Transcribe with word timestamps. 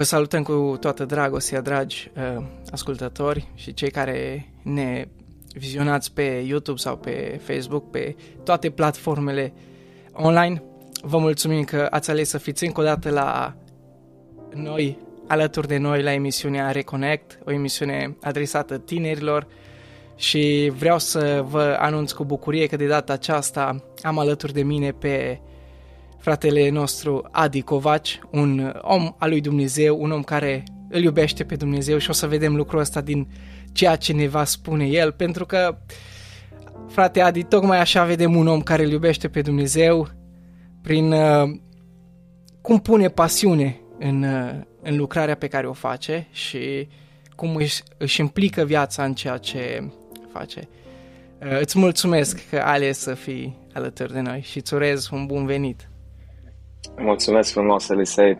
Vă 0.00 0.06
salutăm 0.06 0.42
cu 0.42 0.76
toată 0.80 1.04
dragostea, 1.04 1.60
dragi 1.60 2.10
uh, 2.16 2.44
ascultători 2.70 3.48
și 3.54 3.74
cei 3.74 3.90
care 3.90 4.48
ne 4.62 5.08
vizionați 5.52 6.12
pe 6.12 6.44
YouTube 6.46 6.78
sau 6.78 6.96
pe 6.96 7.40
Facebook, 7.42 7.90
pe 7.90 8.16
toate 8.44 8.70
platformele 8.70 9.52
online. 10.12 10.62
Vă 11.02 11.18
mulțumim 11.18 11.64
că 11.64 11.86
ați 11.90 12.10
ales 12.10 12.28
să 12.28 12.38
fiți 12.38 12.64
încă 12.64 12.80
o 12.80 12.84
dată 12.84 13.10
la 13.10 13.54
noi, 14.54 14.98
alături 15.26 15.68
de 15.68 15.76
noi 15.76 16.02
la 16.02 16.12
emisiunea 16.12 16.70
Reconnect, 16.70 17.38
o 17.44 17.52
emisiune 17.52 18.16
adresată 18.20 18.78
tinerilor 18.78 19.46
și 20.16 20.72
vreau 20.76 20.98
să 20.98 21.44
vă 21.48 21.76
anunț 21.80 22.12
cu 22.12 22.24
bucurie 22.24 22.66
că 22.66 22.76
de 22.76 22.86
data 22.86 23.12
aceasta 23.12 23.84
am 24.02 24.18
alături 24.18 24.52
de 24.52 24.62
mine 24.62 24.90
pe 24.90 25.40
fratele 26.20 26.68
nostru 26.68 27.28
Adi 27.30 27.62
Covaci, 27.62 28.20
un 28.30 28.74
om 28.80 29.14
al 29.18 29.28
lui 29.28 29.40
Dumnezeu, 29.40 30.02
un 30.02 30.10
om 30.10 30.22
care 30.22 30.62
îl 30.88 31.02
iubește 31.02 31.44
pe 31.44 31.56
Dumnezeu 31.56 31.98
și 31.98 32.10
o 32.10 32.12
să 32.12 32.26
vedem 32.26 32.56
lucrul 32.56 32.80
ăsta 32.80 33.00
din 33.00 33.28
ceea 33.72 33.96
ce 33.96 34.12
ne 34.12 34.28
va 34.28 34.44
spune 34.44 34.86
el, 34.86 35.12
pentru 35.12 35.46
că, 35.46 35.78
frate 36.88 37.20
Adi, 37.20 37.42
tocmai 37.42 37.80
așa 37.80 38.04
vedem 38.04 38.36
un 38.36 38.46
om 38.46 38.60
care 38.60 38.84
îl 38.84 38.90
iubește 38.90 39.28
pe 39.28 39.42
Dumnezeu 39.42 40.08
prin 40.82 41.12
uh, 41.12 41.58
cum 42.60 42.78
pune 42.78 43.08
pasiune 43.08 43.80
în, 43.98 44.22
uh, 44.22 44.60
în 44.82 44.96
lucrarea 44.96 45.34
pe 45.34 45.48
care 45.48 45.66
o 45.66 45.72
face 45.72 46.26
și 46.30 46.88
cum 47.36 47.56
își, 47.56 47.82
își 47.96 48.20
implică 48.20 48.64
viața 48.64 49.04
în 49.04 49.14
ceea 49.14 49.36
ce 49.36 49.90
face. 50.32 50.68
Uh, 51.42 51.60
îți 51.60 51.78
mulțumesc 51.78 52.48
că 52.48 52.56
ai 52.56 52.74
ales 52.74 52.98
să 52.98 53.14
fii 53.14 53.56
alături 53.72 54.12
de 54.12 54.20
noi 54.20 54.40
și 54.40 54.58
îți 54.58 54.74
urez 54.74 55.08
un 55.10 55.26
bun 55.26 55.46
venit. 55.46 55.89
Mulțumesc 57.02 57.52
frumos, 57.52 57.88
Elisei. 57.88 58.30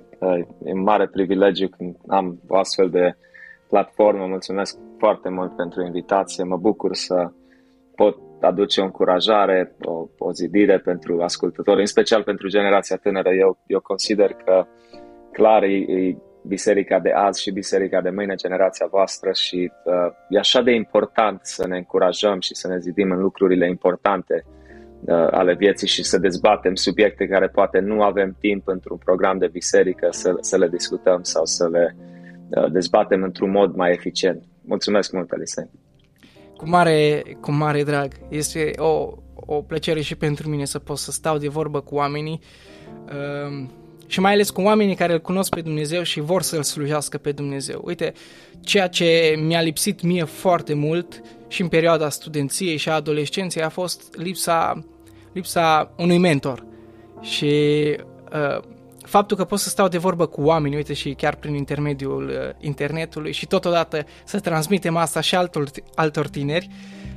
E 0.65 0.73
un 0.73 0.83
mare 0.83 1.07
privilegiu 1.09 1.69
când 1.69 1.97
am 2.07 2.41
o 2.49 2.57
astfel 2.57 2.91
de 2.91 3.17
platformă. 3.69 4.27
Mulțumesc 4.27 4.79
foarte 4.99 5.29
mult 5.29 5.57
pentru 5.57 5.85
invitație. 5.85 6.45
Mă 6.45 6.57
bucur 6.57 6.95
să 6.95 7.31
pot 7.95 8.19
aduce 8.41 8.81
o 8.81 8.85
încurajare, 8.85 9.77
o, 9.83 10.07
o 10.19 10.33
zidire 10.33 10.79
pentru 10.79 11.23
ascultători, 11.23 11.81
în 11.81 11.87
special 11.87 12.23
pentru 12.23 12.49
generația 12.49 12.97
tânără. 12.97 13.31
Eu, 13.31 13.59
eu 13.67 13.81
consider 13.81 14.33
că 14.33 14.67
clar 15.33 15.63
e, 15.63 15.77
e 15.77 16.17
biserica 16.47 16.99
de 16.99 17.11
azi 17.11 17.43
și 17.43 17.51
biserica 17.51 18.01
de 18.01 18.11
mâine, 18.11 18.35
generația 18.35 18.87
voastră 18.91 19.33
și 19.33 19.73
uh, 19.85 20.13
e 20.29 20.39
așa 20.39 20.63
de 20.63 20.73
important 20.73 21.41
să 21.43 21.67
ne 21.67 21.77
încurajăm 21.77 22.41
și 22.41 22.55
să 22.55 22.69
ne 22.69 22.79
zidim 22.79 23.11
în 23.11 23.21
lucrurile 23.21 23.69
importante 23.69 24.45
uh, 24.47 24.60
ale 25.09 25.55
vieții 25.55 25.87
și 25.89 26.03
să 26.03 26.19
dezbatem 26.19 26.75
subiecte 26.75 27.27
care 27.27 27.49
poate 27.49 27.79
nu 27.79 28.03
avem 28.03 28.37
timp 28.41 28.69
într-un 28.69 28.97
program 28.97 29.39
de 29.39 29.47
biserică 29.47 30.09
să, 30.11 30.37
să 30.41 30.57
le 30.57 30.69
discutăm 30.69 31.23
sau 31.23 31.45
să 31.45 31.69
le 31.69 31.97
uh, 32.49 32.71
dezbatem 32.73 33.23
într-un 33.23 33.51
mod 33.51 33.75
mai 33.75 33.93
eficient. 33.93 34.43
Mulțumesc 34.65 35.13
mult, 35.13 35.33
Elisei! 35.33 35.71
Cu 36.57 36.69
mare, 36.69 37.23
cu 37.41 37.53
mare 37.53 37.83
drag. 37.83 38.13
Este 38.29 38.71
o, 38.77 39.13
o 39.35 39.63
plăcere 39.63 40.01
și 40.01 40.17
pentru 40.17 40.49
mine 40.49 40.65
să 40.65 40.79
pot 40.79 40.99
să 40.99 41.11
stau 41.11 41.39
de 41.39 41.49
vorbă 41.49 41.81
cu 41.81 41.95
oamenii 41.95 42.41
uh, 43.05 43.69
și 44.11 44.21
mai 44.21 44.33
ales 44.33 44.51
cu 44.51 44.61
oamenii 44.61 44.95
care 44.95 45.13
îl 45.13 45.21
cunosc 45.21 45.55
pe 45.55 45.61
Dumnezeu 45.61 46.03
și 46.03 46.21
vor 46.21 46.43
să-L 46.43 46.63
slujească 46.63 47.19
pe 47.19 47.33
Dumnezeu. 47.33 47.81
Uite, 47.85 48.13
ceea 48.61 48.89
ce 48.89 49.35
mi-a 49.39 49.61
lipsit 49.61 50.03
mie 50.03 50.25
foarte 50.25 50.75
mult 50.75 51.23
și 51.49 51.63
în 51.63 51.69
perioada 51.69 52.09
studenției 52.09 52.77
și 52.77 52.89
a 52.89 52.95
adolescenței 52.95 53.63
a 53.63 53.69
fost 53.69 54.17
lipsa, 54.17 54.85
lipsa 55.33 55.95
unui 55.97 56.19
mentor. 56.19 56.67
Și 57.21 57.55
uh, 58.33 58.63
faptul 59.03 59.37
că 59.37 59.45
pot 59.45 59.59
să 59.59 59.69
stau 59.69 59.89
de 59.89 59.99
vorbă 59.99 60.27
cu 60.27 60.43
oameni, 60.43 60.77
uite 60.77 60.93
și 60.93 61.13
chiar 61.13 61.35
prin 61.35 61.55
intermediul 61.55 62.29
uh, 62.29 62.65
internetului 62.67 63.33
și 63.33 63.47
totodată 63.47 64.05
să 64.25 64.41
transmitem 64.41 64.97
asta 64.97 65.21
și 65.21 65.35
altor, 65.35 65.71
altor 65.95 66.29
tineri, 66.29 66.69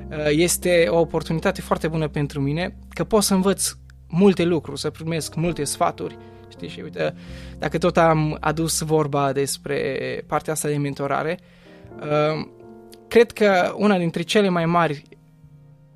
uh, 0.09 0.17
este 0.29 0.87
o 0.89 0.99
oportunitate 0.99 1.61
foarte 1.61 1.87
bună 1.87 2.07
pentru 2.07 2.41
mine, 2.41 2.75
că 2.89 3.03
pot 3.03 3.23
să 3.23 3.33
învăț 3.33 3.71
multe 4.07 4.43
lucruri, 4.43 4.79
să 4.79 4.89
primesc 4.89 5.35
multe 5.35 5.63
sfaturi, 5.63 6.17
știi, 6.53 6.67
și 6.67 6.79
uite, 6.81 7.13
dacă 7.57 7.77
tot 7.77 7.97
am 7.97 8.37
adus 8.39 8.81
vorba 8.81 9.31
despre 9.31 10.23
partea 10.27 10.53
asta 10.53 10.67
de 10.67 10.77
mentorare, 10.77 11.39
uh, 11.99 12.47
cred 13.07 13.31
că 13.31 13.73
una 13.77 13.97
dintre 13.97 14.21
cele 14.21 14.49
mai 14.49 14.65
mari 14.65 15.03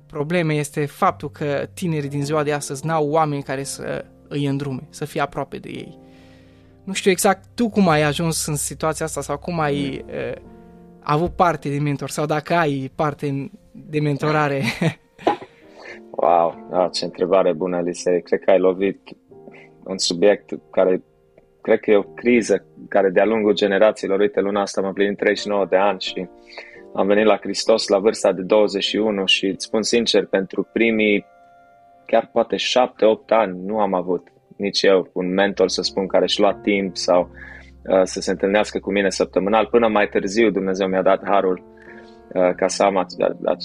probleme 0.06 0.54
este 0.54 0.86
faptul 0.86 1.30
că 1.30 1.68
tinerii 1.74 2.08
din 2.08 2.24
ziua 2.24 2.42
de 2.42 2.52
astăzi 2.52 2.86
n-au 2.86 3.10
oameni 3.10 3.42
care 3.42 3.62
să 3.62 4.04
îi 4.28 4.46
îndrume, 4.46 4.86
să 4.90 5.04
fie 5.04 5.20
aproape 5.20 5.58
de 5.58 5.68
ei. 5.68 5.98
Nu 6.84 6.92
știu 6.92 7.10
exact 7.10 7.44
tu 7.54 7.68
cum 7.68 7.88
ai 7.88 8.02
ajuns 8.02 8.46
în 8.46 8.56
situația 8.56 9.06
asta 9.06 9.20
sau 9.20 9.38
cum 9.38 9.60
ai 9.60 10.04
uh, 10.06 10.42
avut 11.00 11.30
parte 11.30 11.68
de 11.68 11.78
mentor 11.78 12.10
sau 12.10 12.26
dacă 12.26 12.54
ai 12.54 12.90
parte 12.94 13.50
de 13.72 14.00
mentorare. 14.00 14.62
wow, 16.20 16.68
da, 16.70 16.88
ce 16.88 17.04
întrebare 17.04 17.52
bună, 17.52 17.76
Elisei. 17.76 18.22
Cred 18.22 18.40
că 18.40 18.50
ai 18.50 18.58
lovit 18.58 19.00
un 19.88 19.98
subiect 19.98 20.50
care 20.70 21.02
cred 21.60 21.80
că 21.80 21.90
e 21.90 21.96
o 21.96 22.02
criză 22.02 22.66
care 22.88 23.10
de-a 23.10 23.24
lungul 23.24 23.54
generațiilor, 23.54 24.18
uite, 24.18 24.40
luna 24.40 24.60
asta 24.60 24.80
am 24.80 24.92
plinit 24.92 25.16
39 25.16 25.66
de 25.66 25.76
ani 25.76 26.00
și 26.00 26.28
am 26.94 27.06
venit 27.06 27.24
la 27.24 27.36
Hristos 27.36 27.88
la 27.88 27.98
vârsta 27.98 28.32
de 28.32 28.42
21 28.42 29.26
și 29.26 29.46
îți 29.46 29.64
spun 29.64 29.82
sincer, 29.82 30.26
pentru 30.26 30.68
primii 30.72 31.26
chiar 32.06 32.28
poate 32.32 32.56
7-8 32.56 32.60
ani 33.26 33.58
nu 33.64 33.80
am 33.80 33.94
avut 33.94 34.28
nici 34.56 34.82
eu 34.82 35.10
un 35.12 35.32
mentor, 35.32 35.68
să 35.68 35.82
spun, 35.82 36.06
care 36.06 36.24
își 36.24 36.40
lua 36.40 36.54
timp 36.54 36.96
sau 36.96 37.30
uh, 37.88 38.00
să 38.02 38.20
se 38.20 38.30
întâlnească 38.30 38.78
cu 38.78 38.92
mine 38.92 39.10
săptămânal. 39.10 39.66
Până 39.66 39.88
mai 39.88 40.08
târziu 40.08 40.50
Dumnezeu 40.50 40.86
mi-a 40.88 41.02
dat 41.02 41.24
harul 41.24 41.62
uh, 41.64 41.77
ca 42.56 42.66
să 42.66 42.82
am 42.82 43.06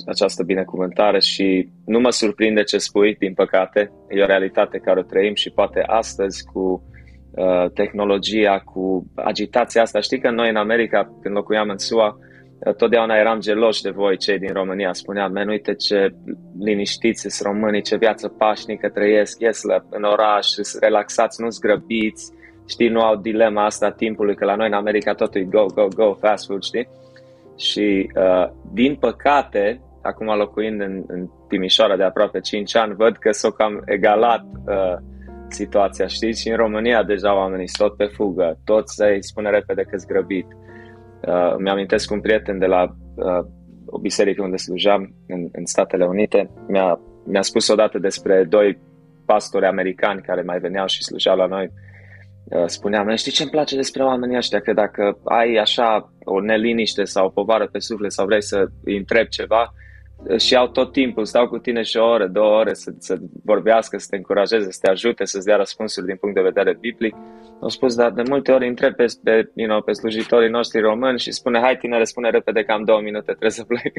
această 0.07 0.44
binecuvântare 0.44 1.19
și 1.19 1.69
nu 1.85 2.00
mă 2.00 2.09
surprinde 2.09 2.63
ce 2.63 2.78
spui, 2.78 3.16
din 3.16 3.34
păcate, 3.34 3.91
e 4.09 4.22
o 4.22 4.25
realitate 4.25 4.78
care 4.78 5.00
o 5.00 5.03
trăim 5.03 5.34
și 5.34 5.50
poate 5.50 5.84
astăzi 5.85 6.44
cu 6.53 6.84
uh, 7.31 7.69
tehnologia, 7.74 8.59
cu 8.59 9.12
agitația 9.16 9.81
asta. 9.81 10.00
Știi 10.00 10.19
că 10.19 10.29
noi 10.29 10.50
în 10.50 10.56
America, 10.56 11.19
când 11.22 11.35
locuiam 11.35 11.69
în 11.69 11.78
SUA, 11.78 12.18
totdeauna 12.78 13.16
eram 13.16 13.40
geloși 13.40 13.81
de 13.81 13.90
voi, 13.90 14.18
cei 14.18 14.40
din 14.40 14.53
România. 14.53 14.94
Spuneam, 14.94 15.31
men, 15.31 15.47
uite 15.47 15.74
ce 15.74 16.16
liniștiți 16.59 17.28
sunt 17.30 17.53
românii, 17.53 17.81
ce 17.81 17.97
viață 17.97 18.28
pașnică 18.28 18.90
trăiesc, 18.90 19.40
ies 19.40 19.62
la, 19.62 19.85
în 19.90 20.03
oraș, 20.03 20.47
relaxați, 20.80 21.41
nu 21.41 21.50
zgrăbiți, 21.50 22.31
știi, 22.68 22.90
nu 22.90 23.01
au 23.01 23.16
dilema 23.16 23.66
asta 23.66 23.85
a 23.85 23.91
timpului, 23.91 24.36
că 24.36 24.45
la 24.45 24.56
noi 24.56 24.68
în 24.68 24.74
America 24.74 25.13
totul 25.13 25.42
e 25.42 25.44
go, 25.44 25.66
go, 25.66 25.88
go, 25.88 26.13
fast 26.13 26.45
food, 26.45 26.63
știi? 26.63 26.88
Și, 27.57 28.09
uh, 28.15 28.50
din 28.73 28.95
păcate, 28.95 29.81
acum 30.01 30.27
locuind 30.38 30.81
în, 30.81 31.03
în 31.07 31.29
Timișoara 31.47 31.95
de 31.95 32.03
aproape 32.03 32.39
5 32.39 32.75
ani, 32.75 32.95
văd 32.95 33.17
că 33.17 33.31
s-a 33.31 33.51
cam 33.51 33.81
egalat 33.85 34.45
uh, 34.65 34.95
situația, 35.47 36.07
știți? 36.07 36.41
Și 36.41 36.50
în 36.50 36.55
România 36.55 37.03
deja 37.03 37.35
oamenii 37.35 37.67
sunt 37.67 37.88
tot 37.88 37.97
pe 37.97 38.05
fugă, 38.05 38.59
toți 38.63 39.01
îi 39.01 39.23
spune 39.23 39.50
repede 39.50 39.81
că 39.81 39.97
grăbit. 40.07 40.47
Uh, 41.27 41.55
mi-amintesc 41.57 42.11
un 42.11 42.21
prieten 42.21 42.59
de 42.59 42.65
la 42.65 42.95
uh, 43.15 43.45
o 43.85 43.99
biserică 43.99 44.41
unde 44.41 44.57
slujeam 44.57 45.15
în, 45.27 45.49
în 45.51 45.65
Statele 45.65 46.06
Unite, 46.06 46.49
mi-a, 46.67 46.99
mi-a 47.25 47.41
spus 47.41 47.67
odată 47.67 47.99
despre 47.99 48.44
doi 48.44 48.79
pastori 49.25 49.65
americani 49.65 50.21
care 50.21 50.41
mai 50.41 50.59
veneau 50.59 50.88
și 50.88 51.03
slujeau 51.03 51.38
la 51.38 51.45
noi. 51.45 51.63
Uh, 51.63 51.93
spuneam, 52.65 53.15
știi 53.15 53.31
ce 53.31 53.41
îmi 53.41 53.51
place 53.51 53.75
despre 53.75 54.03
oamenii 54.03 54.38
ăștia? 54.38 54.59
Că 54.59 54.73
dacă 54.73 55.17
ai 55.23 55.55
așa 55.55 56.13
o 56.23 56.41
neliniște 56.41 57.03
sau 57.03 57.25
o 57.25 57.29
povară 57.29 57.67
pe 57.67 57.79
suflet 57.79 58.11
sau 58.11 58.25
vrei 58.25 58.44
să 58.44 58.67
îi 58.83 58.97
întrebi 58.97 59.29
ceva, 59.29 59.73
și 60.38 60.55
au 60.55 60.67
tot 60.67 60.91
timpul, 60.91 61.25
stau 61.25 61.47
cu 61.47 61.57
tine 61.57 61.81
și 61.81 61.97
o 61.97 62.05
oră, 62.05 62.27
două 62.27 62.57
ore 62.59 62.73
să, 62.73 62.94
să 63.00 63.17
vorbească, 63.45 63.97
să 63.97 64.07
te 64.09 64.15
încurajeze, 64.15 64.71
să 64.71 64.79
te 64.81 64.89
ajute, 64.89 65.25
să-ți 65.25 65.45
dea 65.45 65.55
răspunsuri 65.55 66.05
din 66.05 66.15
punct 66.15 66.35
de 66.35 66.41
vedere 66.41 66.77
biblic. 66.79 67.15
Au 67.61 67.69
spus, 67.69 67.95
dar 67.95 68.11
de 68.11 68.23
multe 68.29 68.51
ori 68.51 68.67
întreb 68.67 68.95
pe, 68.95 69.06
pe, 69.23 69.51
you 69.53 69.67
know, 69.67 69.81
pe 69.81 69.91
slujitorii 69.91 70.49
noștri 70.49 70.81
români 70.81 71.19
și 71.19 71.31
spune, 71.31 71.59
hai 71.59 71.77
tinere, 71.77 72.03
spune 72.03 72.29
repede 72.29 72.63
că 72.63 72.71
am 72.71 72.83
două 72.83 73.01
minute, 73.01 73.25
trebuie 73.25 73.49
să 73.49 73.63
plec. 73.63 73.94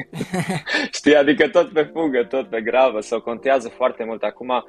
Știi, 0.97 1.15
adică 1.15 1.47
tot 1.47 1.69
pe 1.69 1.89
fugă, 1.93 2.23
tot 2.23 2.49
pe 2.49 2.61
gravă, 2.61 2.99
sau 2.99 3.21
contează 3.21 3.67
foarte 3.67 4.03
mult. 4.03 4.23
Acum 4.23 4.49
uh, 4.49 4.63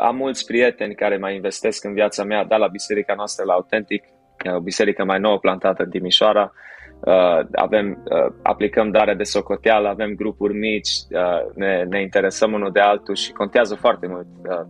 am 0.00 0.16
mulți 0.16 0.44
prieteni 0.44 0.94
care 0.94 1.16
mai 1.16 1.34
investesc 1.34 1.84
în 1.84 1.92
viața 1.92 2.24
mea, 2.24 2.44
da, 2.44 2.56
la 2.56 2.66
biserica 2.66 3.14
noastră, 3.14 3.44
la 3.44 3.52
Autentic, 3.52 4.04
o 4.52 4.54
uh, 4.54 4.60
biserică 4.60 5.04
mai 5.04 5.18
nouă 5.18 5.38
plantată 5.38 5.82
în 5.82 5.90
Timișoara, 5.90 6.52
uh, 7.00 7.46
avem, 7.52 8.02
uh, 8.04 8.34
aplicăm 8.42 8.90
dare 8.90 9.14
de 9.14 9.22
socoteală, 9.22 9.88
avem 9.88 10.14
grupuri 10.14 10.58
mici, 10.58 10.88
uh, 10.88 11.54
ne, 11.54 11.84
ne 11.88 12.00
interesăm 12.00 12.52
unul 12.52 12.72
de 12.72 12.80
altul 12.80 13.14
și 13.14 13.32
contează 13.32 13.74
foarte 13.74 14.06
mult 14.06 14.26
uh, 14.48 14.66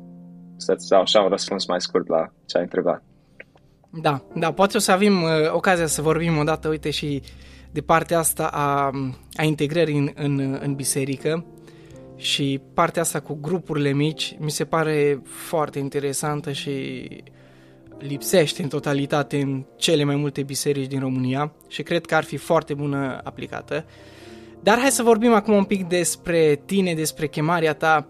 să-ți 0.57 0.89
dau 0.89 1.01
așa 1.01 1.21
un 1.21 1.29
răspuns 1.29 1.67
mai 1.67 1.81
scurt 1.81 2.09
la 2.09 2.27
ce 2.47 2.57
ai 2.57 2.63
întrebat. 2.63 3.03
Da, 3.91 4.23
da, 4.35 4.53
poate 4.53 4.77
o 4.77 4.81
să 4.81 4.93
avem 4.93 5.23
uh, 5.23 5.31
ocazia 5.53 5.87
să 5.87 6.03
vorbim 6.03 6.39
odată, 6.39 6.69
uite, 6.69 6.91
și 6.91 7.23
de 7.73 7.81
partea 7.81 8.19
asta 8.19 8.47
a, 8.53 8.91
a 9.37 9.43
integrării 9.43 9.99
în, 9.99 10.11
în, 10.15 10.59
în 10.61 10.75
biserică 10.75 11.45
și 12.19 12.61
partea 12.75 13.03
asta 13.03 13.21
cu 13.21 13.39
grupurile 13.41 13.93
mici 13.93 14.37
mi 14.39 14.51
se 14.51 14.65
pare 14.65 15.23
foarte 15.25 15.79
interesantă 15.79 16.53
și 16.53 17.07
lipsește 17.99 18.63
în 18.63 18.69
totalitate 18.69 19.41
în 19.41 19.65
cele 19.77 20.05
mai 20.05 20.17
multe 20.17 20.43
biserici 20.43 20.89
din 20.89 21.01
România 21.01 21.53
și 21.69 21.83
cred 21.83 22.07
că 22.07 22.15
ar 22.15 22.25
fi 22.25 22.37
foarte 22.37 22.75
bună 22.75 23.21
aplicată. 23.25 23.85
Dar 24.63 24.79
hai 24.79 24.91
să 24.91 25.03
vorbim 25.03 25.33
acum 25.33 25.55
un 25.55 25.65
pic 25.65 25.89
despre 25.89 26.63
tine, 26.65 26.95
despre 26.95 27.29
chemarea 27.29 27.75
ta. 27.75 28.09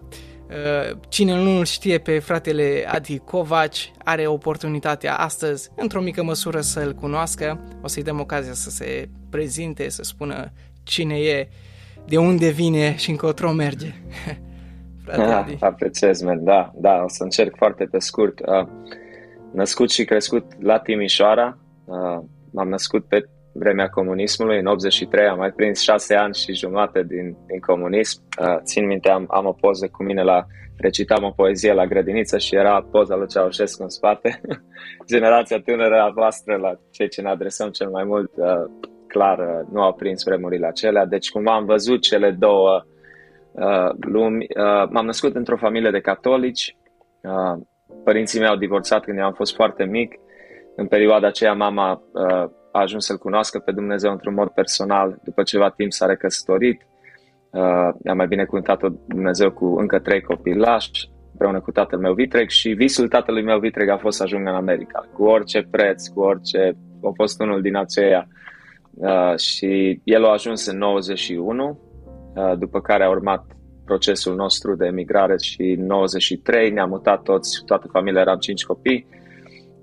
Uh, 0.48 0.98
cine 1.08 1.34
nu 1.34 1.58
îl 1.58 1.64
știe 1.64 1.98
pe 1.98 2.18
fratele 2.18 2.84
Adi 2.86 3.18
Covaci 3.18 3.92
are 4.04 4.26
oportunitatea 4.26 5.16
astăzi, 5.16 5.70
într-o 5.76 6.00
mică 6.00 6.22
măsură, 6.22 6.60
să-l 6.60 6.94
cunoască. 6.94 7.60
O 7.82 7.88
să-i 7.88 8.02
dăm 8.02 8.20
ocazia 8.20 8.52
să 8.52 8.70
se 8.70 9.08
prezinte, 9.30 9.88
să 9.88 10.02
spună 10.02 10.52
cine 10.82 11.18
e, 11.18 11.48
de 12.08 12.18
unde 12.18 12.48
vine 12.48 12.96
și 12.96 13.10
încotro 13.10 13.52
merge. 13.52 13.92
Frate 15.04 15.22
ah, 15.22 15.36
Adi. 15.36 15.56
Apreciez, 15.60 16.22
man. 16.22 16.44
da, 16.44 16.72
da, 16.74 17.02
o 17.04 17.08
să 17.08 17.22
încerc 17.22 17.56
foarte 17.56 17.84
pe 17.84 17.98
scurt. 17.98 18.38
Uh, 18.38 18.68
născut 19.52 19.90
și 19.90 20.04
crescut 20.04 20.44
la 20.62 20.78
Timișoara, 20.78 21.58
uh, 21.84 22.24
m-am 22.52 22.68
născut 22.68 23.04
pe 23.04 23.28
vremea 23.52 23.88
comunismului, 23.88 24.58
în 24.58 24.66
83 24.66 25.26
am 25.26 25.38
mai 25.38 25.50
prins 25.50 25.80
șase 25.80 26.14
ani 26.14 26.34
și 26.34 26.54
jumate 26.54 27.02
din, 27.02 27.36
din 27.46 27.60
comunism. 27.66 28.22
Uh, 28.40 28.56
țin 28.62 28.86
minte, 28.86 29.08
am, 29.08 29.24
am 29.28 29.46
o 29.46 29.52
poză 29.52 29.88
cu 29.88 30.02
mine 30.02 30.22
la, 30.22 30.46
recitam 30.76 31.24
o 31.24 31.30
poezie 31.30 31.72
la 31.72 31.86
grădiniță 31.86 32.38
și 32.38 32.54
era 32.54 32.86
poza 32.90 33.16
lui 33.16 33.28
Ceaușescu 33.28 33.82
în 33.82 33.88
spate. 33.88 34.40
Generația 35.12 35.60
tânără 35.60 36.00
a 36.00 36.10
voastră, 36.14 36.56
la 36.56 36.78
cei 36.90 37.08
ce 37.08 37.20
ne 37.20 37.28
adresăm 37.28 37.70
cel 37.70 37.88
mai 37.88 38.04
mult, 38.04 38.30
uh, 38.36 38.88
clar, 39.08 39.38
uh, 39.38 39.66
nu 39.72 39.82
au 39.82 39.92
prins 39.92 40.24
vremurile 40.24 40.66
acelea. 40.66 41.06
Deci 41.06 41.30
cumva 41.30 41.54
am 41.54 41.64
văzut 41.64 42.02
cele 42.02 42.30
două 42.30 42.84
uh, 43.52 43.90
lumi. 44.00 44.46
Uh, 44.56 44.88
m-am 44.90 45.04
născut 45.04 45.34
într-o 45.34 45.56
familie 45.56 45.90
de 45.90 46.00
catolici. 46.00 46.76
Uh, 47.22 47.62
părinții 48.04 48.38
mei 48.38 48.48
au 48.48 48.56
divorțat 48.56 49.04
când 49.04 49.18
eu 49.18 49.24
am 49.24 49.32
fost 49.32 49.54
foarte 49.54 49.84
mic. 49.84 50.14
În 50.76 50.86
perioada 50.86 51.26
aceea 51.26 51.52
mama 51.52 52.02
uh, 52.12 52.50
a 52.72 52.80
ajuns 52.80 53.04
să-L 53.04 53.18
cunoască 53.18 53.58
pe 53.58 53.72
Dumnezeu 53.72 54.10
într-un 54.10 54.34
mod 54.34 54.48
personal. 54.48 55.18
După 55.24 55.42
ceva 55.42 55.70
timp 55.70 55.92
s-a 55.92 56.06
recăsătorit. 56.06 56.86
Uh, 57.50 57.88
a 58.04 58.12
mai 58.14 58.26
binecuvântat-o 58.26 58.88
Dumnezeu 59.06 59.52
cu 59.52 59.76
încă 59.78 59.98
trei 59.98 60.20
copii 60.20 60.54
lași, 60.54 61.10
împreună 61.30 61.60
cu 61.60 61.70
tatăl 61.70 61.98
meu 61.98 62.12
Vitreg 62.12 62.48
și 62.48 62.68
visul 62.72 63.08
tatălui 63.08 63.42
meu 63.42 63.58
Vitreg 63.58 63.88
a 63.88 63.96
fost 63.96 64.16
să 64.16 64.22
ajungă 64.22 64.50
în 64.50 64.56
America. 64.56 65.08
Cu 65.12 65.24
orice 65.24 65.66
preț, 65.70 66.06
cu 66.06 66.20
orice... 66.20 66.76
A 67.02 67.10
fost 67.14 67.40
unul 67.40 67.60
din 67.60 67.76
aceia. 67.76 68.26
Uh, 69.00 69.36
și 69.36 70.00
el 70.04 70.24
a 70.24 70.32
ajuns 70.32 70.66
în 70.66 70.78
91, 70.78 71.78
uh, 72.34 72.52
după 72.58 72.80
care 72.80 73.04
a 73.04 73.10
urmat 73.10 73.44
procesul 73.84 74.34
nostru 74.34 74.74
de 74.74 74.86
emigrare 74.86 75.34
și 75.42 75.62
în 75.62 75.86
93 75.86 76.70
ne-am 76.70 76.88
mutat 76.88 77.22
toți, 77.22 77.62
toată 77.66 77.88
familia, 77.92 78.20
eram 78.20 78.38
cinci 78.38 78.64
copii. 78.64 79.06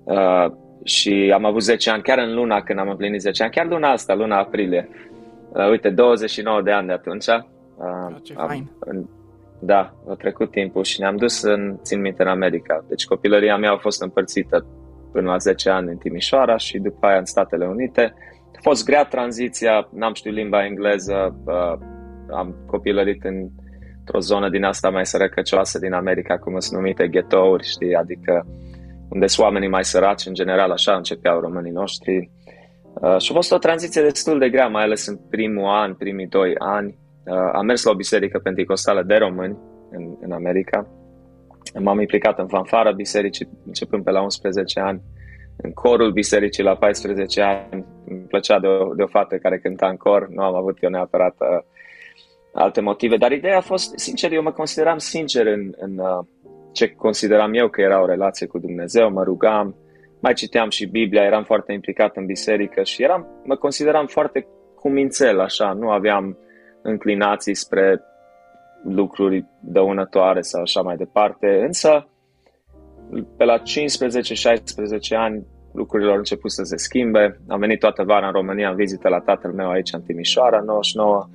Uh, 0.03 0.45
și 0.83 1.31
am 1.33 1.45
avut 1.45 1.61
10 1.61 1.89
ani, 1.89 2.01
chiar 2.01 2.17
în 2.17 2.33
luna 2.33 2.61
când 2.61 2.79
am 2.79 2.89
împlinit 2.89 3.21
10 3.21 3.43
ani, 3.43 3.51
chiar 3.51 3.67
luna 3.67 3.91
asta, 3.91 4.13
luna 4.13 4.37
aprilie. 4.37 4.89
Uh, 5.49 5.69
uite, 5.69 5.89
29 5.89 6.61
de 6.61 6.71
ani 6.71 6.87
de 6.87 6.93
atunci. 6.93 7.27
Uh, 7.27 8.15
Ce 8.23 8.33
am, 8.37 8.47
fain. 8.47 8.71
În, 8.79 9.05
da, 9.59 9.93
a 10.09 10.13
trecut 10.13 10.51
timpul 10.51 10.83
și 10.83 10.99
ne-am 10.99 11.15
dus 11.15 11.41
în, 11.41 11.79
țin 11.81 12.01
minte, 12.01 12.21
în 12.21 12.29
America. 12.29 12.85
Deci 12.87 13.05
copilăria 13.05 13.57
mea 13.57 13.71
a 13.71 13.77
fost 13.77 14.01
împărțită 14.01 14.65
până 15.11 15.29
la 15.29 15.37
10 15.37 15.69
ani 15.69 15.89
în 15.89 15.97
Timișoara 15.97 16.57
și 16.57 16.77
după 16.77 17.05
aia 17.05 17.17
în 17.17 17.25
Statele 17.25 17.65
Unite. 17.65 18.13
A 18.13 18.34
fost 18.69 18.85
grea 18.85 19.03
tranziția, 19.03 19.89
n-am 19.93 20.13
știut 20.13 20.35
limba 20.35 20.65
engleză, 20.65 21.35
uh, 21.45 21.75
am 22.31 22.55
copilărit 22.65 23.23
în, 23.23 23.49
într-o 23.99 24.19
zonă 24.19 24.49
din 24.49 24.63
asta 24.63 24.89
mai 24.89 25.05
sărăcăcioasă 25.05 25.79
din 25.79 25.93
America, 25.93 26.37
cum 26.37 26.59
sunt 26.59 26.79
numite 26.79 27.07
ghetouri, 27.07 27.67
știi, 27.67 27.95
adică 27.95 28.45
uh, 28.45 28.65
unde 29.09 29.27
sunt 29.27 29.45
oamenii 29.45 29.69
mai 29.69 29.83
săraci, 29.83 30.25
în 30.25 30.33
general, 30.33 30.71
așa 30.71 30.95
începeau 30.95 31.39
românii 31.39 31.71
noștri. 31.71 32.31
Uh, 32.93 33.17
și 33.17 33.31
a 33.31 33.33
fost 33.33 33.51
o 33.51 33.57
tranziție 33.57 34.01
destul 34.01 34.39
de 34.39 34.49
grea, 34.49 34.67
mai 34.67 34.83
ales 34.83 35.07
în 35.07 35.17
primul 35.29 35.67
an, 35.67 35.93
primii 35.93 36.27
doi 36.27 36.53
ani. 36.57 36.97
Uh, 37.25 37.49
am 37.53 37.65
mers 37.65 37.83
la 37.83 37.91
o 37.91 37.95
biserică 37.95 38.39
pentecostală 38.39 39.03
de 39.03 39.15
români 39.15 39.57
în, 39.91 40.15
în 40.21 40.31
America. 40.31 40.87
M-am 41.79 41.99
implicat 41.99 42.39
în 42.39 42.47
fanfara 42.47 42.91
bisericii 42.91 43.49
începând 43.65 44.03
pe 44.03 44.11
la 44.11 44.21
11 44.21 44.79
ani, 44.79 45.01
în 45.57 45.73
corul 45.73 46.11
bisericii 46.11 46.63
la 46.63 46.75
14 46.75 47.41
ani. 47.41 47.85
Îmi 48.07 48.25
plăcea 48.27 48.59
de 48.59 48.67
o, 48.67 48.93
de 48.93 49.03
o 49.03 49.07
fată 49.07 49.35
care 49.35 49.59
cânta 49.59 49.87
în 49.87 49.97
cor, 49.97 50.27
nu 50.27 50.43
am 50.43 50.55
avut 50.55 50.77
eu 50.83 50.89
neapărat 50.89 51.35
uh, 51.39 51.63
alte 52.53 52.81
motive, 52.81 53.17
dar 53.17 53.31
ideea 53.31 53.57
a 53.57 53.61
fost, 53.61 53.97
sincer, 53.97 54.31
eu 54.31 54.41
mă 54.41 54.51
consideram 54.51 54.97
sincer 54.97 55.45
în, 55.45 55.73
în, 55.77 55.97
uh, 55.97 56.25
ce 56.71 56.91
consideram 56.91 57.53
eu 57.53 57.69
că 57.69 57.81
era 57.81 58.01
o 58.01 58.05
relație 58.05 58.47
cu 58.47 58.59
Dumnezeu, 58.59 59.11
mă 59.11 59.23
rugam, 59.23 59.75
mai 60.19 60.33
citeam 60.33 60.69
și 60.69 60.85
Biblia, 60.85 61.23
eram 61.23 61.43
foarte 61.43 61.73
implicat 61.73 62.15
în 62.15 62.25
biserică 62.25 62.83
și 62.83 63.03
eram, 63.03 63.27
mă 63.43 63.55
consideram 63.55 64.05
foarte 64.05 64.47
cumințel, 64.75 65.39
așa, 65.39 65.73
nu 65.73 65.89
aveam 65.89 66.37
înclinații 66.81 67.55
spre 67.55 68.01
lucruri 68.83 69.45
dăunătoare 69.59 70.41
sau 70.41 70.61
așa 70.61 70.81
mai 70.81 70.95
departe, 70.95 71.63
însă 71.65 72.07
pe 73.37 73.43
la 73.43 73.57
15-16 73.57 73.61
ani 75.17 75.45
lucrurile 75.73 76.11
au 76.11 76.17
început 76.17 76.51
să 76.51 76.63
se 76.63 76.77
schimbe. 76.77 77.39
Am 77.47 77.59
venit 77.59 77.79
toată 77.79 78.03
vara 78.03 78.25
în 78.25 78.31
România 78.31 78.69
în 78.69 78.75
vizită 78.75 79.09
la 79.09 79.19
tatăl 79.19 79.51
meu 79.51 79.69
aici 79.69 79.93
în 79.93 80.01
Timișoara, 80.01 80.59
99. 80.59 81.27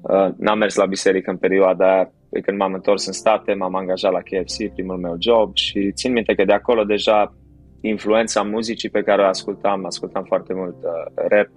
Uh, 0.00 0.28
n-am 0.36 0.58
mers 0.58 0.74
la 0.74 0.86
biserică 0.86 1.30
în 1.30 1.36
perioada 1.36 1.92
aia, 1.92 2.12
pe 2.30 2.40
când 2.40 2.58
m-am 2.58 2.72
întors 2.72 3.06
în 3.06 3.12
state, 3.12 3.54
m-am 3.54 3.74
angajat 3.74 4.12
la 4.12 4.20
KFC, 4.20 4.72
primul 4.72 4.96
meu 4.96 5.16
job 5.18 5.56
și 5.56 5.92
țin 5.92 6.12
minte 6.12 6.34
că 6.34 6.44
de 6.44 6.52
acolo 6.52 6.84
deja 6.84 7.34
influența 7.80 8.42
muzicii 8.42 8.90
pe 8.90 9.02
care 9.02 9.22
o 9.22 9.26
ascultam, 9.26 9.84
ascultam 9.84 10.24
foarte 10.24 10.54
mult 10.54 10.76
uh, 10.82 11.24
rap, 11.28 11.48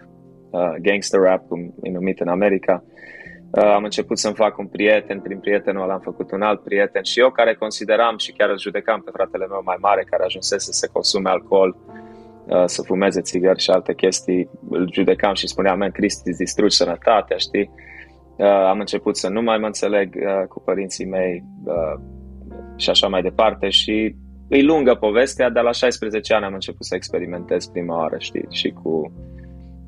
uh, 0.49 0.75
gangster 0.81 1.21
rap, 1.21 1.47
cum 1.47 1.73
e 1.81 1.89
numit 1.89 2.19
în 2.19 2.27
America. 2.27 2.83
Uh, 2.85 2.99
am 3.51 3.83
început 3.83 4.17
să-mi 4.17 4.35
fac 4.35 4.57
un 4.57 4.67
prieten, 4.67 5.19
prin 5.19 5.39
prietenul 5.39 5.83
ăla 5.83 5.93
am 5.93 5.99
făcut 5.99 6.31
un 6.31 6.41
alt 6.41 6.63
prieten 6.63 7.03
și 7.03 7.19
eu 7.19 7.29
care 7.29 7.55
consideram 7.55 8.17
și 8.17 8.31
chiar 8.31 8.49
îl 8.49 8.59
judecam 8.59 9.01
pe 9.01 9.11
fratele 9.13 9.47
meu 9.47 9.61
mai 9.65 9.77
mare 9.79 10.03
care 10.09 10.23
ajunsese 10.23 10.71
să 10.71 10.89
consume 10.93 11.29
alcool, 11.29 11.77
uh, 12.45 12.63
să 12.65 12.81
fumeze 12.81 13.21
țigări 13.21 13.61
și 13.61 13.69
alte 13.69 13.93
chestii, 13.93 14.49
îl 14.69 14.89
judecam 14.93 15.33
și 15.33 15.47
spuneam, 15.47 15.77
man, 15.77 15.91
Cristi, 15.91 16.29
îți 16.29 16.37
distrugi 16.37 16.75
sănătatea, 16.75 17.37
știi? 17.37 17.71
Uh, 18.35 18.45
am 18.45 18.79
început 18.79 19.17
să 19.17 19.29
nu 19.29 19.41
mai 19.41 19.57
mă 19.57 19.65
înțeleg 19.65 20.15
uh, 20.15 20.47
cu 20.47 20.61
părinții 20.61 21.05
mei 21.05 21.43
uh, 21.65 22.01
și 22.75 22.89
așa 22.89 23.07
mai 23.07 23.21
departe 23.21 23.69
și 23.69 24.15
e 24.47 24.61
lungă 24.61 24.95
povestea, 24.95 25.49
dar 25.49 25.63
la 25.63 25.71
16 25.71 26.33
ani 26.33 26.45
am 26.45 26.53
început 26.53 26.85
să 26.85 26.95
experimentez 26.95 27.65
prima 27.65 27.97
oară, 27.97 28.15
știi, 28.17 28.45
și 28.49 28.69
cu, 28.69 29.13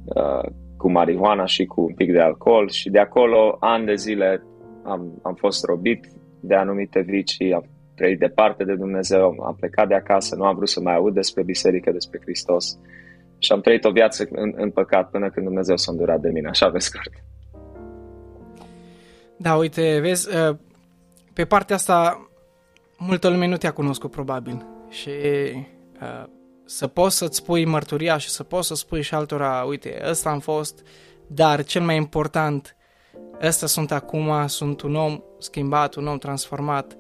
uh, 0.05 0.49
cu 0.81 0.91
marihuana 0.91 1.45
și 1.45 1.65
cu 1.65 1.81
un 1.81 1.93
pic 1.93 2.11
de 2.11 2.19
alcool 2.19 2.69
și 2.69 2.89
de 2.89 2.99
acolo, 2.99 3.57
ani 3.59 3.85
de 3.85 3.95
zile, 3.95 4.43
am, 4.83 5.19
am 5.21 5.35
fost 5.35 5.65
robit 5.65 6.07
de 6.39 6.55
anumite 6.55 6.99
vicii, 6.99 7.53
am 7.53 7.65
trăit 7.95 8.19
departe 8.19 8.63
de 8.63 8.75
Dumnezeu, 8.75 9.35
am 9.45 9.55
plecat 9.59 9.87
de 9.87 9.95
acasă, 9.95 10.35
nu 10.35 10.45
am 10.45 10.55
vrut 10.55 10.69
să 10.69 10.81
mai 10.81 10.95
aud 10.95 11.13
despre 11.13 11.43
biserică, 11.43 11.91
despre 11.91 12.19
Hristos 12.21 12.79
și 13.37 13.51
am 13.51 13.61
trăit 13.61 13.85
o 13.85 13.91
viață 13.91 14.27
în, 14.31 14.53
în 14.55 14.71
păcat 14.71 15.09
până 15.09 15.29
când 15.29 15.45
Dumnezeu 15.45 15.77
s-a 15.77 15.91
îndurat 15.91 16.19
de 16.19 16.29
mine, 16.29 16.47
așa 16.47 16.69
pe 16.69 16.79
scurt. 16.79 17.11
Da, 19.37 19.55
uite, 19.55 19.99
vezi, 19.99 20.35
uh, 20.35 20.55
pe 21.33 21.45
partea 21.45 21.75
asta 21.75 22.29
multă 22.97 23.29
lume 23.29 23.47
nu 23.47 23.57
te-a 23.57 23.71
cunoscut 23.71 24.11
probabil 24.11 24.65
și 24.89 25.09
uh, 26.01 26.29
să 26.75 26.87
poți 26.87 27.17
să-ți 27.17 27.37
spui 27.37 27.65
mărturia 27.65 28.17
și 28.17 28.29
să 28.29 28.43
poți 28.43 28.67
să 28.67 28.75
spui 28.75 29.01
și 29.01 29.13
altora, 29.13 29.63
uite, 29.67 30.01
ăsta 30.09 30.29
am 30.29 30.39
fost, 30.39 30.79
dar 31.27 31.63
cel 31.63 31.81
mai 31.81 31.95
important, 31.95 32.75
ăsta 33.41 33.65
sunt 33.65 33.91
acum, 33.91 34.47
sunt 34.47 34.81
un 34.81 34.95
om 34.95 35.21
schimbat, 35.39 35.95
un 35.95 36.07
om 36.07 36.17
transformat. 36.17 36.95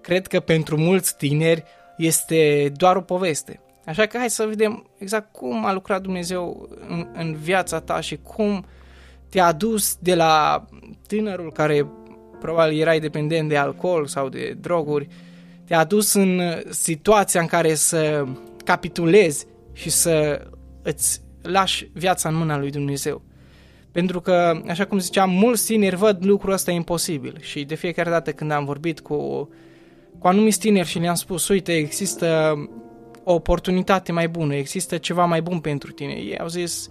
Cred 0.00 0.26
că 0.26 0.40
pentru 0.40 0.76
mulți 0.76 1.16
tineri 1.16 1.62
este 1.96 2.72
doar 2.76 2.96
o 2.96 3.00
poveste. 3.00 3.60
Așa 3.86 4.06
că 4.06 4.18
hai 4.18 4.30
să 4.30 4.44
vedem 4.44 4.86
exact 4.98 5.32
cum 5.32 5.64
a 5.64 5.72
lucrat 5.72 6.02
Dumnezeu 6.02 6.68
în, 6.88 7.08
în 7.12 7.34
viața 7.34 7.80
ta 7.80 8.00
și 8.00 8.18
cum 8.22 8.64
te-a 9.28 9.46
adus 9.46 9.96
de 9.96 10.14
la 10.14 10.64
tânărul 11.06 11.52
care 11.52 11.86
probabil 12.40 12.80
erai 12.80 13.00
dependent 13.00 13.48
de 13.48 13.56
alcool 13.56 14.06
sau 14.06 14.28
de 14.28 14.56
droguri, 14.60 15.08
te-a 15.64 15.78
adus 15.78 16.12
în 16.12 16.40
situația 16.70 17.40
în 17.40 17.46
care 17.46 17.74
să 17.74 18.24
capitulezi 18.64 19.46
și 19.72 19.90
să 19.90 20.46
îți 20.82 21.20
lași 21.42 21.90
viața 21.92 22.28
în 22.28 22.34
mâna 22.34 22.58
lui 22.58 22.70
Dumnezeu. 22.70 23.22
Pentru 23.92 24.20
că, 24.20 24.60
așa 24.68 24.84
cum 24.84 24.98
ziceam, 24.98 25.30
mulți 25.30 25.66
tineri 25.66 25.96
văd 25.96 26.24
lucrul 26.24 26.52
ăsta 26.52 26.70
imposibil 26.70 27.36
și 27.40 27.64
de 27.64 27.74
fiecare 27.74 28.10
dată 28.10 28.32
când 28.32 28.50
am 28.50 28.64
vorbit 28.64 29.00
cu, 29.00 29.48
cu 30.18 30.26
anumiți 30.26 30.58
tineri 30.58 30.88
și 30.88 30.98
le-am 30.98 31.14
spus, 31.14 31.48
uite, 31.48 31.72
există 31.72 32.54
o 33.24 33.32
oportunitate 33.34 34.12
mai 34.12 34.28
bună, 34.28 34.54
există 34.54 34.96
ceva 34.96 35.24
mai 35.24 35.42
bun 35.42 35.58
pentru 35.58 35.92
tine. 35.92 36.12
Ei 36.12 36.38
au 36.38 36.48
zis, 36.48 36.88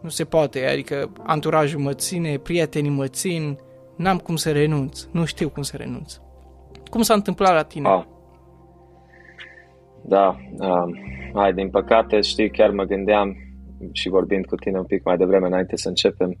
nu 0.00 0.08
se 0.08 0.24
poate, 0.24 0.66
adică 0.66 1.12
anturajul 1.22 1.80
mă 1.80 1.92
ține, 1.92 2.38
prietenii 2.38 2.90
mă 2.90 3.06
țin, 3.06 3.58
n-am 3.96 4.18
cum 4.18 4.36
să 4.36 4.52
renunț, 4.52 5.06
nu 5.10 5.24
știu 5.24 5.48
cum 5.48 5.62
să 5.62 5.76
renunț. 5.76 6.16
Cum 6.90 7.02
s-a 7.02 7.14
întâmplat 7.14 7.52
la 7.52 7.62
tine? 7.62 7.88
Ah. 7.88 8.02
Da. 10.06 10.36
Um, 10.58 10.94
hai, 11.34 11.52
din 11.52 11.70
păcate, 11.70 12.20
știi, 12.20 12.50
chiar 12.50 12.70
mă 12.70 12.84
gândeam 12.84 13.36
și 13.92 14.08
vorbind 14.08 14.46
cu 14.46 14.54
tine 14.54 14.78
un 14.78 14.84
pic 14.84 15.04
mai 15.04 15.16
devreme 15.16 15.46
înainte 15.46 15.76
să 15.76 15.88
începem 15.88 16.36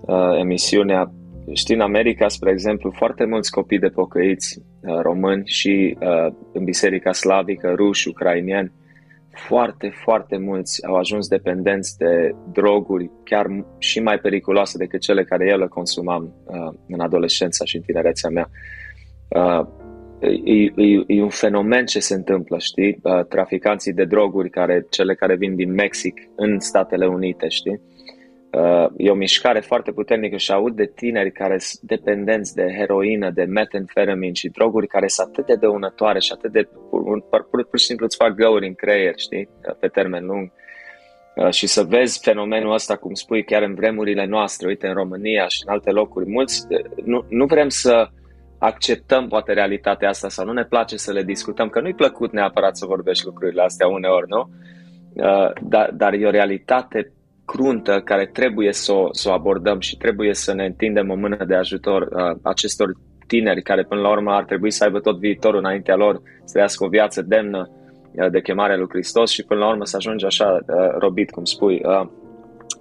uh, 0.00 0.38
emisiunea, 0.38 1.12
știi, 1.52 1.74
în 1.74 1.80
America, 1.80 2.28
spre 2.28 2.50
exemplu, 2.50 2.90
foarte 2.90 3.24
mulți 3.24 3.50
copii 3.50 3.78
de 3.78 3.88
pocăiți 3.88 4.58
uh, 4.58 4.98
români 5.02 5.42
și 5.46 5.96
uh, 6.00 6.32
în 6.52 6.64
biserica 6.64 7.12
slavică, 7.12 7.72
ruși, 7.76 8.08
ucrainieni, 8.08 8.72
foarte, 9.30 9.92
foarte 10.04 10.36
mulți 10.36 10.86
au 10.86 10.94
ajuns 10.94 11.28
dependenți 11.28 11.98
de 11.98 12.34
droguri 12.52 13.10
chiar 13.24 13.46
și 13.78 14.00
mai 14.00 14.18
periculoase 14.18 14.78
decât 14.78 15.00
cele 15.00 15.24
care 15.24 15.48
eu 15.48 15.58
le 15.58 15.66
consumam 15.66 16.34
uh, 16.44 16.78
în 16.88 17.00
adolescența 17.00 17.64
și 17.64 17.76
în 17.76 17.82
tinerețea 17.82 18.30
mea. 18.30 18.50
Uh, 19.28 19.66
e, 20.20 20.62
e, 20.62 21.04
e 21.06 21.22
un 21.22 21.28
fenomen 21.28 21.86
ce 21.86 22.00
se 22.00 22.14
întâmplă, 22.14 22.58
știi? 22.58 22.98
Uh, 23.02 23.24
traficanții 23.24 23.92
de 23.92 24.04
droguri, 24.04 24.50
care, 24.50 24.86
cele 24.90 25.14
care 25.14 25.36
vin 25.36 25.54
din 25.54 25.72
Mexic 25.72 26.20
în 26.36 26.58
Statele 26.58 27.06
Unite, 27.06 27.48
știi? 27.48 27.80
Uh, 28.52 28.86
e 28.96 29.10
o 29.10 29.14
mișcare 29.14 29.60
foarte 29.60 29.92
puternică 29.92 30.36
și 30.36 30.52
aud 30.52 30.76
de 30.76 30.92
tineri 30.94 31.32
care 31.32 31.58
sunt 31.58 31.80
dependenți 31.82 32.54
de 32.54 32.74
heroină, 32.76 33.30
de 33.30 33.42
metanfetamin 33.42 34.34
și 34.34 34.48
droguri 34.48 34.86
care 34.86 35.08
sunt 35.08 35.28
atât 35.28 35.46
de 35.46 35.54
dăunătoare 35.54 36.18
și 36.18 36.32
atât 36.32 36.52
de 36.52 36.68
pur, 36.90 37.02
pur, 37.02 37.48
pur, 37.50 37.64
pur 37.64 37.78
și 37.78 37.86
simplu 37.86 38.04
îți 38.04 38.16
fac 38.16 38.34
găuri 38.34 38.66
în 38.66 38.74
creier, 38.74 39.14
știi, 39.16 39.48
uh, 39.68 39.74
pe 39.80 39.88
termen 39.88 40.26
lung. 40.26 40.52
Uh, 41.36 41.50
și 41.50 41.66
să 41.66 41.82
vezi 41.82 42.20
fenomenul 42.22 42.72
ăsta, 42.72 42.96
cum 42.96 43.14
spui, 43.14 43.44
chiar 43.44 43.62
în 43.62 43.74
vremurile 43.74 44.26
noastre, 44.26 44.66
uite, 44.66 44.86
în 44.86 44.94
România 44.94 45.48
și 45.48 45.62
în 45.66 45.72
alte 45.72 45.90
locuri, 45.90 46.30
mulți, 46.30 46.66
nu, 47.04 47.24
nu 47.28 47.46
vrem 47.46 47.68
să 47.68 48.08
acceptăm 48.60 49.28
poate 49.28 49.52
realitatea 49.52 50.08
asta 50.08 50.28
sau 50.28 50.44
nu 50.44 50.52
ne 50.52 50.64
place 50.64 50.96
să 50.96 51.12
le 51.12 51.22
discutăm, 51.22 51.68
că 51.68 51.80
nu-i 51.80 51.94
plăcut 51.94 52.32
neapărat 52.32 52.76
să 52.76 52.86
vorbești 52.86 53.24
lucrurile 53.24 53.62
astea 53.62 53.88
uneori, 53.88 54.26
nu? 54.28 54.50
Dar, 55.60 55.90
dar 55.94 56.12
e 56.12 56.26
o 56.26 56.30
realitate 56.30 57.12
cruntă 57.52 58.00
care 58.04 58.26
trebuie 58.26 58.72
să 58.72 58.92
o, 58.92 59.08
să 59.12 59.28
o 59.28 59.32
abordăm 59.32 59.80
și 59.80 59.96
trebuie 59.96 60.34
să 60.34 60.54
ne 60.54 60.64
întindem 60.64 61.10
o 61.10 61.14
mână 61.14 61.44
de 61.44 61.54
ajutor 61.54 62.02
uh, 62.02 62.38
acestor 62.42 62.92
tineri 63.26 63.62
care 63.62 63.84
până 63.84 64.00
la 64.00 64.10
urmă 64.10 64.32
ar 64.32 64.44
trebui 64.44 64.70
să 64.70 64.84
aibă 64.84 65.00
tot 65.00 65.18
viitorul 65.18 65.58
înaintea 65.58 65.96
lor, 65.96 66.20
să 66.44 66.52
trăiască 66.52 66.84
o 66.84 66.88
viață 66.88 67.22
demnă 67.22 67.70
uh, 67.70 68.30
de 68.30 68.40
chemarea 68.40 68.76
lui 68.76 68.88
Hristos 68.88 69.30
și 69.30 69.44
până 69.44 69.60
la 69.60 69.68
urmă 69.68 69.84
să 69.84 69.96
ajungi 69.96 70.24
așa 70.24 70.58
uh, 70.66 70.94
robit, 70.98 71.30
cum 71.30 71.44
spui. 71.44 71.80
Uh, 71.84 72.08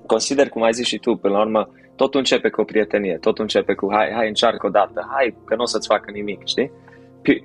consider, 0.05 0.50
cum 0.50 0.63
ai 0.63 0.74
zis 0.74 0.88
și 0.88 0.98
tu, 0.98 1.15
până 1.15 1.33
la 1.33 1.41
urmă, 1.41 1.69
totul 2.01 2.20
începe 2.20 2.50
cu 2.50 2.62
o 2.62 2.63
prietenie, 2.63 3.18
totul 3.18 3.44
începe 3.44 3.74
cu 3.74 3.88
hai, 3.91 4.12
hai 4.13 4.27
încearcă 4.27 4.65
o 4.68 4.70
dată, 4.70 5.08
hai 5.13 5.36
că 5.46 5.56
nu 5.56 5.62
o 5.62 5.65
să-ți 5.65 5.88
facă 5.88 6.12
nimic, 6.12 6.48
știi? 6.48 6.72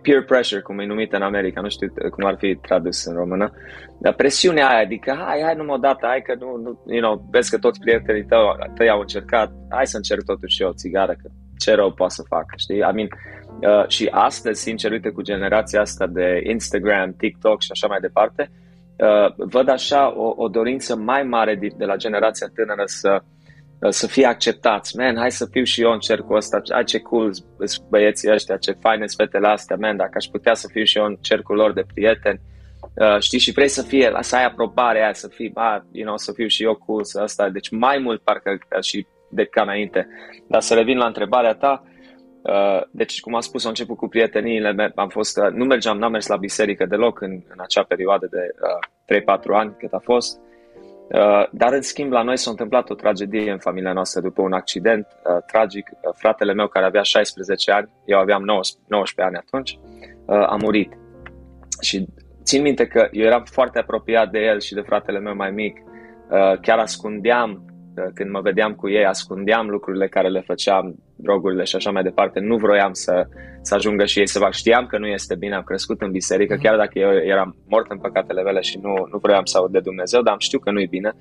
peer 0.02 0.24
pressure, 0.24 0.60
cum 0.60 0.78
e 0.78 0.86
numit 0.86 1.12
în 1.12 1.22
America, 1.22 1.60
nu 1.60 1.68
știu 1.68 1.92
cum 2.10 2.24
ar 2.24 2.36
fi 2.38 2.54
tradus 2.54 3.04
în 3.04 3.14
română, 3.14 3.52
dar 3.98 4.12
presiunea 4.12 4.68
aia, 4.68 4.78
adică 4.78 5.10
hai, 5.26 5.40
hai 5.42 5.54
numai 5.54 5.76
o 5.76 5.78
dată, 5.78 6.06
hai 6.06 6.22
că 6.22 6.34
nu, 6.38 6.56
nu 6.56 6.92
you 6.94 7.00
know, 7.00 7.28
vezi 7.30 7.50
că 7.50 7.58
toți 7.58 7.80
prietenii 7.80 8.24
tăi, 8.24 8.38
tăi 8.74 8.88
au 8.88 9.00
încercat, 9.00 9.52
hai 9.70 9.86
să 9.86 9.96
încerc 9.96 10.24
totuși 10.24 10.62
eu 10.62 10.68
o 10.68 10.72
țigară, 10.72 11.12
că 11.12 11.28
ce 11.58 11.74
rău 11.74 11.92
poate 11.92 12.14
să 12.14 12.22
fac, 12.28 12.44
știi? 12.56 12.76
I 12.76 12.92
mean, 12.94 13.08
uh, 13.08 13.88
și 13.88 14.08
astăzi, 14.10 14.62
sincer, 14.62 14.90
uite, 14.90 15.10
cu 15.10 15.22
generația 15.22 15.80
asta 15.80 16.06
de 16.06 16.40
Instagram, 16.44 17.14
TikTok 17.18 17.60
și 17.62 17.70
așa 17.70 17.86
mai 17.86 18.00
departe, 18.00 18.50
uh, 18.96 19.34
văd 19.36 19.68
așa 19.68 20.14
o, 20.16 20.32
o 20.36 20.48
dorință 20.48 20.96
mai 20.96 21.22
mare 21.22 21.54
de, 21.54 21.68
de 21.76 21.84
la 21.84 21.96
generația 21.96 22.46
tânără 22.54 22.82
să 22.86 23.22
Uh, 23.22 23.32
să 23.88 24.06
fie 24.06 24.26
acceptați. 24.26 24.96
Man, 24.96 25.16
hai 25.16 25.30
să 25.30 25.46
fiu 25.50 25.62
și 25.62 25.80
eu 25.80 25.90
în 25.90 25.98
cercul 25.98 26.36
ăsta, 26.36 26.60
ai 26.68 26.84
ce 26.84 26.98
cool 26.98 27.32
băieții 27.88 28.32
ăștia, 28.32 28.56
ce 28.56 28.72
faine 28.72 29.06
sunt 29.06 29.28
fetele 29.28 29.48
astea, 29.48 29.76
man, 29.80 29.96
dacă 29.96 30.12
aș 30.14 30.24
putea 30.24 30.54
să 30.54 30.68
fiu 30.72 30.84
și 30.84 30.98
eu 30.98 31.04
în 31.04 31.16
cercul 31.20 31.56
lor 31.56 31.72
de 31.72 31.84
prieteni. 31.94 32.40
Uh, 32.94 33.18
știi, 33.20 33.38
și 33.38 33.52
vrei 33.52 33.68
să 33.68 33.82
fie, 33.82 34.12
să 34.20 34.36
ai 34.36 34.44
aprobare 34.44 35.02
aia, 35.02 35.12
să 35.12 35.28
fii, 35.28 35.50
ba, 35.50 35.86
you 35.92 36.04
know, 36.04 36.16
să 36.16 36.32
fiu 36.32 36.46
și 36.46 36.62
eu 36.62 36.74
cool, 36.74 37.04
să 37.04 37.20
asta, 37.20 37.48
deci 37.48 37.70
mai 37.70 37.98
mult 37.98 38.22
parcă 38.22 38.58
și 38.80 39.06
de 39.30 39.44
ca 39.44 39.62
înainte. 39.62 40.08
Dar 40.48 40.60
să 40.60 40.74
revin 40.74 40.98
la 40.98 41.06
întrebarea 41.06 41.54
ta, 41.54 41.84
uh, 42.42 42.82
deci, 42.90 43.20
cum 43.20 43.34
am 43.34 43.40
spus, 43.40 43.64
am 43.64 43.68
început 43.68 43.96
cu 43.96 44.08
prieteniile, 44.08 44.92
am 44.94 45.08
fost, 45.08 45.38
uh, 45.38 45.50
nu 45.52 45.64
mergeam, 45.64 45.98
n-am 45.98 46.10
mers 46.10 46.26
la 46.26 46.36
biserică 46.36 46.86
deloc 46.86 47.20
în, 47.20 47.30
în 47.30 47.58
acea 47.58 47.82
perioadă 47.82 48.28
de 48.30 48.54
uh, 49.14 49.38
3-4 49.40 49.44
ani 49.52 49.74
cât 49.78 49.92
a 49.92 50.00
fost. 50.04 50.38
Uh, 50.38 50.53
dar, 51.50 51.72
în 51.72 51.82
schimb, 51.82 52.12
la 52.12 52.22
noi 52.22 52.36
s-a 52.36 52.50
întâmplat 52.50 52.90
o 52.90 52.94
tragedie 52.94 53.50
în 53.50 53.58
familia 53.58 53.92
noastră 53.92 54.20
după 54.20 54.42
un 54.42 54.52
accident 54.52 55.06
uh, 55.06 55.42
tragic. 55.46 55.90
Uh, 55.90 56.10
fratele 56.16 56.52
meu, 56.52 56.68
care 56.68 56.84
avea 56.84 57.02
16 57.02 57.70
ani, 57.70 57.88
eu 58.04 58.18
aveam 58.18 58.42
19, 58.42 58.86
19 58.88 59.36
ani 59.36 59.44
atunci, 59.46 59.78
uh, 60.26 60.52
a 60.52 60.56
murit. 60.60 60.92
Și 61.80 62.06
țin 62.42 62.62
minte 62.62 62.86
că 62.86 63.08
eu 63.10 63.24
eram 63.24 63.42
foarte 63.44 63.78
apropiat 63.78 64.30
de 64.30 64.38
el 64.38 64.60
și 64.60 64.74
de 64.74 64.80
fratele 64.80 65.18
meu 65.18 65.34
mai 65.34 65.50
mic. 65.50 65.76
Uh, 66.30 66.58
chiar 66.60 66.78
ascundeam 66.78 67.73
când 68.14 68.30
mă 68.30 68.40
vedeam 68.40 68.72
cu 68.72 68.88
ei, 68.88 69.04
ascundeam 69.04 69.68
lucrurile 69.68 70.08
care 70.08 70.28
le 70.28 70.40
făceam, 70.40 70.94
drogurile 71.16 71.64
și 71.64 71.76
așa 71.76 71.90
mai 71.90 72.02
departe. 72.02 72.40
Nu 72.40 72.56
vroiam 72.56 72.92
să, 72.92 73.26
să 73.62 73.74
ajungă 73.74 74.04
și 74.04 74.18
ei 74.18 74.28
să 74.28 74.38
fac. 74.38 74.52
Știam 74.52 74.86
că 74.86 74.98
nu 74.98 75.06
este 75.06 75.34
bine, 75.34 75.54
am 75.54 75.62
crescut 75.62 76.02
în 76.02 76.10
biserică, 76.10 76.56
chiar 76.62 76.76
dacă 76.76 76.98
eu 76.98 77.10
eram 77.10 77.56
mort 77.68 77.90
în 77.90 77.98
păcatele 77.98 78.42
mele 78.42 78.60
și 78.60 78.78
nu, 78.82 78.94
nu 79.10 79.18
vroiam 79.18 79.44
să 79.44 79.58
aud 79.58 79.72
de 79.72 79.80
Dumnezeu, 79.80 80.22
dar 80.22 80.32
am 80.32 80.38
știu 80.38 80.58
că 80.58 80.70
nu-i 80.70 80.86
bine. 80.86 81.12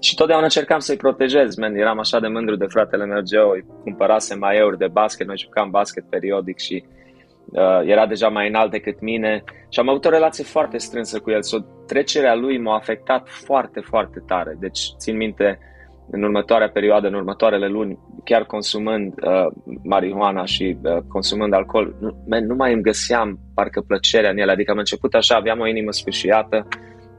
Și 0.00 0.14
totdeauna 0.14 0.44
încercam 0.44 0.78
să-i 0.78 0.96
protejez, 0.96 1.56
man. 1.56 1.74
Eram 1.74 1.98
așa 1.98 2.20
de 2.20 2.28
mândru 2.28 2.56
de 2.56 2.66
fratele 2.68 3.04
meu 3.04 3.20
Geo, 3.22 3.50
îi 3.50 3.64
cumpărase 3.82 4.34
mai 4.34 4.56
euri 4.56 4.78
de 4.78 4.86
basket, 4.86 5.26
noi 5.26 5.38
jucam 5.38 5.70
basket 5.70 6.04
periodic 6.08 6.58
și 6.58 6.84
uh, 7.44 7.80
era 7.84 8.06
deja 8.06 8.28
mai 8.28 8.48
înalt 8.48 8.70
decât 8.70 9.00
mine 9.00 9.44
și 9.68 9.80
am 9.80 9.88
avut 9.88 10.04
o 10.04 10.10
relație 10.10 10.44
foarte 10.44 10.78
strânsă 10.78 11.18
cu 11.18 11.30
el. 11.30 11.42
So, 11.42 11.58
trecerea 11.86 12.34
lui 12.34 12.58
m-a 12.58 12.74
afectat 12.74 13.28
foarte, 13.28 13.80
foarte 13.80 14.22
tare. 14.26 14.56
Deci, 14.60 14.80
țin 14.98 15.16
minte, 15.16 15.58
în 16.10 16.22
următoarea 16.22 16.68
perioadă, 16.68 17.06
în 17.06 17.14
următoarele 17.14 17.66
luni, 17.66 17.98
chiar 18.24 18.44
consumând 18.44 19.14
uh, 19.22 19.46
marihuana 19.82 20.44
și 20.44 20.76
uh, 20.82 20.96
consumând 21.08 21.52
alcool, 21.52 21.94
nu, 22.00 22.24
man, 22.28 22.46
nu 22.46 22.54
mai 22.54 22.72
îmi 22.72 22.82
găseam 22.82 23.38
parcă 23.54 23.80
plăcerea 23.80 24.30
în 24.30 24.38
ele. 24.38 24.52
Adică 24.52 24.70
am 24.70 24.78
început 24.78 25.14
așa, 25.14 25.34
aveam 25.34 25.60
o 25.60 25.66
inimă 25.66 25.92
sfârșiată. 25.92 26.68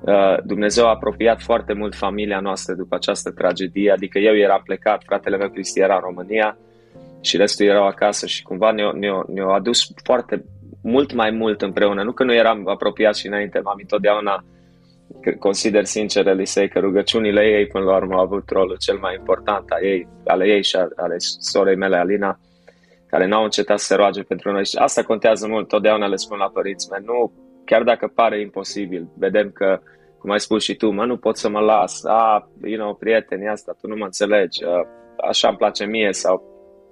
Uh, 0.01 0.37
Dumnezeu 0.43 0.85
a 0.85 0.89
apropiat 0.89 1.41
foarte 1.41 1.73
mult 1.73 1.95
familia 1.95 2.39
noastră 2.39 2.73
după 2.73 2.95
această 2.95 3.31
tragedie, 3.31 3.91
adică 3.91 4.19
eu 4.19 4.35
eram 4.35 4.61
plecat, 4.63 5.03
fratele 5.05 5.37
meu 5.37 5.49
Cristi 5.49 5.79
era 5.79 5.95
în 5.95 6.01
România 6.01 6.57
și 7.21 7.37
restul 7.37 7.65
erau 7.65 7.85
acasă 7.85 8.25
și 8.25 8.43
cumva 8.43 8.71
ne-au, 8.71 8.91
ne-au, 8.91 9.25
ne-au 9.33 9.49
adus 9.49 9.91
foarte 10.03 10.45
mult 10.81 11.13
mai 11.13 11.31
mult 11.31 11.61
împreună. 11.61 12.03
Nu 12.03 12.11
că 12.11 12.23
nu 12.23 12.33
eram 12.33 12.67
apropiat 12.67 13.15
și 13.15 13.27
înainte, 13.27 13.59
m-am 13.59 13.77
întotdeauna 13.81 14.33
uh, 14.33 14.56
consider 15.39 15.85
sincer, 15.85 16.27
Elisei, 16.27 16.69
că 16.69 16.79
rugăciunile 16.79 17.41
ei 17.45 17.67
până 17.67 17.83
la 17.83 17.95
urmă 17.95 18.15
au 18.15 18.21
avut 18.21 18.49
rolul 18.49 18.77
cel 18.77 18.97
mai 18.97 19.15
important 19.15 19.69
a 19.69 19.77
ei, 19.81 20.07
ale 20.25 20.47
ei 20.47 20.63
și 20.63 20.75
ale 20.95 21.15
sorei 21.39 21.75
mele, 21.75 21.97
Alina, 21.97 22.39
care 23.07 23.25
n-au 23.25 23.43
încetat 23.43 23.79
să 23.79 23.85
se 23.85 23.95
roage 23.95 24.23
pentru 24.23 24.51
noi. 24.51 24.65
Și 24.65 24.77
asta 24.77 25.03
contează 25.03 25.47
mult, 25.47 25.67
totdeauna 25.67 26.07
le 26.07 26.15
spun 26.15 26.37
la 26.37 26.49
părinți 26.49 26.87
mei, 26.91 27.01
nu, 27.05 27.33
chiar 27.65 27.83
dacă 27.83 28.11
pare 28.15 28.41
imposibil, 28.41 29.07
vedem 29.17 29.51
că, 29.51 29.79
cum 30.19 30.31
ai 30.31 30.39
spus 30.39 30.63
și 30.63 30.75
tu, 30.75 30.89
mă, 30.89 31.05
nu 31.05 31.17
pot 31.17 31.37
să 31.37 31.49
mă 31.49 31.59
las, 31.59 32.03
a, 32.03 32.49
you 32.63 32.77
know, 32.77 32.95
prieteni, 32.95 33.47
asta, 33.47 33.75
tu 33.81 33.87
nu 33.87 33.95
mă 33.95 34.05
înțelegi, 34.05 34.63
așa 35.29 35.47
îmi 35.47 35.57
place 35.57 35.85
mie 35.85 36.13
sau 36.13 36.43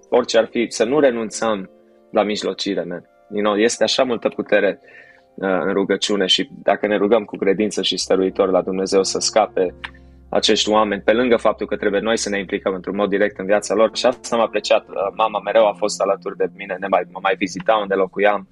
orice 0.10 0.38
ar 0.38 0.45
fi, 0.45 0.65
să 0.69 0.84
nu 0.84 1.00
renunțăm 1.00 1.69
la 2.12 2.24
mijlocire, 2.24 2.84
man. 2.84 3.10
You 3.29 3.43
know, 3.43 3.55
este 3.55 3.84
așa 3.84 4.03
multă 4.03 4.29
putere 4.29 4.79
Uh, 4.81 5.04
în 5.36 5.74
rugăciune 5.74 6.25
și 6.25 6.50
dacă 6.63 6.88
ne 6.88 6.98
rugăm 6.98 7.24
cu 7.24 7.36
credință 7.36 7.82
și 7.82 7.98
stăruitor 7.98 8.50
la 8.50 8.62
Dumnezeu 8.62 9.04
să 9.04 9.20
scape 9.20 9.75
acești 10.30 10.70
oameni, 10.70 11.01
pe 11.01 11.12
lângă 11.12 11.36
faptul 11.36 11.68
că 11.68 11.75
trebuie 11.75 12.01
noi 12.01 12.18
să 12.18 12.30
ne 12.30 12.39
implicăm 12.39 12.74
într-un 12.74 12.96
mod 12.96 13.10
direct 13.10 13.39
în 13.39 13.46
viața 13.46 13.74
lor 13.74 13.89
și 13.94 14.06
asta 14.06 14.38
m-a 14.38 14.48
plăceat. 14.48 14.88
Uh, 14.88 14.96
mama 15.15 15.39
mereu 15.39 15.68
a 15.68 15.74
fost 15.74 16.01
alături 16.01 16.38
de 16.38 16.50
mine, 16.56 16.77
ne 16.80 16.88
mai, 16.88 17.04
mă 17.12 17.20
mai 17.22 17.36
vizita 17.38 17.75
unde 17.75 17.94
locuiam, 17.94 18.48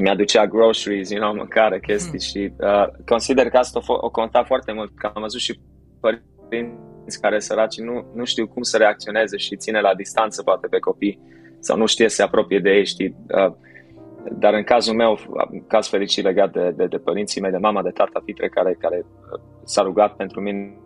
mi-aducea 0.00 0.46
groceries, 0.46 1.10
you 1.10 1.20
know, 1.20 1.34
mâncare, 1.34 1.80
chestii 1.80 2.10
mm. 2.12 2.18
și 2.18 2.52
uh, 2.56 2.86
consider 3.06 3.48
că 3.48 3.56
asta 3.56 3.80
o, 3.86 3.96
o 4.00 4.10
conta 4.10 4.44
foarte 4.44 4.72
mult, 4.72 4.90
că 4.96 5.10
am 5.14 5.22
văzut 5.22 5.40
și 5.40 5.60
părinți 6.00 7.20
care 7.20 7.38
săraci 7.38 7.78
nu, 7.78 8.06
nu 8.14 8.24
știu 8.24 8.46
cum 8.48 8.62
să 8.62 8.76
reacționeze 8.76 9.36
și 9.36 9.56
ține 9.56 9.80
la 9.80 9.94
distanță 9.94 10.42
poate 10.42 10.66
pe 10.66 10.78
copii 10.78 11.20
sau 11.60 11.76
nu 11.76 11.86
știe 11.86 12.08
să 12.08 12.14
se 12.14 12.22
apropie 12.22 12.58
de 12.58 12.70
ei, 12.70 12.86
știi, 12.86 13.16
uh, 13.28 13.52
dar 14.32 14.54
în 14.54 14.62
cazul 14.62 14.94
meu, 14.94 15.18
caz 15.66 15.88
fericit 15.88 16.24
legat 16.24 16.52
de, 16.52 16.70
de, 16.76 16.86
de 16.86 16.98
părinții 16.98 17.40
mei, 17.40 17.50
de 17.50 17.56
mama, 17.56 17.82
de 17.82 17.90
tata 17.90 18.22
Pitre, 18.24 18.48
care, 18.48 18.76
care 18.78 19.04
uh, 19.04 19.40
s-a 19.64 19.82
rugat 19.82 20.16
pentru 20.16 20.40
mine 20.40 20.78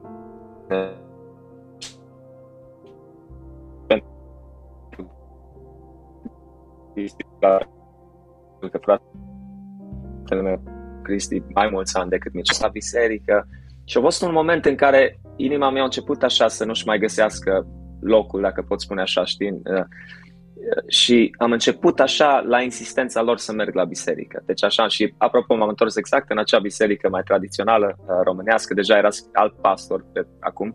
că 8.70 8.78
fratele 8.80 10.42
meu 10.42 10.62
Cristi 11.02 11.42
mai 11.54 11.68
mulți 11.72 11.96
ani 11.96 12.10
decât 12.10 12.32
mine, 12.32 12.44
la 12.60 12.68
biserică. 12.68 13.48
Și 13.84 13.98
a 13.98 14.00
fost 14.00 14.22
un 14.22 14.32
moment 14.32 14.64
în 14.64 14.74
care 14.74 15.20
inima 15.36 15.70
mea 15.70 15.82
a 15.82 15.84
început 15.84 16.22
așa 16.22 16.48
să 16.48 16.64
nu-și 16.64 16.86
mai 16.86 16.98
găsească 16.98 17.66
locul, 18.00 18.40
dacă 18.40 18.62
pot 18.62 18.80
spune 18.80 19.00
așa, 19.00 19.24
știi, 19.24 19.50
uh, 19.50 19.84
și 20.86 21.34
am 21.38 21.52
început 21.52 22.00
așa 22.00 22.44
la 22.46 22.60
insistența 22.60 23.22
lor 23.22 23.38
să 23.38 23.52
merg 23.52 23.74
la 23.74 23.84
biserică. 23.84 24.42
Deci 24.46 24.64
așa 24.64 24.88
și 24.88 25.14
apropo 25.18 25.54
m-am 25.54 25.68
întors 25.68 25.96
exact 25.96 26.30
în 26.30 26.38
acea 26.38 26.58
biserică 26.58 27.08
mai 27.08 27.22
tradițională 27.22 27.96
uh, 27.98 28.06
românească, 28.24 28.74
deja 28.74 28.96
era 28.96 29.08
alt 29.32 29.54
pastor 29.60 30.04
pe 30.12 30.26
acum, 30.40 30.74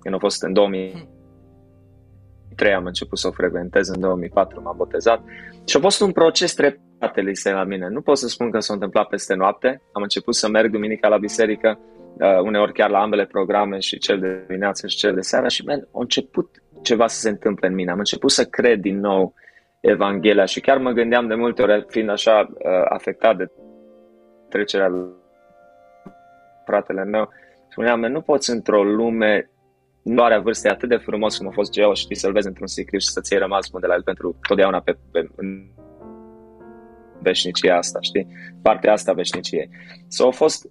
când 0.00 0.14
a 0.14 0.18
fost 0.18 0.42
în 0.42 0.52
2003 0.52 2.74
am 2.74 2.84
început 2.84 3.18
să 3.18 3.26
o 3.26 3.30
frecventez, 3.30 3.88
în 3.88 4.00
2004 4.00 4.62
m-am 4.62 4.76
botezat 4.76 5.22
și 5.64 5.76
a 5.76 5.80
fost 5.80 6.00
un 6.00 6.12
proces 6.12 6.54
treptat, 6.54 7.16
Elisei, 7.16 7.52
la 7.52 7.64
mine. 7.64 7.88
Nu 7.88 8.00
pot 8.00 8.18
să 8.18 8.28
spun 8.28 8.50
că 8.50 8.58
s-a 8.58 8.72
întâmplat 8.72 9.08
peste 9.08 9.34
noapte. 9.34 9.82
Am 9.92 10.02
început 10.02 10.34
să 10.34 10.48
merg 10.48 10.70
duminica 10.70 11.08
la 11.08 11.18
biserică, 11.18 11.78
uh, 12.18 12.40
uneori 12.42 12.72
chiar 12.72 12.90
la 12.90 13.00
ambele 13.00 13.26
programe 13.26 13.78
și 13.78 13.98
cel 13.98 14.18
de 14.18 14.44
dimineață 14.46 14.86
și 14.86 14.96
cel 14.96 15.14
de 15.14 15.20
seara 15.20 15.48
și 15.48 15.64
man, 15.64 15.78
a 15.78 16.00
început 16.00 16.50
ceva 16.86 17.06
să 17.06 17.20
se 17.20 17.28
întâmple 17.28 17.68
în 17.68 17.74
mine. 17.74 17.90
Am 17.90 17.98
început 17.98 18.30
să 18.30 18.44
cred 18.44 18.80
din 18.80 18.98
nou 19.00 19.34
Evanghelia 19.80 20.44
și 20.44 20.60
chiar 20.60 20.78
mă 20.78 20.90
gândeam 20.90 21.26
de 21.26 21.34
multe 21.34 21.62
ori, 21.62 21.86
fiind 21.88 22.10
așa 22.10 22.48
uh, 22.50 22.84
afectat 22.88 23.36
de 23.36 23.50
trecerea 24.48 24.90
fratele 26.64 27.04
meu, 27.04 27.28
spuneam, 27.68 28.00
nu 28.00 28.20
poți 28.20 28.50
într-o 28.50 28.84
lume 28.84 29.50
nu 30.02 30.22
are 30.22 30.38
vârste 30.38 30.68
atât 30.68 30.88
de 30.88 30.96
frumos 30.96 31.36
cum 31.36 31.48
a 31.48 31.50
fost 31.50 31.72
Geo, 31.72 31.94
știi, 31.94 32.16
să-l 32.16 32.32
vezi 32.32 32.46
într-un 32.46 32.66
sicriu 32.66 32.98
și 32.98 33.08
să-ți 33.08 33.32
iei 33.32 33.40
rămas 33.40 33.68
bun 33.70 33.80
de 33.80 33.86
la 33.86 33.94
el 33.94 34.02
pentru 34.02 34.38
totdeauna 34.48 34.80
pe, 34.80 34.96
pe, 35.12 35.28
în 35.36 35.46
veșnicia 37.22 37.76
asta, 37.76 37.98
știi? 38.00 38.26
Partea 38.62 38.92
asta 38.92 39.12
veșniciei. 39.12 39.70
So, 40.08 40.24
au 40.24 40.30
fost 40.30 40.64
uh, 40.64 40.70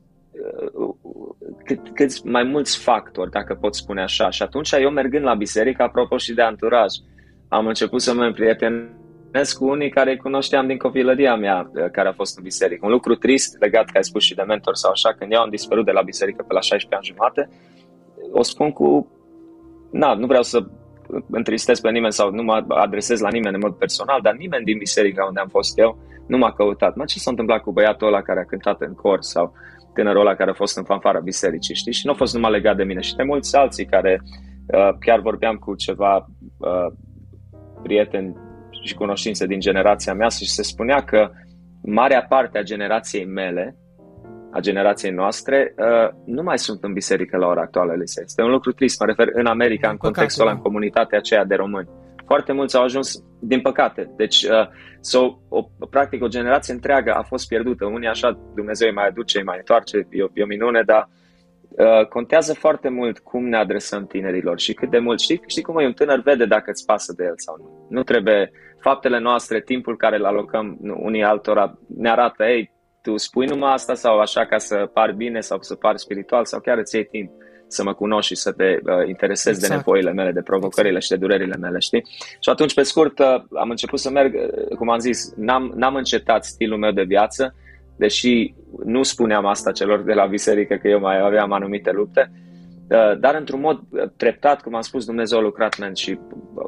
cât, 1.65 1.80
câți 1.94 2.27
mai 2.27 2.44
mulți 2.44 2.77
factori, 2.77 3.32
dacă 3.32 3.54
pot 3.54 3.75
spune 3.75 4.01
așa. 4.01 4.30
Și 4.30 4.42
atunci 4.42 4.72
eu 4.72 4.89
mergând 4.89 5.24
la 5.24 5.34
biserică, 5.34 5.84
apropo 5.84 6.18
și 6.18 6.34
de 6.34 6.42
anturaj, 6.42 6.94
am 7.48 7.68
început 7.68 8.01
să 8.01 8.13
mă 8.13 8.24
împrietenesc 8.24 9.58
cu 9.58 9.70
unii 9.70 9.89
care 9.89 10.12
îi 10.12 10.18
cunoșteam 10.18 10.68
din 10.68 10.77
copilăria 10.77 11.36
mea, 11.36 11.72
uh, 11.74 11.89
care 11.92 12.08
a 12.08 12.13
fost 12.13 12.38
în 12.38 12.44
biserică. 12.44 12.86
Un 12.86 12.92
lucru 12.92 13.15
trist, 13.15 13.58
legat, 13.60 13.86
că 13.86 13.98
ai 13.98 14.04
spus 14.04 14.24
și 14.24 14.36
de 14.36 14.42
mentor 14.42 14.75
sau 14.75 14.92
așa, 14.92 15.13
când 15.13 15.32
eu 15.32 15.42
am 15.42 15.50
dispărut 15.50 15.86
de 15.86 15.92
la 15.92 16.01
biserică 16.01 16.44
pe 16.48 16.54
la 16.54 16.62
16 16.62 16.96
ani 16.96 17.06
jumate, 17.06 17.50
o 18.32 18.44
spun 18.44 18.72
cu 18.72 19.12
na, 19.92 20.13
nu 20.13 20.25
vreau 20.25 20.44
să 20.44 20.65
întristez 21.30 21.80
pe 21.80 21.92
nimeni 21.92 22.13
sau 22.13 22.32
nu 22.32 22.44
mă 22.44 22.65
adresez 22.68 23.20
la 23.20 23.30
nimeni 23.30 23.56
în 23.56 23.62
mod 23.63 23.74
personal, 23.74 24.20
dar 24.22 24.34
nimeni 24.34 24.65
din 24.65 24.77
biserica 24.77 25.25
unde 25.25 25.39
am 25.39 25.48
fost 25.48 25.77
eu 25.77 25.98
nu 26.27 26.38
m-a 26.38 26.54
căutat. 26.54 26.96
Mă, 26.96 27.06
ce 27.06 27.20
s-a 27.20 27.30
întâmplat 27.30 27.62
cu 27.62 27.72
băiatul 27.72 28.08
ăla 28.08 28.22
care 28.22 28.39
a 28.39 28.46
cântat 28.46 28.82
în 28.82 28.94
cor 28.94 29.22
sau 29.22 29.54
tânărul 29.96 30.22
ăla 30.22 30.36
care 30.36 30.50
a 30.50 30.54
fost 30.64 30.78
în 30.78 30.84
fanfara 30.84 31.20
bisericii, 31.20 31.75
știi? 31.75 31.94
Și 31.94 32.06
nu 32.06 32.12
a 32.12 32.16
fost 32.16 32.34
numai 32.34 32.52
legat 32.52 32.75
de 32.75 32.84
mine 32.84 33.02
și 33.02 33.16
de 33.16 33.24
mulți 33.24 33.56
alții 33.56 33.86
care 33.86 34.22
uh, 34.22 34.90
chiar 35.00 35.20
vorbeam 35.20 35.56
cu 35.56 35.75
ceva 35.75 36.16
uh, 36.18 36.88
prieteni 37.84 38.36
și 38.84 38.94
cunoștințe 38.94 39.46
din 39.46 39.60
generația 39.60 40.14
mea 40.14 40.27
și 40.27 40.50
se 40.50 40.64
spunea 40.64 41.03
că 41.03 41.29
marea 41.81 42.25
parte 42.29 42.58
a 42.58 42.64
generației 42.64 43.25
mele 43.25 43.75
a 44.51 44.60
generației 44.60 45.12
noastre 45.12 45.74
uh, 45.77 46.10
nu 46.25 46.44
mai 46.44 46.58
sunt 46.58 46.84
în 46.84 46.94
biserică 46.94 47.38
la 47.38 47.48
ora 47.48 47.62
actuală, 47.62 47.94
Elise. 47.94 48.22
Este 48.25 48.42
un 48.42 48.51
lucru 48.51 48.72
trist, 48.72 49.00
mă 49.00 49.05
refer 49.05 49.27
în 49.31 49.46
America, 49.46 49.90
în 49.90 49.98
contextul 49.98 50.42
ăla, 50.42 50.51
în 50.51 50.62
comunitatea 50.62 51.18
aceea 51.18 51.46
de 51.46 51.55
români. 51.55 51.90
Foarte 52.25 52.51
mulți 52.51 52.75
au 52.75 52.83
ajuns, 52.83 53.24
din 53.40 53.61
păcate. 53.61 54.14
Deci, 54.16 54.44
uh, 54.44 54.68
so, 55.00 55.40
o, 55.50 55.64
practic, 55.90 56.24
o 56.24 56.27
generație 56.27 56.74
întreagă 56.74 57.14
a 57.14 57.24
fost 57.24 57.48
pierdută. 57.48 57.85
Unii 57.85 58.07
așa, 58.07 58.40
Dumnezeu 58.55 58.88
îi 58.88 58.94
mai 58.94 59.07
aduce, 59.07 59.38
îi 59.38 59.44
mai 59.44 59.57
întoarce, 59.57 60.07
e 60.09 60.24
o, 60.24 60.27
e 60.33 60.44
o 60.44 60.46
minune, 60.46 60.81
dar 60.81 61.09
uh, 61.70 62.07
contează 62.07 62.53
foarte 62.53 62.90
mult 62.90 63.20
cum 63.20 63.48
ne 63.48 63.57
adresăm 63.57 64.05
tinerilor 64.05 64.59
și 64.59 64.74
cât 64.74 64.90
de 64.90 65.00
mult. 65.00 65.20
Știi, 65.20 65.42
știi 65.48 65.64
cum 65.64 65.77
e 65.77 65.85
un 65.85 65.94
tânăr 65.94 66.22
vede 66.22 66.46
dacă 66.46 66.70
îți 66.72 66.85
pasă 66.85 67.14
de 67.18 67.24
el 67.24 67.33
sau 67.35 67.55
nu. 67.57 67.88
Nu 67.90 68.03
trebuie 68.03 68.51
faptele 68.79 69.20
noastre, 69.20 69.61
timpul 69.61 69.98
care 69.98 70.18
îl 70.18 70.25
alocăm 70.25 70.77
unii 70.81 71.24
altora 71.24 71.79
ne 71.98 72.09
arată, 72.09 72.44
ei, 72.44 72.74
tu 73.01 73.18
spui 73.18 73.46
numai 73.46 73.74
asta 73.74 73.94
sau 73.94 74.20
așa 74.20 74.46
ca 74.46 74.57
să 74.57 74.90
par 74.94 75.11
bine 75.11 75.40
sau 75.40 75.61
să 75.61 75.75
par 75.75 75.96
spiritual 75.98 76.46
sau 76.46 76.59
chiar 76.59 76.77
îți 76.77 76.96
iei 76.96 77.05
timp 77.05 77.31
să 77.68 77.84
mă 77.84 77.94
cunoști 77.94 78.34
și 78.34 78.40
să 78.42 78.51
te 78.51 78.64
uh, 78.64 79.08
interesezi 79.08 79.56
exact. 79.56 79.70
de 79.70 79.75
nevoile 79.75 80.12
mele, 80.12 80.32
de 80.32 80.42
provocările 80.42 80.96
exact. 80.96 81.06
și 81.06 81.20
de 81.20 81.25
durerile 81.25 81.56
mele, 81.56 81.80
știi? 81.80 82.04
Și 82.40 82.50
atunci, 82.50 82.74
pe 82.74 82.84
scurt, 82.84 83.20
uh, 83.20 83.25
am 83.54 83.70
început 83.70 84.00
să 84.00 84.10
merg, 84.10 84.34
uh, 84.34 84.78
cum 84.78 84.90
am 84.90 85.00
zis, 85.00 85.34
n-am, 85.36 85.74
n-am 85.75 85.96
încetat 85.96 86.46
stilul 86.46 86.78
meu 86.78 86.92
de 86.92 87.04
viață, 87.04 87.56
deși 87.98 88.54
nu 88.86 89.04
spuneam 89.04 89.46
asta 89.46 89.72
celor 89.72 90.01
de 90.01 90.14
la 90.14 90.25
biserică 90.25 90.75
că 90.75 90.88
eu 90.88 91.00
mai 91.00 91.20
aveam 91.20 91.51
anumite 91.51 91.92
lupte, 91.92 92.32
uh, 92.90 93.20
dar 93.20 93.36
într-un 93.36 93.60
mod 93.60 93.80
uh, 93.90 94.10
treptat, 94.18 94.62
cum 94.62 94.75
am 94.75 94.82
spus, 94.82 95.06
Dumnezeu 95.06 95.38
a 95.38 95.42
lucrat 95.42 95.80
men, 95.80 95.94
și 95.94 96.20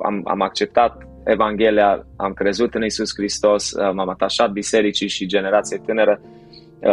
am, 0.03 0.21
am 0.25 0.41
acceptat 0.41 1.07
Evanghelia, 1.23 2.05
am 2.15 2.33
crezut 2.33 2.73
în 2.73 2.83
Isus 2.83 3.09
Hristos, 3.15 3.71
uh, 3.71 3.91
m-am 3.93 4.09
atașat 4.09 4.51
bisericii 4.51 5.07
și 5.07 5.25
generației 5.25 5.81
tânără 5.85 6.21
uh, 6.21 6.36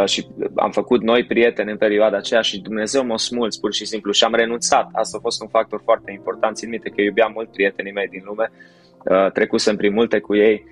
și 0.04 0.26
am 0.54 0.70
făcut 0.70 1.02
noi 1.02 1.24
prieteni 1.24 1.70
în 1.70 1.76
perioada 1.76 2.16
aceea 2.16 2.40
și 2.40 2.60
Dumnezeu 2.60 3.06
m-a 3.06 3.16
smulț 3.16 3.56
pur 3.56 3.72
și 3.72 3.84
simplu 3.84 4.12
și 4.12 4.24
am 4.24 4.34
renunțat. 4.34 4.88
Asta 4.92 5.16
a 5.16 5.20
fost 5.20 5.42
un 5.42 5.48
factor 5.48 5.80
foarte 5.84 6.12
important. 6.12 6.56
Țin 6.56 6.68
minte 6.68 6.90
că 6.90 7.00
iubeam 7.00 7.32
mult 7.34 7.50
prietenii 7.50 7.92
mei 7.92 8.08
din 8.08 8.22
lume, 8.24 8.50
uh, 9.04 9.32
trecusem 9.32 9.76
prin 9.76 9.92
multe 9.92 10.18
cu 10.18 10.34
ei, 10.34 10.64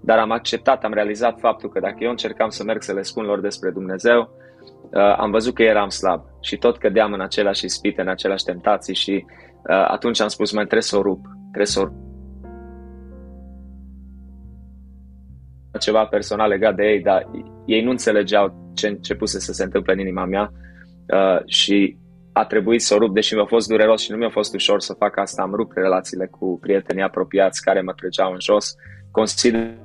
dar 0.00 0.18
am 0.18 0.30
acceptat, 0.30 0.84
am 0.84 0.92
realizat 0.92 1.38
faptul 1.40 1.68
că 1.68 1.80
dacă 1.80 1.96
eu 1.98 2.10
încercam 2.10 2.48
să 2.48 2.64
merg 2.64 2.82
să 2.82 2.92
le 2.92 3.02
spun 3.02 3.24
lor 3.24 3.40
despre 3.40 3.70
Dumnezeu, 3.70 4.30
am 5.16 5.30
văzut 5.30 5.54
că 5.54 5.62
eram 5.62 5.88
slab 5.88 6.22
și 6.40 6.56
tot 6.56 6.78
cădeam 6.78 7.12
în 7.12 7.20
aceleași 7.20 7.64
ispite, 7.64 8.00
în 8.00 8.08
aceleași 8.08 8.44
tentații 8.44 8.94
și 8.94 9.24
atunci 9.66 10.20
am 10.20 10.28
spus, 10.28 10.52
mai 10.52 10.62
trebuie 10.62 10.82
să 10.82 10.96
o 10.96 11.02
rup, 11.02 11.20
trebuie 11.40 11.66
să 11.66 11.80
o 11.80 11.84
rup 11.84 12.06
ceva 15.78 16.04
personal 16.04 16.48
legat 16.48 16.74
de 16.74 16.84
ei, 16.84 17.00
dar 17.00 17.28
ei 17.68 17.82
nu 17.82 17.90
înțelegeau 17.90 18.72
ce 18.74 18.88
începuse 18.88 19.38
să 19.38 19.52
se 19.52 19.64
întâmple 19.64 19.92
în 19.92 19.98
inima 19.98 20.24
mea 20.24 20.52
uh, 21.14 21.46
și 21.46 21.96
a 22.32 22.44
trebuit 22.44 22.82
să 22.82 22.94
o 22.94 22.98
rup, 22.98 23.14
deși 23.14 23.34
mi-a 23.34 23.44
fost 23.44 23.68
dureros 23.68 24.02
și 24.02 24.10
nu 24.10 24.16
mi-a 24.16 24.30
fost 24.30 24.54
ușor 24.54 24.80
să 24.80 24.94
fac 24.98 25.16
asta, 25.16 25.42
am 25.42 25.54
rupt 25.54 25.76
relațiile 25.76 26.26
cu 26.26 26.58
prietenii 26.60 27.02
apropiați 27.02 27.62
care 27.62 27.80
mă 27.80 27.92
treceau 27.92 28.32
în 28.32 28.40
jos. 28.40 28.74
Consider 29.10 29.78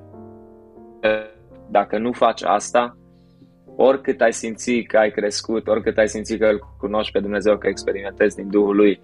dacă 1.69 1.97
nu 1.97 2.11
faci 2.11 2.43
asta, 2.43 2.97
oricât 3.75 4.21
ai 4.21 4.33
simți 4.33 4.81
că 4.81 4.97
ai 4.97 5.11
crescut, 5.11 5.67
oricât 5.67 5.97
ai 5.97 6.07
simți 6.07 6.37
că 6.37 6.45
îl 6.45 6.59
cunoști 6.77 7.11
pe 7.11 7.19
Dumnezeu, 7.19 7.57
că 7.57 7.67
experimentezi 7.67 8.35
din 8.35 8.49
Duhul 8.49 8.75
Lui, 8.75 9.01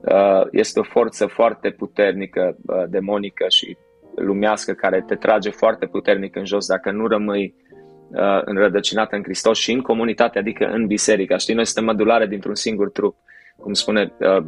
uh, 0.00 0.46
este 0.50 0.80
o 0.80 0.82
forță 0.82 1.26
foarte 1.26 1.70
puternică, 1.70 2.56
uh, 2.66 2.84
demonică 2.88 3.44
și 3.48 3.76
lumească 4.16 4.72
care 4.72 5.04
te 5.06 5.14
trage 5.14 5.50
foarte 5.50 5.86
puternic 5.86 6.36
în 6.36 6.44
jos 6.44 6.66
dacă 6.66 6.90
nu 6.90 7.06
rămâi 7.06 7.54
uh, 8.14 8.40
înrădăcinat 8.44 9.12
în 9.12 9.22
Hristos 9.22 9.58
și 9.58 9.72
în 9.72 9.80
comunitate, 9.80 10.38
adică 10.38 10.64
în 10.64 10.86
biserică. 10.86 11.36
Știi, 11.36 11.54
noi 11.54 11.66
suntem 11.66 11.84
mădulare 11.84 12.26
dintr-un 12.26 12.54
singur 12.54 12.90
trup, 12.90 13.16
cum 13.56 13.72
spune 13.72 14.12
uh, 14.18 14.44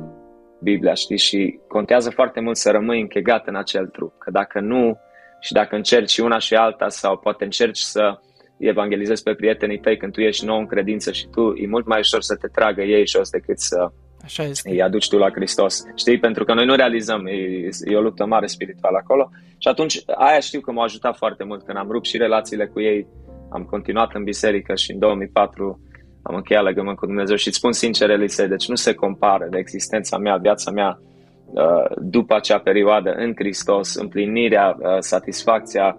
Biblia, 0.63 0.95
știi, 0.95 1.19
și 1.19 1.59
contează 1.69 2.11
foarte 2.11 2.41
mult 2.41 2.57
să 2.57 2.71
rămâi 2.71 3.01
închegat 3.01 3.47
în 3.47 3.57
acel 3.57 3.87
trup, 3.87 4.19
că 4.19 4.31
dacă 4.31 4.61
nu 4.61 4.99
și 5.41 5.53
dacă 5.53 5.77
încerci 5.77 6.19
una 6.19 6.39
și 6.39 6.55
alta 6.55 6.89
sau 6.89 7.17
poate 7.17 7.45
încerci 7.45 7.79
să 7.79 8.19
evangelizezi 8.59 9.23
pe 9.23 9.35
prietenii 9.35 9.79
tăi 9.79 9.97
când 9.97 10.13
tu 10.13 10.21
ești 10.21 10.45
nou 10.45 10.59
în 10.59 10.67
credință 10.67 11.13
și 11.13 11.27
tu, 11.27 11.55
e 11.57 11.67
mult 11.67 11.87
mai 11.87 11.99
ușor 11.99 12.23
să 12.23 12.37
te 12.37 12.49
tragă 12.49 12.83
ei 12.83 13.07
jos 13.07 13.31
decât 13.31 13.59
să 13.59 13.91
Așa 14.25 14.43
este. 14.43 14.71
îi 14.71 14.83
aduci 14.83 15.09
tu 15.09 15.19
la 15.19 15.31
Hristos. 15.31 15.83
Știi? 15.95 16.19
Pentru 16.19 16.45
că 16.45 16.55
noi 16.55 16.65
nu 16.65 16.75
realizăm, 16.75 17.27
e, 17.27 17.69
e 17.85 17.97
o 17.97 18.01
luptă 18.01 18.27
mare 18.27 18.47
spirituală 18.47 18.99
acolo. 19.03 19.31
Și 19.59 19.69
atunci 19.69 20.03
aia 20.07 20.41
știu 20.41 20.61
că 20.61 20.73
m-a 20.73 20.83
ajutat 20.83 21.17
foarte 21.17 21.45
mult 21.45 21.65
când 21.65 21.79
am 21.79 21.91
rupt 21.91 22.07
și 22.07 22.17
relațiile 22.17 22.67
cu 22.67 22.81
ei. 22.81 23.07
Am 23.55 23.63
continuat 23.63 24.15
în 24.15 24.25
biserică 24.25 24.75
și 24.75 24.93
în 24.93 24.99
2004 24.99 25.81
am 26.23 26.35
încheiat 26.35 26.65
legământ 26.65 26.97
cu 26.97 27.07
Dumnezeu 27.07 27.37
și 27.37 27.49
îți 27.49 27.57
spun 27.57 27.73
sincer, 27.73 28.11
Elisei, 28.11 28.49
deci 28.49 28.69
nu 28.69 28.75
se 28.75 28.95
compară 28.95 29.47
de 29.51 29.59
existența 29.59 30.19
mea, 30.19 30.37
viața 30.37 30.71
mea 30.71 31.01
uh, 31.45 31.97
după 31.97 32.35
acea 32.35 32.59
perioadă 32.59 33.11
în 33.11 33.33
Hristos, 33.35 33.95
împlinirea, 33.95 34.77
uh, 34.79 34.97
satisfacția, 34.99 35.97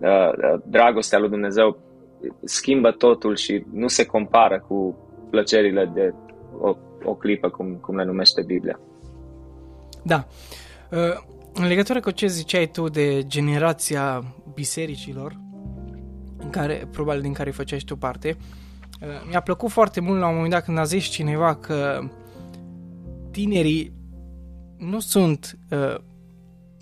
uh, 0.00 0.30
dragostea 0.64 1.18
lui 1.18 1.28
Dumnezeu 1.28 1.78
schimbă 2.44 2.90
totul 2.90 3.36
și 3.36 3.64
nu 3.72 3.88
se 3.88 4.06
compară 4.06 4.64
cu 4.68 4.96
plăcerile 5.30 5.90
de 5.94 6.14
o 6.60 6.76
o 7.04 7.14
clipă, 7.14 7.48
cum, 7.48 7.74
cum 7.74 7.96
le 7.96 8.04
numește 8.04 8.42
Biblia. 8.42 8.80
Da. 10.02 10.26
Uh, 10.90 10.98
în 11.54 11.66
legătură 11.66 12.00
cu 12.00 12.10
ce 12.10 12.26
ziceai 12.26 12.66
tu 12.66 12.88
de 12.88 13.22
generația 13.26 14.24
bisericilor, 14.54 15.32
în 16.38 16.50
care, 16.50 16.88
probabil 16.90 17.22
din 17.22 17.32
care 17.32 17.50
făceai 17.50 17.78
tu 17.78 17.96
parte, 17.96 18.36
uh, 19.00 19.08
mi-a 19.28 19.40
plăcut 19.40 19.70
foarte 19.70 20.00
mult 20.00 20.20
la 20.20 20.28
un 20.28 20.34
moment 20.34 20.52
dat 20.52 20.64
când 20.64 20.78
a 20.78 20.84
zis 20.84 21.04
cineva 21.04 21.54
că 21.54 22.08
tinerii 23.30 23.92
nu 24.76 25.00
sunt 25.00 25.58
uh, 25.70 25.94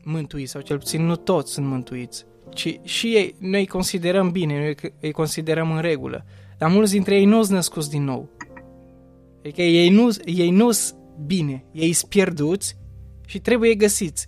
mântuiți, 0.04 0.50
sau 0.50 0.60
cel 0.60 0.78
puțin 0.78 1.04
nu 1.04 1.16
toți 1.16 1.52
sunt 1.52 1.66
mântuiți, 1.66 2.24
ci 2.54 2.80
și 2.82 3.06
ei, 3.06 3.34
noi 3.38 3.60
îi 3.60 3.66
considerăm 3.66 4.30
bine, 4.30 4.58
noi 4.58 4.92
îi 5.00 5.12
considerăm 5.12 5.70
în 5.70 5.80
regulă, 5.80 6.24
dar 6.58 6.70
mulți 6.70 6.92
dintre 6.92 7.16
ei 7.16 7.24
nu 7.24 7.42
sunt 7.42 7.54
născuți 7.54 7.90
din 7.90 8.04
nou. 8.04 8.28
Adică 9.38 9.62
ei 9.62 9.88
nu 9.88 10.08
ei 10.24 10.50
nu 10.50 10.70
bine, 11.26 11.64
ei 11.72 11.92
sunt 11.92 12.10
pierduți 12.10 12.76
și 13.26 13.38
trebuie 13.38 13.74
găsiți. 13.74 14.26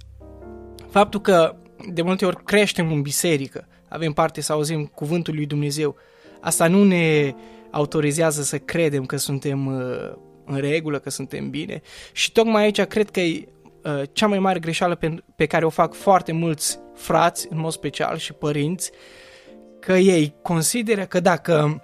Faptul 0.91 1.21
că 1.21 1.57
de 1.93 2.03
multe 2.03 2.27
ori 2.27 2.45
creștem 2.45 2.93
în 2.93 3.03
biserică, 3.03 3.67
avem 3.89 4.13
parte 4.13 4.41
să 4.41 4.53
auzim 4.53 4.85
cuvântul 4.85 5.35
lui 5.35 5.47
Dumnezeu. 5.47 5.97
Asta 6.41 6.69
nu 6.69 6.85
ne 6.85 7.35
autorizează 7.71 8.43
să 8.43 8.59
credem 8.59 9.07
că 9.07 9.17
suntem 9.17 9.67
uh, 9.67 10.17
în 10.45 10.61
regulă, 10.61 10.99
că 10.99 11.11
suntem 11.11 11.51
bine. 11.51 11.81
Și 12.13 12.33
tocmai 12.33 12.63
aici 12.63 12.81
cred 12.83 13.11
că 13.11 13.21
e 13.21 13.49
uh, 13.85 14.03
cea 14.13 14.27
mai 14.27 14.39
mare 14.39 14.59
greșeală 14.59 14.95
pe, 14.95 15.15
pe 15.37 15.47
care 15.47 15.65
o 15.65 15.71
fac 15.71 15.95
foarte 15.95 16.33
mulți 16.33 16.79
frați, 16.95 17.47
în 17.51 17.59
mod 17.59 17.73
special, 17.73 18.17
și 18.17 18.33
părinți, 18.33 18.91
că 19.81 19.93
ei 19.93 20.35
consideră 20.43 21.05
că 21.05 21.21
dacă 21.21 21.83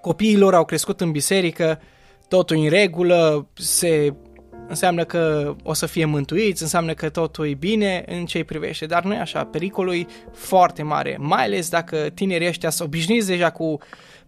copiii 0.00 0.36
lor 0.36 0.54
au 0.54 0.64
crescut 0.64 1.00
în 1.00 1.10
biserică, 1.10 1.80
totul 2.28 2.56
în 2.56 2.68
regulă, 2.68 3.48
se 3.54 4.14
înseamnă 4.68 5.04
că 5.04 5.54
o 5.62 5.72
să 5.72 5.86
fie 5.86 6.04
mântuiți, 6.04 6.62
înseamnă 6.62 6.94
că 6.94 7.08
totul 7.08 7.48
e 7.48 7.54
bine 7.54 8.04
în 8.06 8.24
ce 8.24 8.38
îi 8.38 8.44
privește, 8.44 8.86
dar 8.86 9.04
nu 9.04 9.14
e 9.14 9.18
așa, 9.18 9.44
pericolul 9.44 9.94
e 9.94 10.06
foarte 10.32 10.82
mare, 10.82 11.16
mai 11.20 11.44
ales 11.44 11.68
dacă 11.68 11.96
tinerii 12.14 12.48
ăștia 12.48 12.70
sunt 12.70 12.88
obișnuiți 12.88 13.26
deja 13.26 13.50
cu 13.50 13.78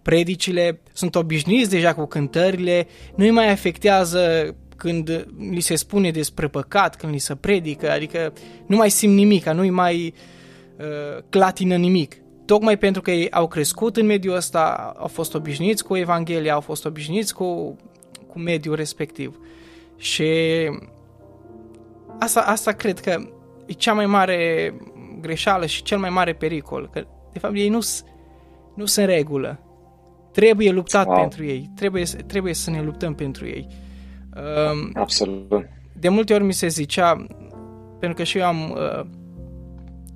predicile, 0.02 0.80
sunt 0.92 1.14
obișnuiți 1.14 1.70
deja 1.70 1.94
cu 1.94 2.04
cântările, 2.04 2.86
nu 3.14 3.24
îi 3.24 3.30
mai 3.30 3.50
afectează 3.50 4.54
când 4.76 5.26
li 5.50 5.60
se 5.60 5.74
spune 5.74 6.10
despre 6.10 6.48
păcat, 6.48 6.96
când 6.96 7.12
li 7.12 7.18
se 7.18 7.34
predică, 7.34 7.90
adică 7.90 8.32
nu 8.66 8.76
mai 8.76 8.90
simt 8.90 9.14
nimic, 9.14 9.46
nu 9.46 9.60
îi 9.60 9.70
mai 9.70 10.14
uh, 10.78 11.22
clatină 11.28 11.76
nimic. 11.76 12.16
Tocmai 12.44 12.78
pentru 12.78 13.02
că 13.02 13.10
ei 13.10 13.30
au 13.30 13.48
crescut 13.48 13.96
în 13.96 14.06
mediul 14.06 14.34
ăsta, 14.34 14.94
au 14.98 15.06
fost 15.06 15.34
obișnuiți 15.34 15.84
cu 15.84 15.96
Evanghelia, 15.96 16.54
au 16.54 16.60
fost 16.60 16.84
obișnuiți 16.84 17.34
cu, 17.34 17.76
cu 18.26 18.38
mediul 18.38 18.74
respectiv. 18.74 19.38
Și 19.96 20.24
asta, 22.18 22.40
asta 22.40 22.72
cred 22.72 23.00
că 23.00 23.16
e 23.66 23.72
cea 23.72 23.92
mai 23.92 24.06
mare 24.06 24.72
greșeală 25.20 25.66
și 25.66 25.82
cel 25.82 25.98
mai 25.98 26.10
mare 26.10 26.32
pericol. 26.32 26.88
Că, 26.92 27.06
de 27.32 27.38
fapt, 27.38 27.54
ei 27.56 27.68
nu, 27.68 27.78
nu 28.74 28.84
sunt 28.84 29.06
în 29.06 29.14
regulă. 29.14 29.58
Trebuie 30.32 30.70
luptat 30.70 31.06
wow. 31.06 31.16
pentru 31.16 31.44
ei. 31.44 31.70
Trebuie, 31.74 32.04
trebuie 32.26 32.54
să 32.54 32.70
ne 32.70 32.82
luptăm 32.82 33.14
pentru 33.14 33.46
ei. 33.46 33.66
Um, 34.36 34.90
Absolut. 34.94 35.68
De 35.92 36.08
multe 36.08 36.34
ori 36.34 36.44
mi 36.44 36.52
se 36.52 36.66
zicea, 36.66 37.26
pentru 37.98 38.18
că 38.18 38.22
și 38.22 38.38
eu 38.38 38.44
am 38.44 38.70
uh, 38.70 39.06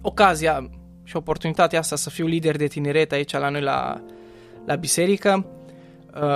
ocazia 0.02 0.70
și 1.04 1.16
oportunitatea 1.16 1.78
asta 1.78 1.96
să 1.96 2.10
fiu 2.10 2.26
lider 2.26 2.56
de 2.56 2.66
tineret 2.66 3.12
aici 3.12 3.32
la 3.32 3.48
noi 3.48 3.60
la, 3.60 4.04
la 4.66 4.74
biserică, 4.74 5.46
uh, 5.46 5.57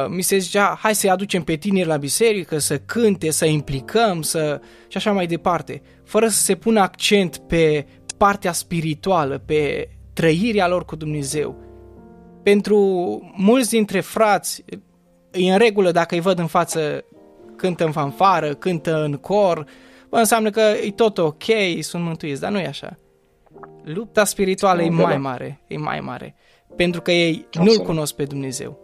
mi 0.09 0.23
se 0.23 0.39
zicea, 0.39 0.79
hai 0.81 0.95
să-i 0.95 1.11
aducem 1.11 1.43
pe 1.43 1.55
tineri 1.55 1.87
la 1.87 1.97
biserică, 1.97 2.59
să 2.59 2.79
cânte, 2.79 3.31
să 3.31 3.45
implicăm, 3.45 4.23
să... 4.23 4.61
și 4.89 4.97
așa 4.97 5.13
mai 5.13 5.27
departe, 5.27 5.83
fără 6.05 6.29
să 6.29 6.43
se 6.43 6.55
pună 6.55 6.81
accent 6.81 7.37
pe 7.37 7.87
partea 8.17 8.53
spirituală, 8.53 9.39
pe 9.39 9.89
trăirea 10.13 10.69
lor 10.69 10.85
cu 10.85 10.97
Dumnezeu. 10.97 11.57
Pentru 12.43 12.79
mulți 13.37 13.71
dintre 13.71 14.01
frați, 14.01 14.65
e 15.31 15.53
în 15.53 15.59
regulă 15.59 15.91
dacă 15.91 16.15
îi 16.15 16.21
văd 16.21 16.39
în 16.39 16.47
față 16.47 17.05
cântă 17.57 17.85
în 17.85 17.93
fanfară, 17.93 18.55
cântă 18.55 19.03
în 19.05 19.13
cor, 19.13 19.67
bă, 20.09 20.17
înseamnă 20.17 20.51
că 20.51 20.61
e 20.61 20.91
tot 20.91 21.19
ok, 21.19 21.45
sunt 21.81 22.03
mântuiți, 22.03 22.41
dar 22.41 22.51
nu 22.51 22.59
e 22.59 22.67
așa. 22.67 22.97
Lupta 23.85 24.25
spirituală 24.25 24.83
e 24.83 24.89
mai 24.89 25.19
mare, 25.19 25.61
e 25.67 25.79
mai 25.79 26.01
mare, 26.01 26.35
pentru 26.77 27.01
că 27.01 27.11
ei 27.11 27.47
nu-L 27.53 27.79
cunosc 27.79 28.15
pe 28.15 28.25
Dumnezeu 28.25 28.83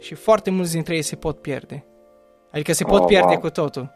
și 0.00 0.14
foarte 0.14 0.50
mulți 0.50 0.72
dintre 0.72 0.94
ei 0.94 1.02
se 1.02 1.16
pot 1.16 1.40
pierde. 1.40 1.84
Adică 2.52 2.72
se 2.72 2.84
pot 2.84 3.00
oh, 3.00 3.06
pierde 3.06 3.32
wow. 3.32 3.38
cu 3.38 3.50
totul. 3.50 3.92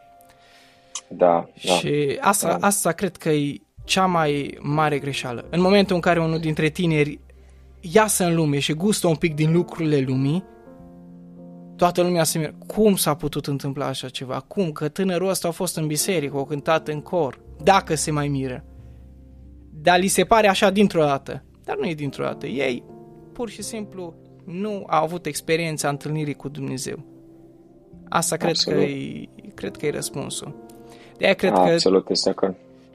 Da, 1.07 1.49
da. 1.65 1.73
Și 1.73 2.17
asta, 2.21 2.57
da. 2.57 2.67
asta 2.67 2.91
cred 2.91 3.15
că 3.15 3.29
e 3.29 3.61
cea 3.83 4.05
mai 4.05 4.57
mare 4.61 4.99
greșeală. 4.99 5.45
În 5.49 5.61
momentul 5.61 5.95
în 5.95 6.01
care 6.01 6.21
unul 6.21 6.39
dintre 6.39 6.69
tineri 6.69 7.19
iasă 7.79 8.25
în 8.25 8.35
lume 8.35 8.59
și 8.59 8.73
gustă 8.73 9.07
un 9.07 9.15
pic 9.15 9.35
din 9.35 9.51
lucrurile 9.51 9.99
lumii, 9.99 10.43
toată 11.75 12.01
lumea 12.01 12.23
se 12.23 12.37
miră. 12.37 12.55
Cum 12.67 12.95
s-a 12.95 13.15
putut 13.15 13.47
întâmpla 13.47 13.85
așa 13.85 14.09
ceva? 14.09 14.39
Cum? 14.39 14.71
Că 14.71 14.87
tânărul 14.87 15.29
ăsta 15.29 15.47
a 15.47 15.51
fost 15.51 15.77
în 15.77 15.87
biserică, 15.87 16.37
a 16.37 16.45
cântat 16.45 16.87
în 16.87 17.01
cor. 17.01 17.41
Dacă 17.63 17.95
se 17.95 18.11
mai 18.11 18.27
miră. 18.27 18.63
Dar 19.71 19.99
li 19.99 20.07
se 20.07 20.23
pare 20.23 20.47
așa 20.47 20.69
dintr-o 20.69 21.03
dată. 21.03 21.43
Dar 21.63 21.77
nu 21.77 21.87
e 21.87 21.93
dintr-o 21.93 22.23
dată. 22.23 22.45
Ei 22.45 22.83
pur 23.33 23.49
și 23.49 23.61
simplu 23.61 24.13
nu 24.45 24.83
au 24.87 25.03
avut 25.03 25.25
experiența 25.25 25.89
întâlnirii 25.89 26.33
cu 26.33 26.49
Dumnezeu. 26.49 27.03
Asta 28.09 28.35
cred 28.35 28.55
că, 28.57 28.71
e, 28.71 29.29
cred 29.53 29.77
că 29.77 29.85
e 29.85 29.89
răspunsul. 29.89 30.55
De 31.17 31.25
aia 31.25 31.33
cred 31.33 31.51
Absolut, 31.51 32.05
că 32.35 32.53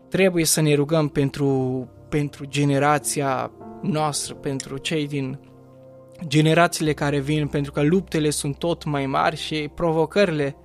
trebuie 0.08 0.44
să 0.44 0.60
ne 0.60 0.74
rugăm 0.74 1.08
pentru, 1.08 1.88
pentru 2.08 2.44
generația 2.44 3.50
noastră, 3.82 4.34
pentru 4.34 4.76
cei 4.76 5.06
din 5.06 5.38
generațiile 6.26 6.92
care 6.92 7.18
vin, 7.18 7.46
pentru 7.46 7.72
că 7.72 7.82
luptele 7.82 8.30
sunt 8.30 8.56
tot 8.56 8.84
mai 8.84 9.06
mari 9.06 9.36
și 9.36 9.70
provocările 9.74 10.56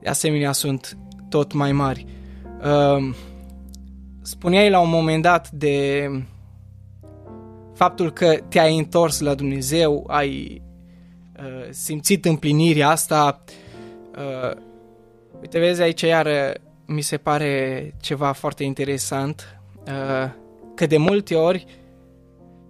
de 0.00 0.08
asemenea 0.08 0.52
sunt 0.52 0.98
tot 1.28 1.52
mai 1.52 1.72
mari. 1.72 2.06
Uh, 2.64 3.14
spuneai 4.22 4.70
la 4.70 4.80
un 4.80 4.90
moment 4.90 5.22
dat 5.22 5.50
de 5.50 6.06
faptul 7.82 8.12
că 8.12 8.38
te-ai 8.48 8.78
întors 8.78 9.20
la 9.20 9.34
Dumnezeu, 9.34 10.04
ai 10.06 10.62
uh, 11.38 11.66
simțit 11.70 12.24
împlinirea 12.24 12.88
asta. 12.88 13.44
Uh, 14.18 14.60
uite, 15.40 15.58
vezi 15.58 15.82
aici 15.82 16.00
iar 16.00 16.28
mi 16.86 17.00
se 17.00 17.16
pare 17.16 17.94
ceva 18.00 18.32
foarte 18.32 18.64
interesant, 18.64 19.60
uh, 19.86 20.30
că 20.74 20.86
de 20.86 20.96
multe 20.96 21.34
ori 21.34 21.66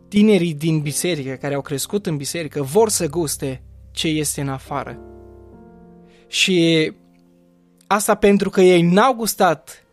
tinerii 0.09 0.55
din 0.55 0.81
biserică, 0.81 1.35
care 1.35 1.55
au 1.55 1.61
crescut 1.61 2.07
în 2.07 2.17
biserică, 2.17 2.63
vor 2.63 2.89
să 2.89 3.09
guste 3.09 3.63
ce 3.91 4.09
este 4.09 4.41
în 4.41 4.49
afară. 4.49 4.99
Și 6.27 6.93
asta 7.87 8.15
pentru 8.15 8.51
că 8.51 8.61
ei 8.61 8.83
n-au 8.83 9.15
gustat 9.15 9.87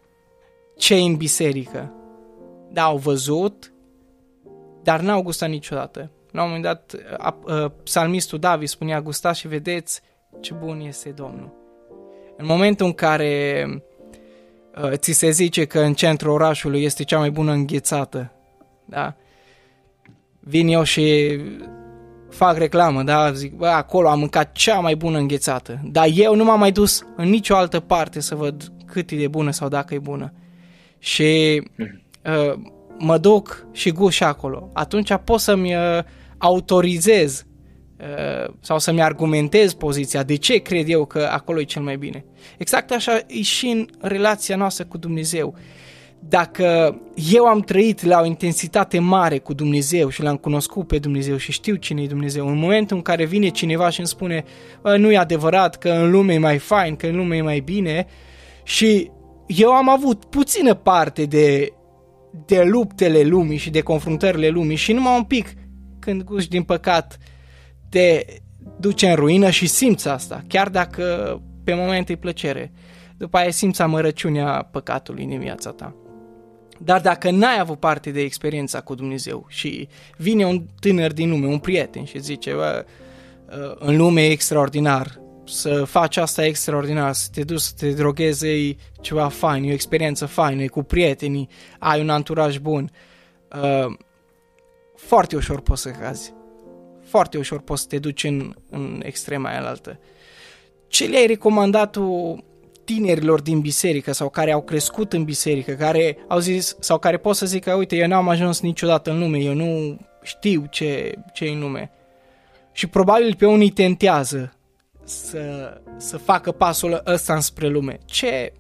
ce 0.78 0.96
în 0.96 1.16
biserică. 1.16 1.94
Da, 2.72 2.84
au 2.84 2.98
văzut, 2.98 3.74
dar 4.90 5.00
n-au 5.00 5.22
gustat 5.22 5.50
niciodată. 5.50 6.12
La 6.32 6.42
un 6.42 6.48
moment 6.48 6.64
dat, 6.64 6.96
a, 7.18 7.38
a, 7.46 7.72
psalmistul 7.84 8.40
David 8.40 8.68
spunea, 8.68 9.02
gustați 9.02 9.40
și 9.40 9.48
vedeți 9.48 10.02
ce 10.40 10.54
bun 10.54 10.80
este 10.80 11.10
Domnul. 11.10 11.54
În 12.38 12.46
momentul 12.46 12.86
în 12.86 12.94
care 12.94 13.66
a, 14.74 14.96
ți 14.96 15.12
se 15.12 15.30
zice 15.30 15.66
că 15.66 15.80
în 15.80 15.94
centrul 15.94 16.32
orașului 16.32 16.84
este 16.84 17.04
cea 17.04 17.18
mai 17.18 17.32
bună 17.32 17.52
înghețată, 17.52 18.32
da? 18.86 19.16
Vin 20.40 20.68
eu 20.68 20.84
și 20.84 21.38
fac 22.30 22.58
reclamă, 22.58 23.04
da? 23.04 23.32
Zic, 23.32 23.54
bă, 23.54 23.68
acolo 23.68 24.10
am 24.10 24.20
mâncat 24.20 24.52
cea 24.52 24.80
mai 24.80 24.96
bună 24.96 25.18
înghețată. 25.18 25.80
Dar 25.84 26.08
eu 26.14 26.36
nu 26.36 26.44
m-am 26.44 26.60
mai 26.60 26.72
dus 26.72 27.06
în 27.16 27.30
nicio 27.30 27.56
altă 27.56 27.80
parte 27.80 28.20
să 28.20 28.36
văd 28.36 28.72
cât 28.86 29.10
e 29.10 29.16
de 29.16 29.28
bună 29.28 29.52
sau 29.52 29.68
dacă 29.68 29.94
e 29.94 30.00
bună. 30.00 30.34
Și 31.00 31.62
mhm. 31.76 32.02
uh, 32.26 32.78
mă 33.00 33.18
duc 33.18 33.68
și 33.72 33.92
gust 33.92 34.16
și 34.16 34.24
acolo. 34.24 34.70
Atunci 34.74 35.14
pot 35.24 35.40
să-mi 35.40 35.76
uh, 35.76 36.04
autorizez 36.38 37.46
uh, 38.00 38.54
sau 38.60 38.80
să-mi 38.80 39.02
argumentez 39.02 39.74
poziția 39.74 40.24
de 40.24 40.36
ce 40.36 40.58
cred 40.58 40.90
eu 40.90 41.06
că 41.06 41.30
acolo 41.32 41.60
e 41.60 41.64
cel 41.64 41.82
mai 41.82 41.98
bine. 41.98 42.26
Exact 42.58 42.92
așa 42.92 43.20
e 43.28 43.42
și 43.42 43.68
în 43.68 43.88
relația 44.00 44.56
noastră 44.56 44.86
cu 44.86 44.98
Dumnezeu. 44.98 45.56
Dacă 46.22 47.00
eu 47.32 47.46
am 47.46 47.60
trăit 47.60 48.04
la 48.04 48.22
o 48.22 48.26
intensitate 48.26 49.00
mare 49.00 49.38
cu 49.38 49.54
Dumnezeu 49.54 50.10
și 50.10 50.22
l-am 50.22 50.36
cunoscut 50.36 50.88
pe 50.88 51.00
Dumnezeu 51.00 51.38
și 51.38 51.52
știu 51.52 51.76
cine 51.76 52.02
e 52.02 52.08
Dumnezeu, 52.08 52.48
în 52.48 52.58
momentul 52.58 52.96
în 52.96 53.02
care 53.02 53.26
vine 53.26 53.48
cineva 53.48 53.90
și 53.90 54.00
îmi 54.00 54.08
spune 54.08 54.44
nu 54.98 55.12
e 55.12 55.18
adevărat 55.18 55.78
că 55.78 55.90
în 55.90 56.12
lume 56.12 56.34
e 56.34 56.38
mai 56.38 56.58
fain, 56.58 56.96
că 56.96 57.08
în 57.08 57.16
lume 57.16 57.36
e 57.36 57.42
mai 57.42 57.60
bine 57.60 58.08
și 58.64 59.12
eu 59.46 59.72
am 59.72 59.90
avut 59.90 60.26
puțină 60.26 60.74
parte 60.74 61.24
de, 61.24 61.74
de 62.46 62.64
luptele 62.64 63.22
lumii 63.22 63.58
și 63.58 63.70
de 63.70 63.82
confruntările 63.82 64.48
lumii 64.48 64.76
și 64.76 64.94
numai 64.94 65.16
un 65.18 65.24
pic 65.24 65.54
când 66.00 66.24
guși 66.24 66.50
din 66.50 66.64
păcat 66.64 67.18
te 67.90 68.26
duce 68.80 69.10
în 69.10 69.16
ruină 69.16 69.50
și 69.50 69.68
simți 69.68 70.08
asta, 70.08 70.44
chiar 70.48 70.70
dacă 70.70 71.42
pe 71.64 71.74
moment 71.74 72.10
e 72.10 72.16
plăcere. 72.16 72.72
După 73.18 73.38
aia 73.38 73.50
simți 73.50 73.82
amărăciunea 73.82 74.68
păcatului 74.72 75.24
în 75.24 75.40
viața 75.40 75.72
ta. 75.72 75.96
Dar 76.84 77.02
dacă 77.02 77.32
n-ai 77.32 77.60
avut 77.60 77.80
parte 77.80 78.12
de 78.12 78.22
experiența 78.22 78.82
cu 78.82 78.96
Dumnezeu 78.96 79.46
și 79.48 79.88
vine 80.18 80.46
un 80.46 80.66
tânăr 80.80 81.14
din 81.14 81.30
lume, 81.30 81.48
un 81.48 81.60
prieten 81.60 82.04
și 82.04 82.20
zice, 82.20 82.54
bă, 82.54 82.86
în 83.80 83.98
lume 83.98 84.22
e 84.22 84.32
extraordinar, 84.32 85.20
să 85.50 85.84
faci 85.84 86.18
asta 86.18 86.46
extraordinar, 86.46 87.14
să 87.14 87.28
te 87.34 87.44
duci 87.44 87.60
să 87.60 87.72
te 87.78 87.92
droghezi, 87.92 88.48
e 88.48 88.76
ceva 89.02 89.28
fain, 89.28 89.64
e 89.64 89.70
o 89.70 89.74
experiență 89.74 90.26
faină, 90.26 90.62
e 90.62 90.68
cu 90.68 90.84
prietenii, 90.84 91.50
ai 91.80 92.02
un 92.02 92.10
anturaj 92.10 92.58
bun. 92.58 92.92
Uh, 93.56 93.94
foarte 94.96 95.36
ușor 95.36 95.62
poți 95.62 95.82
să 95.82 95.90
cazi. 95.90 96.34
Foarte 97.04 97.38
ușor 97.38 97.62
poți 97.62 97.82
să 97.82 97.88
te 97.88 98.00
duci 98.00 98.24
în, 98.24 98.56
în 98.70 99.02
extrema 99.04 99.50
aia 99.50 99.68
altă. 99.68 100.00
Ce 100.88 101.06
le-ai 101.06 101.26
recomandat 101.26 101.92
tu 101.92 102.38
tinerilor 102.84 103.42
din 103.42 103.60
biserică 103.60 104.12
sau 104.12 104.30
care 104.30 104.52
au 104.52 104.62
crescut 104.62 105.14
în 105.14 105.24
biserică, 105.24 105.72
care 105.72 106.18
au 106.28 106.40
zis 106.40 106.76
sau 106.80 107.00
care 107.00 107.18
pot 107.18 107.36
să 107.36 107.46
zică, 107.46 107.74
uite, 107.74 107.96
eu 107.96 108.08
n-am 108.08 108.30
ajuns 108.30 108.62
niciodată 108.62 109.12
în 109.12 109.20
lume, 109.20 109.38
eu 109.38 109.54
nu 109.54 110.00
știu 110.24 110.66
ce, 110.70 111.14
ce 111.34 111.46
e 111.46 111.52
în 111.52 111.60
lume. 111.60 111.92
Și 112.72 112.88
probabil 112.88 113.36
pe 113.36 113.46
unii 113.46 113.70
tentează 113.70 114.59
să, 115.10 115.74
să 115.98 116.18
facă 116.18 116.52
pasul 116.52 117.02
ăsta 117.06 117.34
înspre 117.34 117.68
lume. 117.68 117.98
Ce, 118.06 118.54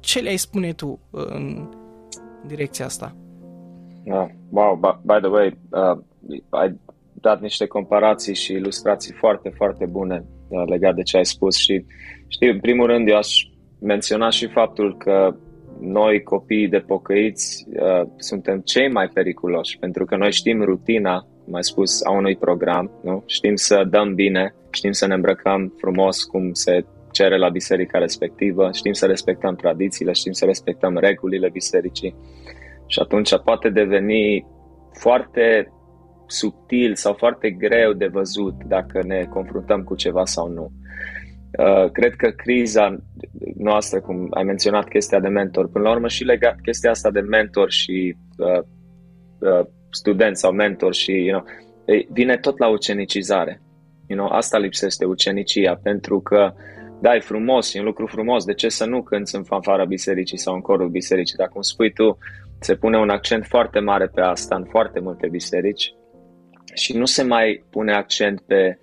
ce 0.00 0.20
le-ai 0.20 0.36
spune 0.36 0.72
tu 0.72 1.00
în 1.10 1.68
direcția 2.46 2.84
asta? 2.84 3.16
Uh, 4.04 4.26
wow, 4.50 5.00
by 5.02 5.18
the 5.20 5.28
way, 5.28 5.58
uh, 5.70 5.98
ai 6.48 6.78
dat 7.12 7.40
niște 7.40 7.66
comparații 7.66 8.34
și 8.34 8.52
ilustrații 8.52 9.12
foarte, 9.12 9.48
foarte 9.48 9.86
bune 9.86 10.24
uh, 10.48 10.62
legate 10.66 10.94
de 10.94 11.02
ce 11.02 11.16
ai 11.16 11.26
spus 11.26 11.56
și 11.56 11.84
știi, 12.28 12.50
în 12.50 12.60
primul 12.60 12.86
rând 12.86 13.08
eu 13.08 13.16
aș 13.16 13.28
menționa 13.80 14.30
și 14.30 14.46
faptul 14.46 14.96
că 14.96 15.34
noi, 15.80 16.22
copiii 16.22 16.68
de 16.68 16.78
pocăiți, 16.78 17.66
uh, 17.68 18.08
suntem 18.16 18.60
cei 18.60 18.90
mai 18.90 19.08
periculoși, 19.08 19.78
pentru 19.78 20.04
că 20.04 20.16
noi 20.16 20.32
știm 20.32 20.62
rutina, 20.62 21.26
mai 21.50 21.64
spus, 21.64 22.04
a 22.04 22.10
unui 22.10 22.36
program, 22.36 22.90
nu? 23.02 23.22
știm 23.26 23.56
să 23.56 23.86
dăm 23.90 24.14
bine, 24.14 24.54
știm 24.70 24.92
să 24.92 25.06
ne 25.06 25.14
îmbrăcăm 25.14 25.74
frumos 25.78 26.22
cum 26.22 26.52
se 26.52 26.84
cere 27.10 27.38
la 27.38 27.48
biserica 27.48 27.98
respectivă, 27.98 28.70
știm 28.72 28.92
să 28.92 29.06
respectăm 29.06 29.54
tradițiile, 29.54 30.12
știm 30.12 30.32
să 30.32 30.44
respectăm 30.44 30.96
regulile 30.98 31.48
bisericii 31.52 32.14
și 32.86 32.98
atunci 33.00 33.38
poate 33.44 33.68
deveni 33.68 34.46
foarte 34.92 35.72
subtil 36.26 36.94
sau 36.94 37.12
foarte 37.12 37.50
greu 37.50 37.92
de 37.92 38.06
văzut 38.06 38.54
dacă 38.64 39.02
ne 39.06 39.24
confruntăm 39.24 39.82
cu 39.82 39.94
ceva 39.94 40.24
sau 40.24 40.48
nu. 40.48 40.70
Uh, 41.58 41.90
cred 41.90 42.14
că 42.14 42.30
criza 42.30 42.96
noastră, 43.56 44.00
cum 44.00 44.26
ai 44.30 44.44
menționat 44.44 44.88
chestia 44.88 45.20
de 45.20 45.28
mentor, 45.28 45.68
până 45.70 45.84
la 45.84 45.90
urmă 45.90 46.08
și 46.08 46.24
legat 46.24 46.60
chestia 46.60 46.90
asta 46.90 47.10
de 47.10 47.20
mentor 47.20 47.70
și 47.70 48.16
uh, 48.36 48.62
uh, 49.38 49.66
student 49.90 50.36
sau 50.36 50.52
mentor 50.52 50.94
și, 50.94 51.12
you 51.12 51.40
know, 51.40 51.54
vine 52.08 52.36
tot 52.36 52.58
la 52.58 52.68
ucenicizare. 52.68 53.60
You 54.06 54.18
know, 54.18 54.36
asta 54.36 54.58
lipsește 54.58 55.04
ucenicia, 55.04 55.80
pentru 55.82 56.20
că 56.20 56.52
da, 57.00 57.14
e 57.14 57.20
frumos, 57.20 57.74
e 57.74 57.78
un 57.78 57.84
lucru 57.84 58.06
frumos, 58.06 58.44
de 58.44 58.54
ce 58.54 58.68
să 58.68 58.84
nu 58.86 59.02
cânți 59.02 59.34
în 59.34 59.44
fanfara 59.44 59.84
bisericii 59.84 60.38
sau 60.38 60.54
în 60.54 60.60
corul 60.60 60.88
bisericii, 60.88 61.36
dar 61.36 61.48
cum 61.48 61.60
spui 61.60 61.92
tu, 61.92 62.18
se 62.60 62.74
pune 62.74 62.98
un 62.98 63.08
accent 63.08 63.44
foarte 63.46 63.78
mare 63.78 64.06
pe 64.06 64.20
asta 64.20 64.56
în 64.56 64.64
foarte 64.64 65.00
multe 65.00 65.28
biserici 65.28 65.94
și 66.74 66.96
nu 66.96 67.04
se 67.04 67.22
mai 67.22 67.64
pune 67.70 67.92
accent 67.92 68.40
pe 68.40 68.78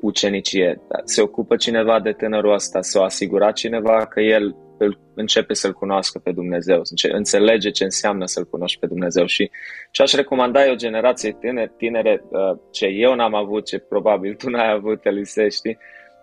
ucenicie. 0.00 0.80
Se 1.04 1.22
ocupă 1.22 1.56
cineva 1.56 2.00
de 2.00 2.12
tânărul 2.12 2.52
ăsta, 2.52 2.82
să 2.82 2.98
o 2.98 3.02
asigura 3.02 3.50
cineva 3.50 4.06
că 4.06 4.20
el 4.20 4.56
îl 4.78 4.98
începe 5.14 5.54
să-L 5.54 5.72
cunoască 5.72 6.18
pe 6.18 6.32
Dumnezeu, 6.32 6.82
înțelege 7.12 7.70
ce 7.70 7.84
înseamnă 7.84 8.26
să-L 8.26 8.44
cunoști 8.44 8.78
pe 8.78 8.86
Dumnezeu. 8.86 9.26
Și 9.26 9.50
ce 9.90 10.02
aș 10.02 10.12
recomanda 10.12 10.66
eu 10.66 10.74
generației 10.74 11.32
tinere, 11.32 11.72
tinere 11.76 12.24
uh, 12.28 12.58
ce 12.70 12.86
eu 12.86 13.14
n-am 13.14 13.34
avut, 13.34 13.66
ce 13.66 13.78
probabil 13.78 14.34
tu 14.34 14.50
n-ai 14.50 14.72
avut, 14.72 15.04
Elise, 15.06 15.48
știi, 15.48 15.78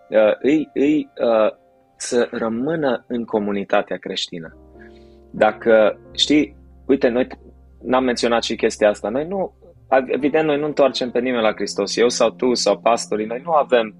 uh, 0.08 0.34
îi, 0.42 0.70
îi 0.74 1.10
uh, 1.20 1.50
să 1.96 2.28
rămână 2.30 3.04
în 3.08 3.24
comunitatea 3.24 3.96
creștină. 3.96 4.56
Dacă, 5.30 6.00
știi, 6.12 6.56
uite, 6.86 7.08
noi 7.08 7.26
n-am 7.82 8.04
menționat 8.04 8.42
și 8.42 8.56
chestia 8.56 8.88
asta, 8.88 9.08
noi 9.08 9.26
nu, 9.26 9.54
evident, 10.06 10.46
noi 10.46 10.58
nu 10.58 10.66
întoarcem 10.66 11.10
pe 11.10 11.20
nimeni 11.20 11.42
la 11.42 11.52
Hristos, 11.52 11.96
eu 11.96 12.08
sau 12.08 12.30
tu 12.30 12.54
sau 12.54 12.78
pastorii, 12.78 13.26
noi 13.26 13.42
nu 13.44 13.50
avem 13.50 13.94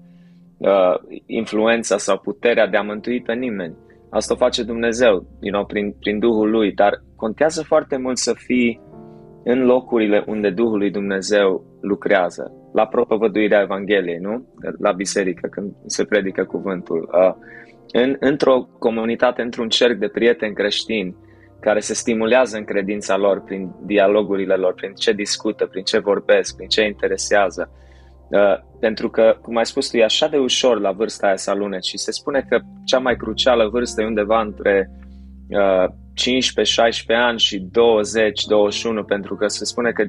uh, 0.57 0.93
influența 1.25 1.97
sau 1.97 2.17
puterea 2.17 2.67
de 2.67 2.77
a 2.77 2.81
mântui 2.81 3.21
pe 3.21 3.33
nimeni. 3.33 3.75
Asta 4.09 4.33
o 4.33 4.37
face 4.37 4.63
Dumnezeu, 4.63 5.25
you 5.39 5.53
know, 5.53 5.65
prin, 5.65 5.95
prin 5.99 6.19
Duhul 6.19 6.49
Lui, 6.49 6.71
dar 6.71 7.03
contează 7.15 7.63
foarte 7.63 7.97
mult 7.97 8.17
să 8.17 8.33
fii 8.33 8.81
în 9.43 9.65
locurile 9.65 10.23
unde 10.27 10.49
Duhul 10.49 10.77
lui 10.77 10.91
Dumnezeu 10.91 11.63
lucrează, 11.81 12.51
la 12.73 12.85
propovăduirea 12.87 13.61
Evangheliei, 13.61 14.17
nu? 14.17 14.47
La 14.79 14.91
biserică, 14.91 15.47
când 15.47 15.73
se 15.85 16.05
predică 16.05 16.43
cuvântul. 16.43 17.09
Uh, 17.13 17.33
în, 17.91 18.15
într-o 18.19 18.67
comunitate, 18.79 19.41
într-un 19.41 19.69
cerc 19.69 19.97
de 19.97 20.07
prieteni 20.07 20.53
creștini, 20.53 21.15
care 21.59 21.79
se 21.79 21.93
stimulează 21.93 22.57
în 22.57 22.63
credința 22.63 23.17
lor 23.17 23.41
prin 23.41 23.71
dialogurile 23.85 24.55
lor, 24.55 24.73
prin 24.73 24.93
ce 24.93 25.11
discută, 25.11 25.65
prin 25.65 25.83
ce 25.83 25.99
vorbesc, 25.99 26.55
prin 26.55 26.67
ce 26.67 26.85
interesează. 26.85 27.71
Uh, 28.29 28.57
pentru 28.79 29.09
că, 29.09 29.37
cum 29.41 29.57
ai 29.57 29.65
spus 29.65 29.89
tu, 29.89 29.97
e 29.97 30.03
așa 30.03 30.27
de 30.27 30.37
ușor 30.37 30.79
la 30.79 30.91
vârsta 30.91 31.27
aia 31.27 31.35
să 31.35 31.49
aluneci 31.49 31.85
și 31.85 31.97
se 31.97 32.11
spune 32.11 32.45
că 32.49 32.59
cea 32.85 32.99
mai 32.99 33.15
crucială 33.15 33.67
vârstă 33.67 34.01
e 34.01 34.05
undeva 34.05 34.41
între 34.41 34.89
uh, 35.49 35.85
15-16 35.85 35.93
ani 37.07 37.39
și 37.39 37.59
20-21, 37.59 39.05
pentru 39.07 39.35
că 39.35 39.47
se 39.47 39.65
spune 39.65 39.91
că 39.91 40.05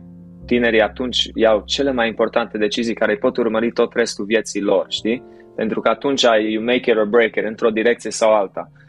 tinerii 0.47 0.81
atunci 0.81 1.31
iau 1.35 1.63
cele 1.67 1.93
mai 1.93 2.09
importante 2.09 2.59
decizii 2.59 2.95
care 2.95 3.13
îi 3.13 3.19
pot 3.19 3.37
urmări 3.37 3.73
tot 3.73 3.93
restul 3.93 4.25
vieții 4.25 4.61
lor, 4.61 4.87
știi? 4.89 5.23
Pentru 5.57 5.81
că 5.81 5.89
atunci 5.89 6.25
ai 6.25 6.53
you 6.53 6.65
make 6.65 6.91
it 6.91 6.97
or 6.97 7.05
break 7.05 7.35
it 7.35 7.45
într-o 7.45 7.71
direcție 7.71 8.11
sau 8.11 8.35
alta. 8.35 8.71
Uh, 8.73 8.85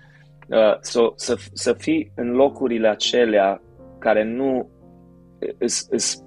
Uh, 0.48 0.78
so, 0.82 1.12
să, 1.16 1.36
să 1.54 1.74
fii 1.74 2.12
în 2.16 2.32
locurile 2.32 2.88
acelea 2.88 3.62
care 4.00 4.24
nu 4.24 4.70
îs, 5.58 5.88
îs, 5.90 6.24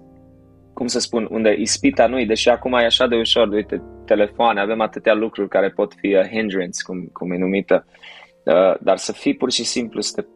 cum 0.81 0.89
să 0.89 0.99
spun, 0.99 1.29
unde 1.31 1.55
ispita 1.59 2.07
nu 2.07 2.25
deși 2.25 2.49
acum 2.49 2.73
e 2.73 2.85
așa 2.85 3.07
de 3.07 3.17
ușor, 3.17 3.49
uite, 3.49 3.83
telefoane, 4.05 4.61
avem 4.61 4.81
atâtea 4.81 5.15
lucruri 5.15 5.49
care 5.49 5.69
pot 5.69 5.95
fi 5.95 6.17
a 6.17 6.29
hindrance, 6.29 6.83
cum, 6.87 7.11
cum 7.13 7.33
e 7.33 7.37
numită, 7.37 7.87
uh, 8.45 8.75
dar 8.81 8.97
să 8.97 9.13
fii 9.13 9.37
pur 9.37 9.51
și 9.51 9.65
simplu 9.65 10.01
să 10.01 10.21
te 10.21 10.27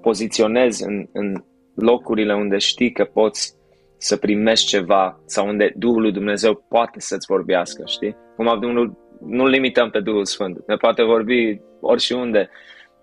poziționezi 0.00 0.84
în, 0.84 1.06
în 1.12 1.44
locurile 1.74 2.34
unde 2.34 2.58
știi 2.58 2.92
că 2.92 3.04
poți 3.04 3.54
să 3.96 4.16
primești 4.16 4.66
ceva 4.66 5.20
sau 5.26 5.46
unde 5.48 5.72
Duhul 5.76 6.00
lui 6.00 6.12
Dumnezeu 6.12 6.64
poate 6.68 7.00
să-ți 7.00 7.26
vorbească, 7.26 7.82
știi? 7.86 8.16
Cum 8.36 8.58
nu, 8.60 8.98
nu 9.26 9.46
limităm 9.46 9.90
pe 9.90 10.00
Duhul 10.00 10.24
Sfânt, 10.24 10.62
ne 10.66 10.76
poate 10.76 11.02
vorbi 11.02 11.60
oriunde, 11.80 12.50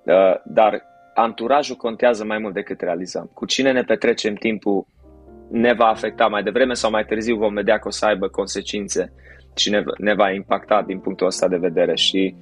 uh, 0.03 0.35
dar 0.45 0.81
anturajul 1.13 1.75
contează 1.75 2.25
mai 2.25 2.37
mult 2.37 2.53
decât 2.53 2.81
realizăm. 2.81 3.31
Cu 3.33 3.45
cine 3.45 3.71
ne 3.71 3.83
petrecem 3.83 4.33
timpul 4.33 4.85
ne 5.51 5.73
va 5.73 5.85
afecta 5.85 6.27
mai 6.27 6.43
devreme 6.43 6.73
sau 6.73 6.91
mai 6.91 7.05
târziu 7.05 7.37
vom 7.37 7.53
vedea 7.53 7.77
că 7.77 7.87
o 7.87 7.91
să 7.91 8.05
aibă 8.05 8.27
consecințe 8.27 9.13
și 9.55 9.69
ne, 9.69 9.83
ne 9.97 10.13
va 10.13 10.31
impacta 10.31 10.83
din 10.87 10.99
punctul 10.99 11.27
ăsta 11.27 11.47
de 11.47 11.57
vedere 11.57 11.95
și 11.95 12.35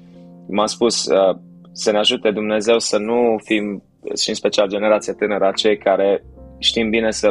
m-am 0.48 0.66
spus 0.66 1.06
uh, 1.06 1.38
să 1.72 1.92
ne 1.92 1.98
ajute 1.98 2.32
Dumnezeu 2.32 2.80
să 2.80 2.98
nu 2.98 3.36
fim 3.44 3.84
și 4.22 4.30
în 4.30 4.36
special 4.36 4.68
generația 4.68 5.14
tânără 5.14 5.52
cei 5.56 5.78
care 5.78 6.24
știm 6.58 6.90
bine 6.90 7.12
să 7.12 7.30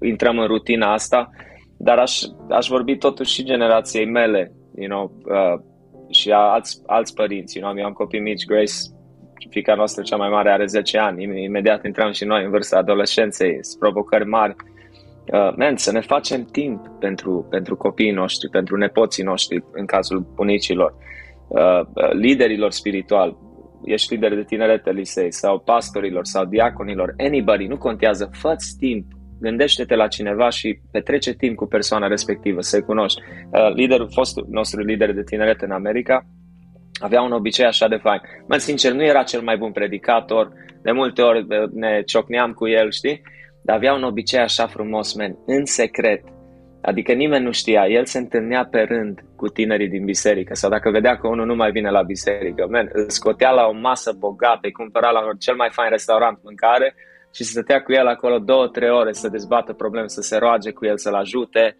intrăm 0.00 0.38
în 0.38 0.46
rutina 0.46 0.92
asta, 0.92 1.30
dar 1.76 1.98
aș, 1.98 2.20
aș 2.48 2.66
vorbi 2.66 2.96
totuși 2.96 3.32
și 3.32 3.44
generației 3.44 4.06
mele, 4.06 4.52
you 4.74 4.88
know, 4.88 5.12
uh, 5.24 5.60
și 6.10 6.30
a 6.30 6.38
alți, 6.38 6.82
alți 6.86 7.14
părinți. 7.14 7.58
You 7.58 7.66
know, 7.66 7.78
eu 7.78 7.86
am 7.86 7.92
copii 7.92 8.20
mici, 8.20 8.44
Grace, 8.44 8.72
fica 9.50 9.74
noastră 9.74 10.02
cea 10.02 10.16
mai 10.16 10.28
mare 10.28 10.50
are 10.50 10.66
10 10.66 10.98
ani, 10.98 11.42
imediat 11.44 11.84
intrăm 11.84 12.12
și 12.12 12.24
noi 12.24 12.44
în 12.44 12.50
vârsta 12.50 12.78
adolescenței, 12.78 13.60
provocări 13.78 14.26
mari. 14.26 14.54
Uh, 15.32 15.54
man, 15.56 15.76
să 15.76 15.92
ne 15.92 16.00
facem 16.00 16.44
timp 16.44 16.86
pentru, 17.00 17.46
pentru 17.50 17.76
copiii 17.76 18.10
noștri, 18.10 18.50
pentru 18.50 18.76
nepoții 18.76 19.24
noștri, 19.24 19.64
în 19.72 19.86
cazul 19.86 20.26
bunicilor, 20.34 20.94
uh, 21.48 21.80
uh 21.80 22.10
liderilor 22.12 22.70
spirituali, 22.70 23.36
ești 23.84 24.14
lider 24.14 24.34
de 24.34 24.44
tineret, 24.44 24.86
Elisei, 24.86 25.32
sau 25.32 25.58
pastorilor, 25.58 26.24
sau 26.24 26.44
diaconilor, 26.44 27.14
anybody, 27.18 27.66
nu 27.66 27.76
contează, 27.76 28.30
fă 28.32 28.54
timp. 28.78 29.06
Gândește-te 29.40 29.94
la 29.94 30.06
cineva 30.06 30.48
și 30.48 30.80
petrece 30.90 31.32
timp 31.32 31.56
cu 31.56 31.66
persoana 31.66 32.06
respectivă, 32.06 32.60
să-i 32.60 32.82
cunoști. 32.82 33.20
Uh, 33.50 33.74
liderul, 33.74 34.10
fostul 34.12 34.46
nostru 34.50 34.80
lider 34.80 35.12
de 35.12 35.22
tineret 35.22 35.60
în 35.60 35.70
America, 35.70 36.26
avea 36.98 37.22
un 37.22 37.32
obicei 37.32 37.64
așa 37.64 37.88
de 37.88 37.96
fain. 37.96 38.20
Mă, 38.48 38.56
sincer, 38.56 38.92
nu 38.92 39.04
era 39.04 39.22
cel 39.22 39.40
mai 39.40 39.56
bun 39.56 39.72
predicator, 39.72 40.52
de 40.82 40.90
multe 40.90 41.22
ori 41.22 41.38
uh, 41.38 41.70
ne 41.72 42.02
ciocneam 42.06 42.52
cu 42.52 42.68
el, 42.68 42.90
știi? 42.90 43.22
Dar 43.62 43.76
avea 43.76 43.94
un 43.94 44.02
obicei 44.02 44.40
așa 44.40 44.66
frumos, 44.66 45.14
men, 45.14 45.36
în 45.46 45.64
secret. 45.64 46.22
Adică 46.82 47.12
nimeni 47.12 47.44
nu 47.44 47.50
știa, 47.50 47.86
el 47.88 48.04
se 48.04 48.18
întâlnea 48.18 48.68
pe 48.70 48.80
rând 48.80 49.20
cu 49.36 49.48
tinerii 49.48 49.88
din 49.88 50.04
biserică 50.04 50.54
sau 50.54 50.70
dacă 50.70 50.90
vedea 50.90 51.16
că 51.16 51.28
unul 51.28 51.46
nu 51.46 51.54
mai 51.54 51.70
vine 51.70 51.90
la 51.90 52.02
biserică, 52.02 52.66
men, 52.70 52.88
îl 52.92 53.08
scotea 53.08 53.50
la 53.50 53.66
o 53.66 53.72
masă 53.72 54.12
bogată, 54.18 54.60
îi 54.62 54.72
cumpăra 54.72 55.10
la 55.10 55.20
cel 55.38 55.54
mai 55.54 55.68
fain 55.72 55.90
restaurant 55.90 56.38
mâncare 56.42 56.94
și 57.34 57.44
să 57.44 57.50
stătea 57.50 57.82
cu 57.82 57.92
el 57.92 58.06
acolo 58.06 58.38
două, 58.38 58.66
trei 58.66 58.90
ore 58.90 59.12
să 59.12 59.28
dezbată 59.28 59.72
probleme, 59.72 60.08
să 60.08 60.20
se 60.20 60.36
roage 60.36 60.70
cu 60.70 60.86
el, 60.86 60.98
să-l 60.98 61.14
ajute, 61.14 61.76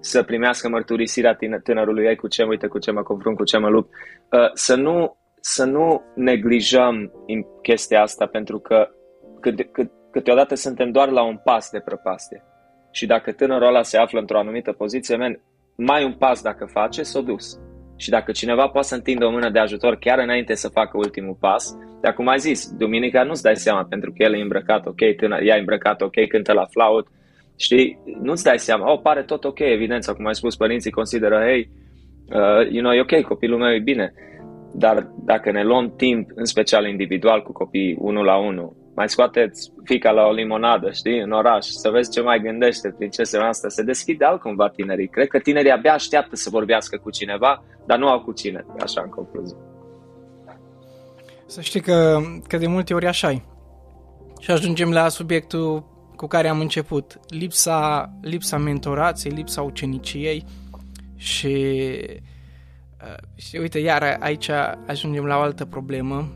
să 0.00 0.22
primească 0.22 0.68
mărturisirea 0.68 1.38
tânărului 1.62 2.04
ei 2.04 2.16
cu 2.16 2.28
ce, 2.28 2.42
uite, 2.42 2.66
cu 2.66 2.78
ce 2.78 2.90
mă 2.90 3.02
confrunt, 3.02 3.36
cu 3.36 3.44
ce 3.44 3.58
mă 3.58 3.68
lupt. 3.68 3.90
Uh, 4.30 4.50
să 4.52 4.74
nu, 4.74 5.16
să 5.40 5.64
nu 5.64 6.02
neglijăm 6.14 7.12
în 7.26 7.44
chestia 7.62 8.02
asta, 8.02 8.26
pentru 8.26 8.58
că 8.58 8.88
cât, 9.40 9.72
cât, 9.72 9.90
câteodată 10.12 10.54
suntem 10.54 10.90
doar 10.90 11.08
la 11.08 11.22
un 11.22 11.36
pas 11.44 11.70
de 11.70 11.80
prăpastie. 11.80 12.44
Și 12.90 13.06
dacă 13.06 13.32
tânărul 13.32 13.66
ăla 13.66 13.82
se 13.82 13.98
află 13.98 14.20
într-o 14.20 14.38
anumită 14.38 14.72
poziție, 14.72 15.16
men, 15.16 15.40
mai 15.76 16.04
un 16.04 16.12
pas 16.12 16.42
dacă 16.42 16.64
face, 16.64 17.02
s-o 17.02 17.20
dus. 17.20 17.58
și 18.00 18.10
dacă 18.10 18.32
cineva 18.32 18.68
poate 18.68 18.86
să 18.86 18.94
întindă 18.94 19.26
o 19.26 19.30
mână 19.30 19.50
de 19.50 19.58
ajutor 19.58 19.96
chiar 19.96 20.18
înainte 20.18 20.54
să 20.54 20.68
facă 20.68 20.96
ultimul 20.96 21.36
pas, 21.40 21.76
dar 22.00 22.14
cum 22.14 22.28
ai 22.28 22.38
zis, 22.38 22.70
duminica 22.78 23.22
nu-ți 23.22 23.42
dai 23.42 23.56
seama 23.56 23.84
pentru 23.84 24.10
că 24.10 24.22
el 24.22 24.34
e 24.34 24.40
îmbrăcat 24.40 24.86
ok, 24.86 25.16
tânăr, 25.16 25.40
ea 25.42 25.56
e 25.56 25.58
îmbrăcat 25.58 26.00
ok, 26.00 26.26
cântă 26.28 26.52
la 26.52 26.64
flaut, 26.64 27.06
știi, 27.60 27.98
nu-ți 28.22 28.44
dai 28.44 28.58
seama, 28.58 28.92
oh, 28.92 29.00
pare 29.02 29.22
tot 29.22 29.44
ok, 29.44 29.58
evident, 29.58 30.02
sau 30.02 30.14
cum 30.14 30.26
ai 30.26 30.34
spus, 30.34 30.56
părinții 30.56 30.90
consideră, 30.90 31.38
hey, 31.38 31.70
uh, 32.32 32.70
you 32.70 32.82
know, 32.82 32.92
e 32.92 33.00
ok, 33.00 33.26
copilul 33.26 33.58
meu 33.58 33.74
e 33.74 33.78
bine, 33.78 34.12
dar 34.74 35.12
dacă 35.24 35.50
ne 35.50 35.64
luăm 35.64 35.94
timp, 35.96 36.30
în 36.34 36.44
special 36.44 36.86
individual 36.86 37.42
cu 37.42 37.52
copii, 37.52 37.96
unul 37.98 38.24
la 38.24 38.36
unul, 38.36 38.76
mai 38.94 39.08
scoateți 39.08 39.72
fica 39.84 40.10
la 40.10 40.26
o 40.26 40.32
limonadă, 40.32 40.90
știi, 40.90 41.18
în 41.18 41.30
oraș, 41.30 41.66
să 41.66 41.90
vezi 41.90 42.10
ce 42.10 42.20
mai 42.20 42.40
gândește 42.40 42.94
princesa 42.98 43.48
asta, 43.48 43.68
se 43.68 43.82
deschide 43.82 44.24
altcumva 44.24 44.68
tinerii. 44.68 45.08
Cred 45.08 45.28
că 45.28 45.38
tinerii 45.38 45.70
abia 45.70 45.92
așteaptă 45.92 46.36
să 46.36 46.50
vorbească 46.50 46.96
cu 46.96 47.10
cineva, 47.10 47.64
dar 47.86 47.98
nu 47.98 48.08
au 48.08 48.20
cu 48.20 48.32
cine, 48.32 48.64
așa 48.78 49.00
în 49.04 49.10
concluzie. 49.10 49.56
Să 51.46 51.60
știi 51.60 51.80
că, 51.80 52.18
că 52.48 52.56
de 52.56 52.66
multe 52.66 52.94
ori 52.94 53.06
așa 53.06 53.30
-i. 53.32 53.42
Și 54.40 54.50
ajungem 54.50 54.90
la 54.90 55.08
subiectul 55.08 55.84
cu 56.20 56.26
care 56.26 56.48
am 56.48 56.60
început. 56.60 57.20
Lipsa, 57.28 58.12
lipsa 58.20 58.58
mentorației, 58.58 59.32
lipsa 59.32 59.62
uceniciei 59.62 60.44
și, 61.16 61.46
uh, 63.02 63.16
și 63.34 63.56
uite, 63.56 63.78
iar 63.78 64.16
aici 64.20 64.50
ajungem 64.86 65.24
la 65.24 65.36
o 65.36 65.40
altă 65.40 65.64
problemă. 65.64 66.32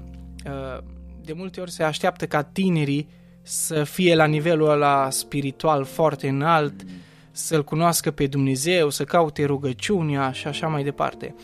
Uh, 0.47 0.85
de 1.21 1.33
multe 1.33 1.61
ori 1.61 1.71
se 1.71 1.83
așteaptă 1.83 2.27
ca 2.27 2.43
tinerii 2.43 3.09
să 3.43 3.85
fie 3.85 4.15
la 4.15 4.25
nivelul 4.25 4.69
ăla 4.69 5.11
spiritual 5.11 5.85
foarte 5.85 6.29
înalt, 6.29 6.75
să-L 7.31 7.65
cunoască 7.65 8.11
pe 8.11 8.27
Dumnezeu, 8.27 8.91
să 8.91 9.05
caute 9.05 9.45
rugăciunea 9.45 10.33
și 10.33 10.47
așa 10.47 10.67
mai 10.67 10.85
departe. 10.85 11.35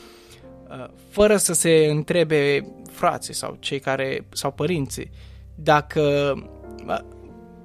Uh, 0.69 0.87
fără 1.11 1.37
să 1.37 1.53
se 1.53 1.87
întrebe 1.91 2.67
frații 2.91 3.35
sau 3.35 3.57
cei 3.59 3.79
care, 3.79 4.27
sau 4.33 4.53
părinții, 4.53 5.11
dacă 5.55 6.35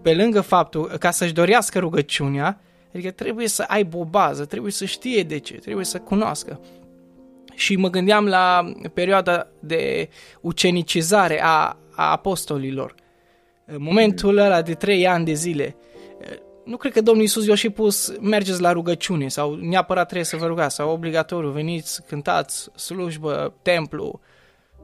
pe 0.06 0.14
lângă 0.14 0.42
faptul, 0.42 0.88
ca 1.00 1.12
să-și 1.12 1.34
dorească 1.34 1.80
rugăciunea, 1.80 2.62
adică 2.94 3.12
trebuie 3.12 3.48
să 3.48 3.64
aibă 3.68 3.98
o 3.98 4.06
bază, 4.06 4.46
trebuie 4.46 4.72
să 4.72 4.86
știe 4.86 5.24
de 5.24 5.38
ce, 5.38 5.54
trebuie 5.54 5.86
să 5.86 6.00
cunoască. 6.00 6.60
Și 7.54 7.76
mă 7.76 7.90
gândeam 7.90 8.26
la 8.26 8.74
perioada 8.94 9.48
de 9.60 10.10
ucenicizare 10.42 11.44
a, 11.44 11.78
a 11.96 12.12
apostolilor. 12.12 12.96
În 13.66 13.82
momentul 13.82 14.38
ăla 14.38 14.62
de 14.62 14.74
trei 14.74 15.08
ani 15.08 15.26
de 15.26 15.34
zile, 15.34 15.76
nu 16.66 16.78
cred 16.78 16.94
că 16.94 17.02
Domnul 17.02 17.24
Iisus 17.24 17.46
i-a 17.46 17.56
și 17.56 17.70
pus 17.70 18.14
mergeți 18.22 18.62
la 18.62 18.72
rugăciune 18.72 19.28
sau 19.28 19.54
neapărat 19.54 20.06
trebuie 20.06 20.26
să 20.26 20.38
vă 20.38 20.46
rugați 20.46 20.76
sau 20.76 20.92
obligatoriu, 20.92 21.50
veniți, 21.50 22.06
cântați, 22.08 22.70
slujbă, 22.76 23.54
templu. 23.62 24.20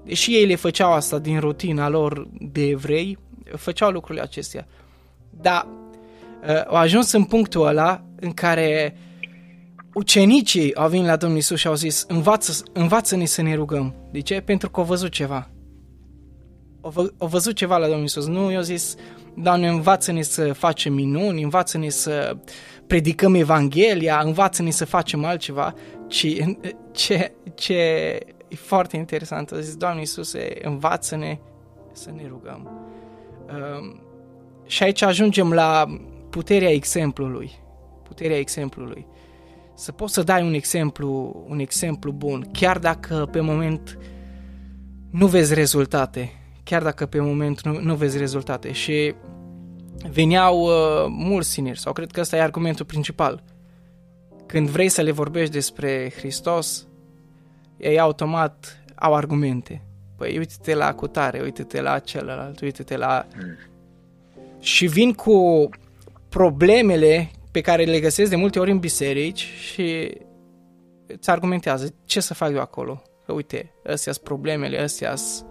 Deși 0.03 0.35
ei 0.35 0.45
le 0.45 0.55
făceau 0.55 0.91
asta 0.91 1.19
din 1.19 1.39
rutina 1.39 1.89
lor 1.89 2.27
de 2.39 2.67
evrei, 2.67 3.17
făceau 3.55 3.91
lucrurile 3.91 4.23
acestea. 4.23 4.67
Dar 5.31 5.67
uh, 6.41 6.65
au 6.67 6.75
ajuns 6.75 7.11
în 7.11 7.23
punctul 7.23 7.65
ăla 7.65 8.03
în 8.19 8.31
care 8.31 8.95
ucenicii 9.93 10.75
au 10.75 10.89
venit 10.89 11.05
la 11.05 11.15
Domnul 11.15 11.37
Iisus 11.37 11.59
și 11.59 11.67
au 11.67 11.75
zis 11.75 12.05
învață, 12.07 12.63
învață-ne 12.73 13.25
să 13.25 13.41
ne 13.41 13.55
rugăm. 13.55 13.95
De 14.11 14.19
ce? 14.19 14.41
Pentru 14.41 14.69
că 14.69 14.79
au 14.79 14.85
văzut 14.85 15.11
ceva. 15.11 15.49
Au, 16.81 16.89
vă, 16.89 17.11
au 17.17 17.27
văzut 17.27 17.55
ceva 17.55 17.77
la 17.77 17.83
Domnul 17.83 18.01
Iisus. 18.01 18.27
Nu 18.27 18.51
i-au 18.51 18.61
zis, 18.61 18.95
Doamne, 19.35 19.67
învață-ne 19.67 20.21
să 20.21 20.53
facem 20.53 20.93
minuni, 20.93 21.43
învață-ne 21.43 21.89
să 21.89 22.37
predicăm 22.87 23.33
Evanghelia, 23.33 24.21
învață-ne 24.23 24.69
să 24.69 24.85
facem 24.85 25.25
altceva, 25.25 25.73
ci 26.07 26.37
ce, 26.91 27.31
ce 27.55 27.73
e 28.47 28.55
foarte 28.55 28.97
interesant. 28.97 29.51
A 29.51 29.59
zis, 29.59 29.75
Doamne 29.75 29.99
Iisuse, 29.99 30.57
învață-ne 30.61 31.37
să 31.91 32.11
ne 32.15 32.23
rugăm. 32.27 32.69
Um, 33.49 34.01
și 34.71 34.83
aici 34.83 35.01
ajungem 35.01 35.53
la 35.53 35.85
puterea 36.29 36.69
exemplului. 36.69 37.51
Puterea 38.03 38.37
exemplului. 38.37 39.05
Să 39.75 39.91
poți 39.91 40.13
să 40.13 40.23
dai 40.23 40.43
un 40.43 40.53
exemplu, 40.53 41.43
un 41.47 41.59
exemplu 41.59 42.11
bun, 42.11 42.49
chiar 42.51 42.77
dacă 42.77 43.29
pe 43.31 43.39
moment 43.39 43.97
nu 45.09 45.27
vezi 45.27 45.53
rezultate, 45.53 46.31
chiar 46.63 46.83
dacă 46.83 47.05
pe 47.05 47.19
moment 47.19 47.61
nu, 47.61 47.79
nu 47.79 47.95
vezi 47.95 48.17
rezultate. 48.17 48.71
Și 48.71 49.15
veneau 50.11 50.61
uh, 50.61 51.05
mulți 51.09 51.49
sineri, 51.49 51.79
sau 51.79 51.93
cred 51.93 52.11
că 52.11 52.19
ăsta 52.19 52.35
e 52.35 52.41
argumentul 52.41 52.85
principal. 52.85 53.43
Când 54.45 54.69
vrei 54.69 54.89
să 54.89 55.01
le 55.01 55.11
vorbești 55.11 55.53
despre 55.53 56.13
Hristos, 56.15 56.87
ei 57.77 57.99
automat 57.99 58.83
au 58.95 59.13
argumente. 59.13 59.83
Păi 60.17 60.37
uite-te 60.37 60.75
la 60.75 60.93
cutare, 60.93 61.41
uite-te 61.41 61.81
la 61.81 61.99
celălalt, 61.99 62.59
uite-te 62.59 62.97
la... 62.97 63.27
Mm. 64.61 64.67
Și 64.67 64.85
vin 64.85 65.13
cu 65.13 65.69
problemele 66.29 67.31
pe 67.51 67.61
care 67.61 67.83
le 67.83 67.99
găsesc 67.99 68.29
de 68.29 68.35
multe 68.35 68.59
ori 68.59 68.71
în 68.71 68.79
biserici 68.79 69.47
și 69.71 70.17
îți 71.07 71.29
argumentează 71.29 71.93
ce 72.05 72.19
să 72.19 72.33
fac 72.33 72.51
eu 72.51 72.59
acolo. 72.59 73.01
Că 73.25 73.33
uite, 73.33 73.71
astea 73.85 74.13
sunt 74.13 74.25
problemele, 74.25 74.79
astea 74.79 75.15
sunt 75.15 75.45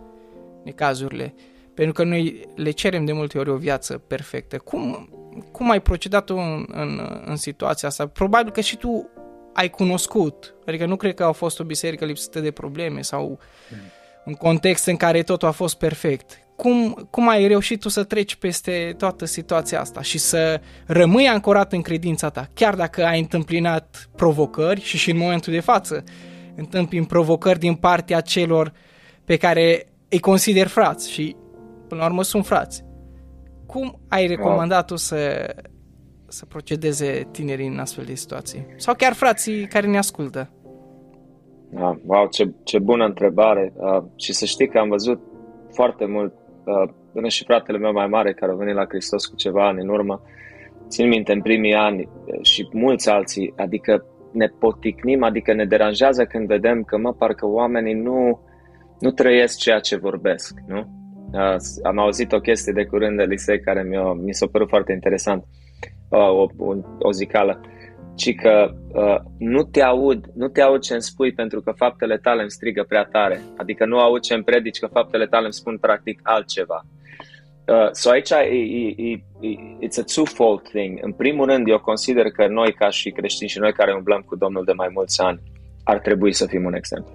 necazurile. 0.65 1.35
Pentru 1.75 1.93
că 1.93 2.05
noi 2.05 2.49
le 2.55 2.71
cerem 2.71 3.05
de 3.05 3.13
multe 3.13 3.39
ori 3.39 3.51
o 3.51 3.57
viață 3.57 3.99
perfectă. 3.99 4.59
Cum, 4.59 5.09
cum 5.53 5.71
ai 5.71 5.81
procedat 5.81 6.25
tu 6.25 6.37
în, 6.37 6.67
în, 6.73 7.23
în 7.25 7.37
situația 7.37 7.89
asta? 7.89 8.07
Probabil 8.07 8.53
că 8.53 8.61
și 8.61 8.77
tu 8.77 9.11
ai 9.53 9.71
cunoscut. 9.71 10.55
Adică 10.67 10.87
nu 10.87 10.97
cred 10.97 11.15
că 11.15 11.25
a 11.25 11.33
fost 11.33 11.61
o 11.61 11.65
biserică 11.65 12.05
lipsită 12.05 12.41
de 12.41 12.51
probleme 12.51 13.03
sau 13.03 13.29
mm. 13.29 13.79
un 14.25 14.35
context 14.35 14.87
în 14.87 14.97
care 14.97 15.23
totul 15.23 15.49
a 15.49 15.51
fost 15.51 15.79
perfect. 15.79 16.39
Cum, 16.61 17.09
cum 17.11 17.29
ai 17.29 17.47
reușit 17.47 17.81
tu 17.81 17.89
să 17.89 18.05
treci 18.05 18.35
peste 18.35 18.95
toată 18.99 19.25
situația 19.25 19.81
asta 19.81 20.03
și 20.03 20.19
să 20.19 20.61
rămâi 20.87 21.29
ancorat 21.29 21.73
în 21.73 21.83
credința 21.83 22.29
ta, 22.29 22.49
chiar 22.55 22.75
dacă 22.75 23.05
ai 23.05 23.19
întâmpinat 23.19 24.11
provocări 24.17 24.81
și 24.81 24.97
și 24.97 25.11
în 25.11 25.17
momentul 25.17 25.53
de 25.53 25.61
față 25.61 26.05
întâmpin 26.57 27.05
provocări 27.05 27.59
din 27.59 27.75
partea 27.75 28.21
celor 28.21 28.73
pe 29.25 29.37
care 29.37 29.87
îi 30.09 30.19
consider 30.19 30.67
frați 30.67 31.11
și 31.11 31.37
până 31.89 32.01
la 32.01 32.07
urmă 32.07 32.23
sunt 32.23 32.47
frați. 32.47 32.85
Cum 33.67 34.01
ai 34.09 34.27
recomandat 34.27 34.87
tu 34.87 34.97
să, 34.97 35.51
să 36.29 36.47
procedeze 36.47 37.29
tinerii 37.31 37.67
în 37.67 37.79
astfel 37.79 38.05
de 38.05 38.15
situații? 38.15 38.67
Sau 38.77 38.95
chiar 38.95 39.13
frații 39.13 39.67
care 39.67 39.87
ne 39.87 39.99
ascultă? 39.99 40.51
Ah, 41.75 41.97
wow, 42.07 42.27
ce, 42.27 42.53
ce 42.63 42.79
bună 42.79 43.05
întrebare. 43.05 43.73
Uh, 43.77 44.03
și 44.17 44.33
să 44.33 44.45
știi 44.45 44.69
că 44.69 44.79
am 44.79 44.89
văzut 44.89 45.21
foarte 45.73 46.05
mult, 46.07 46.33
uh, 46.33 46.40
până 47.13 47.29
și 47.29 47.45
fratele 47.45 47.79
meu 47.79 47.93
mai 47.93 48.07
mare 48.07 48.33
care 48.33 48.53
a 48.53 48.55
venit 48.55 48.75
la 48.75 48.87
Hristos 48.89 49.27
cu 49.27 49.37
ceva 49.37 49.69
ani 49.69 49.81
în 49.81 49.89
urmă, 49.89 50.23
țin 50.89 51.09
minte 51.09 51.33
în 51.33 51.43
primii 51.43 51.75
ani 51.75 52.09
uh, 52.25 52.45
și 52.45 52.69
mulți 52.73 53.11
alții, 53.11 53.53
adică 53.57 54.05
ne 54.33 54.47
poticnim, 54.47 55.23
adică 55.23 55.53
ne 55.53 55.65
deranjează 55.65 56.25
când 56.25 56.47
vedem 56.47 56.83
că, 56.83 56.99
mă, 56.99 57.13
parcă 57.13 57.47
oamenii 57.47 57.95
nu, 57.95 58.41
nu 59.01 59.11
trăiesc 59.11 59.59
ceea 59.59 59.79
ce 59.79 59.97
vorbesc, 59.97 60.59
nu? 60.67 60.99
Uh, 61.33 61.57
am 61.83 61.99
auzit 61.99 62.33
o 62.33 62.41
chestie 62.41 62.73
de 62.73 62.85
curând 62.85 63.17
de 63.17 63.25
Lisei 63.25 63.61
care 63.61 63.83
mi-a, 63.83 64.13
mi 64.13 64.35
s-a 64.35 64.47
părut 64.53 64.69
foarte 64.69 64.93
interesant, 64.93 65.45
uh, 66.09 66.19
o, 66.19 66.47
o, 66.59 66.75
o 66.99 67.13
zicală, 67.13 67.61
ci 68.21 68.35
că 68.35 68.71
uh, 68.93 69.17
nu 69.39 69.63
te 69.63 69.83
aud, 69.83 70.25
nu 70.35 70.49
te 70.49 70.61
aud 70.61 70.81
ce 70.81 70.93
îmi 70.93 71.03
spui 71.03 71.33
pentru 71.33 71.61
că 71.61 71.73
faptele 71.77 72.17
tale 72.19 72.41
îmi 72.41 72.51
strigă 72.51 72.85
prea 72.89 73.05
tare, 73.05 73.41
adică 73.57 73.85
nu 73.87 73.99
aud 73.99 74.21
ce 74.23 74.35
îmi 74.35 74.43
predici 74.43 74.79
că 74.79 74.87
faptele 74.87 75.27
tale 75.27 75.45
îmi 75.45 75.53
spun 75.53 75.79
practic 75.79 76.21
altceva. 76.23 76.85
Uh, 77.67 77.89
so 77.93 78.11
aici 78.11 78.31
e, 78.31 78.35
e, 78.37 79.13
e, 79.41 79.77
it's 79.87 79.99
a 79.99 80.03
two-fold 80.03 80.63
thing. 80.63 80.99
În 81.03 81.13
primul 81.13 81.47
rând, 81.47 81.69
eu 81.69 81.79
consider 81.79 82.31
că 82.31 82.47
noi 82.47 82.73
ca 82.73 82.91
și 82.91 83.11
creștini 83.11 83.51
și 83.51 83.59
noi 83.59 83.73
care 83.73 83.95
umblăm 83.95 84.21
cu 84.21 84.37
Domnul 84.37 84.65
de 84.65 84.73
mai 84.73 84.89
mulți 84.93 85.21
ani, 85.21 85.41
ar 85.85 85.99
trebui 85.99 86.33
să 86.33 86.47
fim 86.47 86.65
un 86.65 86.75
exemplu. 86.75 87.13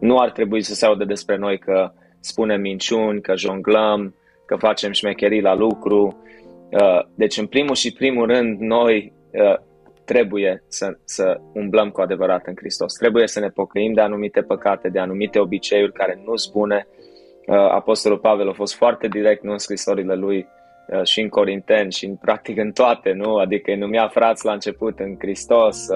Nu 0.00 0.18
ar 0.18 0.30
trebui 0.30 0.62
să 0.62 0.74
se 0.74 0.86
audă 0.86 1.04
despre 1.04 1.36
noi 1.36 1.58
că 1.58 1.92
spunem 2.20 2.60
minciuni, 2.60 3.20
că 3.20 3.36
jonglăm, 3.36 4.14
că 4.46 4.56
facem 4.56 4.92
șmecherii 4.92 5.40
la 5.40 5.54
lucru. 5.54 6.22
Uh, 6.70 7.00
deci, 7.14 7.36
în 7.36 7.46
primul 7.46 7.74
și 7.74 7.92
primul 7.92 8.26
rând, 8.26 8.58
noi 8.58 9.12
uh, 9.30 9.56
trebuie 10.04 10.62
să, 10.68 10.98
să 11.04 11.40
umblăm 11.52 11.90
cu 11.90 12.00
adevărat 12.00 12.46
în 12.46 12.54
Hristos. 12.56 12.92
Trebuie 12.92 13.26
să 13.26 13.40
ne 13.40 13.48
pocăim 13.48 13.92
de 13.92 14.00
anumite 14.00 14.40
păcate, 14.42 14.88
de 14.88 14.98
anumite 14.98 15.38
obiceiuri 15.38 15.92
care 15.92 16.22
nu 16.24 16.36
sunt 16.36 16.54
bune. 16.54 16.86
Uh, 17.46 17.56
Apostolul 17.56 18.18
Pavel 18.18 18.48
a 18.48 18.52
fost 18.52 18.74
foarte 18.74 19.08
direct 19.08 19.42
nu 19.42 19.52
în 19.52 19.58
scrisorile 19.58 20.14
lui 20.14 20.46
și 21.02 21.20
în 21.20 21.28
Corinteni 21.28 21.92
și 21.92 22.04
în 22.04 22.16
practic 22.16 22.58
în 22.58 22.72
toate, 22.72 23.12
nu? 23.12 23.34
Adică 23.34 23.70
îi 23.70 23.76
numea 23.76 24.08
frați 24.08 24.44
la 24.44 24.52
început 24.52 24.98
în 24.98 25.14
Hristos, 25.18 25.86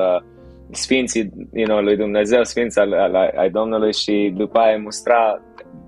sfinții 0.70 1.32
you 1.52 1.66
know, 1.66 1.82
lui 1.82 1.96
Dumnezeu, 1.96 2.44
sfinții 2.44 2.80
ai, 2.80 3.28
ai 3.28 3.50
Domnului 3.50 3.92
și 3.92 4.32
după 4.36 4.59
aia 4.59 4.78
mustra 4.78 5.42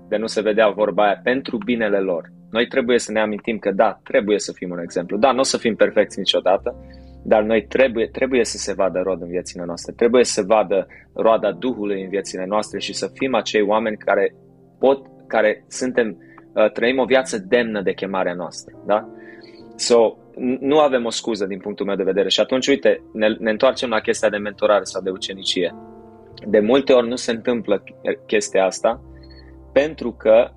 de 0.09 0.17
nu 0.17 0.27
se 0.27 0.41
vedea 0.41 0.69
vorba 0.69 1.03
aia 1.03 1.19
pentru 1.23 1.57
binele 1.65 1.99
lor. 1.99 2.29
Noi 2.51 2.67
trebuie 2.67 2.99
să 2.99 3.11
ne 3.11 3.19
amintim 3.19 3.57
că 3.57 3.71
da, 3.71 3.99
trebuie 4.03 4.39
să 4.39 4.51
fim 4.51 4.71
un 4.71 4.79
exemplu. 4.79 5.17
Da, 5.17 5.31
nu 5.31 5.39
o 5.39 5.43
să 5.43 5.57
fim 5.57 5.75
perfecți 5.75 6.19
niciodată, 6.19 6.75
dar 7.23 7.43
noi 7.43 7.65
trebuie, 7.65 8.07
trebuie 8.07 8.43
să 8.43 8.57
se 8.57 8.73
vadă 8.73 8.99
rod 8.99 9.21
în 9.21 9.27
viețile 9.27 9.63
noastre, 9.65 9.93
trebuie 9.95 10.23
să 10.23 10.41
vadă 10.41 10.87
roada 11.13 11.51
Duhului 11.51 12.03
în 12.03 12.09
viețile 12.09 12.45
noastre 12.45 12.79
și 12.79 12.93
să 12.93 13.09
fim 13.13 13.35
acei 13.35 13.61
oameni 13.61 13.97
care 13.97 14.35
pot, 14.79 15.05
care 15.27 15.65
suntem, 15.67 16.17
uh, 16.53 16.71
trăim 16.71 16.99
o 16.99 17.05
viață 17.05 17.37
demnă 17.37 17.81
de 17.81 17.93
chemarea 17.93 18.33
noastră, 18.33 18.83
da? 18.85 19.09
So, 19.75 20.15
nu 20.59 20.79
avem 20.79 21.05
o 21.05 21.09
scuză 21.09 21.45
din 21.45 21.59
punctul 21.59 21.85
meu 21.85 21.95
de 21.95 22.03
vedere 22.03 22.29
și 22.29 22.39
atunci, 22.39 22.67
uite, 22.67 23.03
ne, 23.13 23.27
ne 23.39 23.49
întoarcem 23.49 23.89
la 23.89 23.99
chestia 23.99 24.29
de 24.29 24.37
mentorare 24.37 24.83
sau 24.83 25.01
de 25.01 25.09
ucenicie. 25.09 25.75
De 26.47 26.59
multe 26.59 26.93
ori 26.93 27.07
nu 27.07 27.15
se 27.15 27.31
întâmplă 27.31 27.83
chestia 28.25 28.65
asta 28.65 29.01
pentru 29.73 30.11
că 30.11 30.49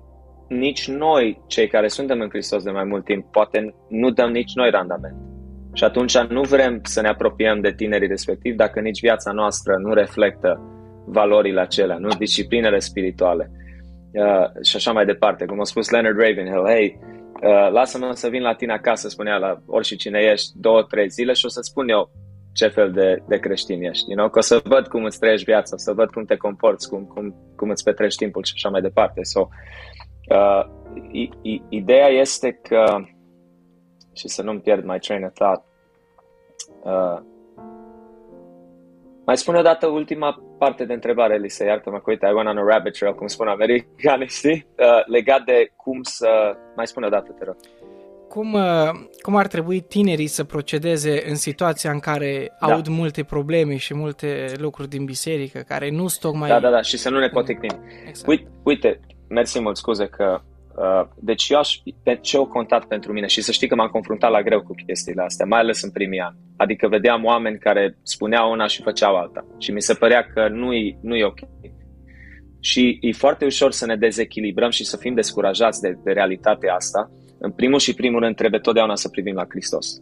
nici 0.47 0.87
noi, 0.87 1.41
cei 1.47 1.67
care 1.67 1.87
suntem 1.87 2.19
în 2.19 2.29
Hristos 2.29 2.63
de 2.63 2.71
mai 2.71 2.83
mult 2.83 3.05
timp, 3.05 3.31
poate 3.31 3.75
nu 3.89 4.09
dăm 4.09 4.31
nici 4.31 4.53
noi 4.53 4.69
randament. 4.69 5.34
Și 5.77 5.83
atunci 5.83 6.17
nu 6.17 6.41
vrem 6.41 6.79
să 6.83 7.01
ne 7.01 7.07
apropiem 7.07 7.59
de 7.59 7.73
tinerii 7.73 8.07
respectivi 8.07 8.55
dacă 8.55 8.79
nici 8.79 8.99
viața 8.99 9.31
noastră 9.31 9.73
nu 9.77 9.93
reflectă 9.93 10.61
valorile 11.05 11.61
acelea, 11.61 11.97
nu 11.97 12.07
disciplinele 12.07 12.79
spirituale 12.79 13.51
uh, 14.11 14.63
și 14.63 14.75
așa 14.75 14.91
mai 14.91 15.05
departe. 15.05 15.45
Cum 15.45 15.59
a 15.59 15.63
spus 15.63 15.89
Leonard 15.89 16.17
Ravenhill, 16.19 16.65
hey, 16.67 16.99
uh, 17.43 17.71
lasă-mă 17.71 18.11
să 18.13 18.27
vin 18.27 18.41
la 18.41 18.53
tine 18.53 18.73
acasă, 18.73 19.09
spunea 19.09 19.37
la 19.37 19.61
oricine 19.65 20.19
ești, 20.19 20.51
două, 20.55 20.83
trei 20.83 21.09
zile 21.09 21.33
și 21.33 21.45
o 21.45 21.49
să-ți 21.49 21.69
spun 21.69 21.89
eu 21.89 22.11
ce 22.53 22.67
fel 22.67 22.91
de, 22.91 23.23
de 23.27 23.37
creștin 23.37 23.83
ești. 23.83 24.05
You 24.07 24.17
know? 24.17 24.29
Că 24.29 24.37
o 24.37 24.41
să 24.41 24.61
văd 24.63 24.87
cum 24.87 25.03
îți 25.03 25.19
trăiești 25.19 25.45
viața, 25.45 25.75
o 25.75 25.77
să 25.77 25.93
văd 25.93 26.09
cum 26.09 26.25
te 26.25 26.35
comporți, 26.35 26.89
cum, 26.89 27.03
cum, 27.03 27.35
cum 27.55 27.69
îți 27.69 27.83
petrești 27.83 28.23
timpul 28.23 28.43
și 28.43 28.53
așa 28.55 28.69
mai 28.69 28.81
departe. 28.81 29.23
So, 29.23 29.47
uh, 30.29 30.63
i, 31.11 31.29
i, 31.41 31.61
ideea 31.69 32.07
este 32.07 32.59
că, 32.63 32.83
și 34.15 34.27
să 34.27 34.41
nu-mi 34.41 34.59
pierd 34.59 34.83
my 34.83 34.99
train 34.99 35.23
of 35.23 35.33
thought, 35.33 35.63
uh, 36.83 37.21
mai 39.25 39.37
spune 39.37 39.57
o 39.57 39.61
dată 39.61 39.87
ultima 39.87 40.43
parte 40.57 40.85
de 40.85 40.93
întrebare, 40.93 41.37
Lisa, 41.37 41.65
iartă-mă 41.65 41.97
că 41.97 42.03
uite, 42.05 42.25
I 42.25 42.33
went 42.33 42.49
on 42.49 42.57
a 42.57 42.63
rabbit 42.67 42.97
trail, 42.97 43.15
cum 43.15 43.27
spun 43.27 43.47
americanii, 43.47 44.27
știi? 44.39 44.67
Uh, 44.77 45.05
legat 45.05 45.43
de 45.43 45.71
cum 45.75 46.01
să... 46.03 46.57
Mai 46.75 46.87
spune 46.87 47.05
o 47.05 47.09
dată, 47.09 47.31
te 47.39 47.43
rog. 47.43 47.55
Cum, 48.29 48.53
uh, 48.53 48.89
cum 49.21 49.35
ar 49.35 49.47
trebui 49.47 49.79
tinerii 49.79 50.27
să 50.27 50.43
procedeze 50.43 51.29
în 51.29 51.35
situația 51.35 51.91
în 51.91 51.99
care 51.99 52.55
da. 52.59 52.73
aud 52.73 52.87
multe 52.87 53.23
probleme 53.23 53.75
și 53.75 53.93
multe 53.93 54.51
lucruri 54.57 54.89
din 54.89 55.05
biserică, 55.05 55.59
care 55.67 55.89
nu 55.89 56.07
sunt 56.07 56.21
tocmai... 56.21 56.49
Da, 56.49 56.59
da, 56.59 56.69
da, 56.69 56.81
și 56.81 56.97
să 56.97 57.09
nu 57.09 57.19
ne 57.19 57.29
poticnim. 57.29 57.79
Exact. 58.07 58.27
Uite, 58.27 58.47
uite, 58.63 58.99
mersi 59.27 59.59
mult, 59.59 59.77
scuze 59.77 60.05
că 60.05 60.41
Uh, 60.41 60.54
deci 61.15 61.49
eu 61.49 61.57
aș, 61.57 61.77
pe 62.03 62.15
ce 62.21 62.37
au 62.37 62.45
contat 62.45 62.85
pentru 62.85 63.13
mine 63.13 63.27
și 63.27 63.41
să 63.41 63.51
știi 63.51 63.67
că 63.67 63.75
m-am 63.75 63.87
confruntat 63.87 64.31
la 64.31 64.41
greu 64.41 64.61
cu 64.61 64.73
chestiile 64.85 65.21
astea, 65.21 65.45
mai 65.45 65.59
ales 65.59 65.81
în 65.81 65.91
primii 65.91 66.19
ani. 66.19 66.37
Adică 66.57 66.87
vedeam 66.87 67.23
oameni 67.23 67.59
care 67.59 67.97
spuneau 68.03 68.51
una 68.51 68.67
și 68.67 68.81
făceau 68.81 69.15
alta 69.15 69.45
și 69.57 69.71
mi 69.71 69.81
se 69.81 69.93
părea 69.93 70.23
că 70.33 70.47
nu-i, 70.47 70.97
nu-i 71.01 71.23
ok. 71.23 71.39
Și 72.59 72.97
e 73.01 73.11
foarte 73.11 73.45
ușor 73.45 73.71
să 73.71 73.85
ne 73.85 73.95
dezechilibrăm 73.95 74.69
și 74.69 74.85
să 74.85 74.97
fim 74.97 75.13
descurajați 75.13 75.81
de, 75.81 75.99
de 76.03 76.11
realitatea 76.11 76.73
asta. 76.73 77.11
În 77.39 77.51
primul 77.51 77.79
și 77.79 77.93
primul 77.93 78.19
rând 78.19 78.35
trebuie 78.35 78.59
totdeauna 78.59 78.95
să 78.95 79.09
privim 79.09 79.35
la 79.35 79.45
Hristos. 79.49 80.01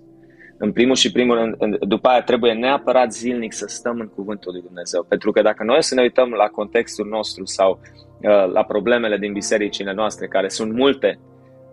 În 0.57 0.71
primul 0.71 0.95
și 0.95 1.11
primul 1.11 1.35
rând, 1.35 1.77
după 1.77 2.07
aia 2.07 2.21
trebuie 2.21 2.53
neapărat 2.53 3.13
zilnic 3.13 3.53
să 3.53 3.65
stăm 3.67 3.99
în 3.99 4.07
cuvântul 4.07 4.51
lui 4.51 4.61
Dumnezeu. 4.61 5.05
Pentru 5.09 5.31
că 5.31 5.41
dacă 5.41 5.63
noi 5.63 5.83
să 5.83 5.95
ne 5.95 6.01
uităm 6.01 6.29
la 6.29 6.47
contextul 6.47 7.07
nostru 7.07 7.45
sau 7.45 7.79
Uh, 8.23 8.51
la 8.51 8.63
problemele 8.63 9.17
din 9.17 9.33
bisericile 9.33 9.93
noastre, 9.93 10.27
care 10.27 10.47
sunt 10.47 10.73
multe, 10.73 11.19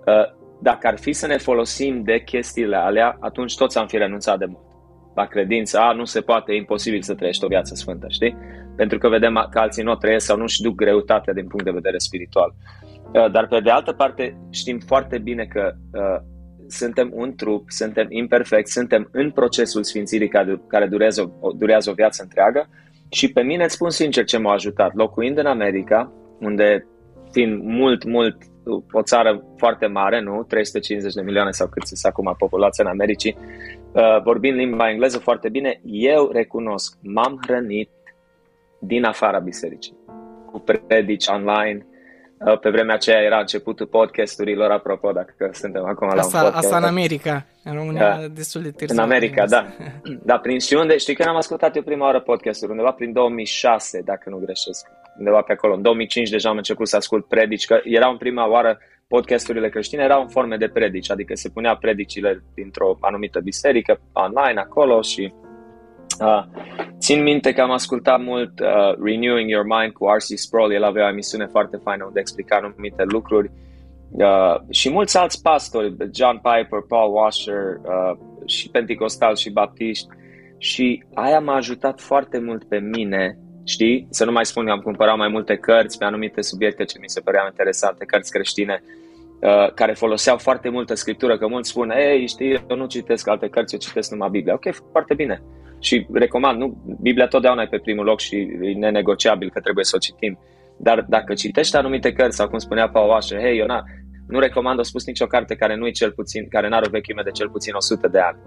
uh, 0.07 0.39
dacă 0.62 0.87
ar 0.87 0.99
fi 0.99 1.12
să 1.12 1.26
ne 1.26 1.37
folosim 1.37 2.03
de 2.03 2.22
chestiile 2.22 2.76
alea, 2.76 3.16
atunci 3.20 3.57
toți 3.57 3.78
am 3.78 3.87
fi 3.87 3.97
renunțat 3.97 4.39
de 4.39 4.45
mult. 4.45 4.64
La 5.14 5.26
credință, 5.26 5.78
a, 5.78 5.93
nu 5.93 6.05
se 6.05 6.20
poate, 6.20 6.53
e 6.53 6.57
imposibil 6.57 7.03
să 7.03 7.14
trăiești 7.14 7.45
o 7.45 7.49
viață 7.49 7.74
sfântă, 7.74 8.07
știi? 8.09 8.37
Pentru 8.76 8.99
că 8.99 9.09
vedem 9.09 9.47
că 9.51 9.59
alții 9.59 9.83
nu 9.83 9.91
o 9.91 9.95
trăiesc 9.95 10.26
sau 10.26 10.37
nu-și 10.37 10.62
duc 10.62 10.74
greutatea 10.74 11.33
din 11.33 11.47
punct 11.47 11.64
de 11.64 11.70
vedere 11.70 11.99
spiritual. 11.99 12.55
Uh, 13.12 13.31
dar 13.31 13.47
pe 13.47 13.61
de 13.61 13.70
altă 13.70 13.93
parte 13.93 14.37
știm 14.51 14.78
foarte 14.78 15.18
bine 15.18 15.45
că 15.45 15.72
uh, 15.93 16.20
suntem 16.71 17.11
un 17.14 17.35
trup, 17.35 17.71
suntem 17.71 18.07
imperfecti, 18.09 18.71
suntem 18.71 19.09
în 19.12 19.31
procesul 19.31 19.83
sfințirii 19.83 20.29
care, 20.29 20.61
care 20.66 20.87
durează, 20.87 21.33
o, 21.41 21.53
durează 21.53 21.91
o 21.91 21.95
viață 21.95 22.23
întreagă 22.23 22.68
și 23.09 23.33
pe 23.33 23.43
mine 23.43 23.64
îți 23.64 23.75
spun 23.75 23.91
sincer 23.91 24.25
ce 24.25 24.39
m-a 24.39 24.53
ajutat. 24.53 24.95
Locuind 24.95 25.39
în 25.39 25.47
America, 25.47 26.12
unde 26.41 26.87
fiind 27.31 27.62
mult, 27.62 28.05
mult 28.05 28.37
o 28.93 29.03
țară 29.03 29.45
foarte 29.57 29.87
mare, 29.87 30.21
nu? 30.21 30.43
350 30.43 31.14
de 31.14 31.23
milioane 31.23 31.51
sau 31.51 31.68
cât 31.68 31.83
este 31.83 32.09
acum 32.09 32.35
populația 32.39 32.85
în 32.85 32.91
Americii, 32.91 33.37
uh, 33.93 34.23
vorbind 34.23 34.57
limba 34.57 34.91
engleză 34.91 35.18
foarte 35.18 35.49
bine, 35.49 35.81
eu 35.85 36.31
recunosc, 36.33 36.99
m-am 37.03 37.41
hrănit 37.47 37.91
din 38.79 39.05
afara 39.05 39.39
bisericii, 39.39 39.97
cu 40.51 40.59
predici 40.59 41.27
online, 41.27 41.87
uh, 41.87 41.89
pe 42.61 42.70
vremea 42.70 42.95
aceea 42.95 43.20
era 43.20 43.38
începutul 43.38 43.86
podcasturilor, 43.86 44.70
apropo, 44.70 45.12
dacă 45.12 45.51
suntem 45.53 45.84
acum 45.84 46.09
asta, 46.09 46.20
la 46.20 46.24
un 46.24 46.30
podcast. 46.30 46.64
Asta 46.64 46.76
în 46.76 46.84
America, 46.84 47.47
în 47.64 47.74
România 47.74 48.18
da. 48.20 48.28
destul 48.28 48.62
de 48.62 48.70
târziu. 48.70 48.97
În 48.97 49.03
America, 49.03 49.47
da. 49.47 49.66
da, 50.30 50.38
prin 50.38 50.59
și 50.59 50.74
unde, 50.74 50.97
știi 50.97 51.14
când 51.14 51.28
am 51.28 51.36
ascultat 51.36 51.76
eu 51.76 51.82
prima 51.82 52.05
oară 52.05 52.20
podcasturi? 52.20 52.70
Undeva 52.70 52.91
prin 52.91 53.12
2006, 53.12 54.01
dacă 54.05 54.30
nu 54.30 54.36
greșesc 54.36 54.86
undeva 55.18 55.41
pe 55.41 55.53
acolo. 55.53 55.74
În 55.74 55.82
2005 55.82 56.30
deja 56.30 56.49
am 56.49 56.57
început 56.57 56.88
să 56.88 56.97
ascult 56.97 57.26
predici, 57.26 57.66
că 57.66 57.80
erau 57.84 58.11
în 58.11 58.16
prima 58.16 58.49
oară 58.49 58.78
podcasturile 59.09 59.68
creștine 59.68 60.03
erau 60.03 60.20
în 60.20 60.28
forme 60.28 60.57
de 60.57 60.68
predici, 60.68 61.11
adică 61.11 61.34
se 61.34 61.49
punea 61.49 61.76
predicile 61.76 62.43
dintr-o 62.55 62.97
anumită 63.01 63.41
biserică 63.41 64.01
online 64.12 64.61
acolo 64.61 65.03
și 65.03 65.32
uh, 66.21 66.43
țin 66.99 67.23
minte 67.23 67.53
că 67.53 67.61
am 67.61 67.71
ascultat 67.71 68.21
mult 68.23 68.61
uh, 68.61 68.95
Renewing 69.03 69.51
Your 69.51 69.64
Mind 69.64 69.93
cu 69.93 70.07
R.C. 70.07 70.39
Sproul, 70.39 70.73
el 70.73 70.85
avea 70.85 71.05
o 71.05 71.09
emisiune 71.09 71.47
foarte 71.47 71.77
faină 71.83 72.05
unde 72.05 72.21
explica 72.21 72.57
anumite 72.57 73.03
lucruri 73.05 73.51
uh, 74.11 74.57
și 74.71 74.91
mulți 74.91 75.16
alți 75.16 75.43
pastori, 75.43 75.97
John 76.14 76.37
Piper, 76.37 76.81
Paul 76.89 77.14
Washer 77.14 77.81
uh, 77.83 78.18
și 78.47 78.71
Pentecostal 78.71 79.37
și 79.37 79.51
Baptiști 79.51 80.09
și 80.59 81.05
aia 81.14 81.41
m-a 81.41 81.55
ajutat 81.55 82.01
foarte 82.01 82.39
mult 82.39 82.64
pe 82.64 82.79
mine 82.79 83.39
știi? 83.64 84.07
Să 84.11 84.25
nu 84.25 84.33
mai 84.33 84.47
spun 84.47 84.64
că 84.64 84.71
am 84.71 84.81
cumpărat 84.81 85.16
mai 85.16 85.29
multe 85.29 85.57
cărți 85.57 85.99
pe 85.99 86.05
anumite 86.05 86.41
subiecte 86.41 86.85
ce 86.85 86.99
mi 86.99 87.09
se 87.09 87.21
păreau 87.21 87.47
interesante, 87.47 88.05
cărți 88.05 88.31
creștine, 88.31 88.83
uh, 89.41 89.73
care 89.75 89.93
foloseau 89.93 90.37
foarte 90.37 90.68
multă 90.68 90.95
scriptură, 90.95 91.39
că 91.39 91.47
mulți 91.47 91.68
spun, 91.68 91.91
ei, 91.91 92.27
știi, 92.27 92.64
eu 92.68 92.77
nu 92.77 92.87
citesc 92.87 93.29
alte 93.29 93.49
cărți, 93.49 93.75
eu 93.75 93.81
citesc 93.81 94.11
numai 94.11 94.29
Biblia. 94.31 94.55
Ok, 94.55 94.75
foarte 94.93 95.14
bine. 95.14 95.43
Și 95.81 96.07
recomand, 96.12 96.59
nu, 96.59 96.83
Biblia 97.01 97.26
totdeauna 97.26 97.62
e 97.62 97.66
pe 97.66 97.78
primul 97.78 98.05
loc 98.05 98.20
și 98.20 98.37
e 98.37 98.72
nenegociabil 98.72 99.51
că 99.51 99.61
trebuie 99.61 99.85
să 99.85 99.93
o 99.97 99.99
citim. 99.99 100.39
Dar 100.76 101.05
dacă 101.09 101.35
citești 101.35 101.76
anumite 101.76 102.12
cărți, 102.12 102.37
sau 102.37 102.49
cum 102.49 102.59
spunea 102.59 102.89
Paul 102.89 103.11
Washer, 103.11 103.41
hei, 103.41 103.59
eu 103.59 103.66
na, 103.66 103.85
nu 104.31 104.39
recomand, 104.39 104.78
o 104.78 104.83
spus 104.83 105.07
nicio 105.07 105.26
carte 105.26 105.55
care 105.55 105.76
nu 105.76 105.87
e 105.87 105.91
cel 105.91 106.12
puțin, 106.12 106.49
care 106.49 106.68
n-are 106.68 106.87
o 106.87 106.91
vechime 106.91 107.22
de 107.24 107.31
cel 107.31 107.49
puțin 107.51 107.74
100 107.74 108.09
de 108.09 108.18
ani. 108.18 108.39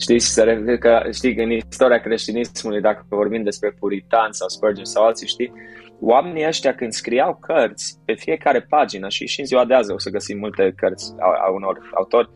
Știi, 0.00 0.18
să 0.18 0.76
că, 0.80 1.02
știi, 1.12 1.34
în 1.36 1.50
istoria 1.50 1.98
creștinismului, 1.98 2.80
dacă 2.80 3.06
vorbim 3.08 3.42
despre 3.42 3.70
puritan 3.78 4.32
sau 4.32 4.48
Spurgeon 4.48 4.84
sau 4.84 5.04
alții, 5.04 5.26
știi, 5.26 5.52
oamenii 6.00 6.46
ăștia 6.46 6.74
când 6.74 6.92
scriau 6.92 7.38
cărți 7.40 7.98
pe 8.04 8.12
fiecare 8.12 8.60
pagină 8.60 9.08
și 9.08 9.26
și 9.26 9.40
în 9.40 9.46
ziua 9.46 9.64
de 9.64 9.74
azi 9.74 9.92
o 9.92 9.98
să 9.98 10.10
găsim 10.10 10.38
multe 10.38 10.72
cărți 10.76 11.14
a, 11.18 11.46
a 11.46 11.52
unor 11.52 11.90
autori, 11.94 12.30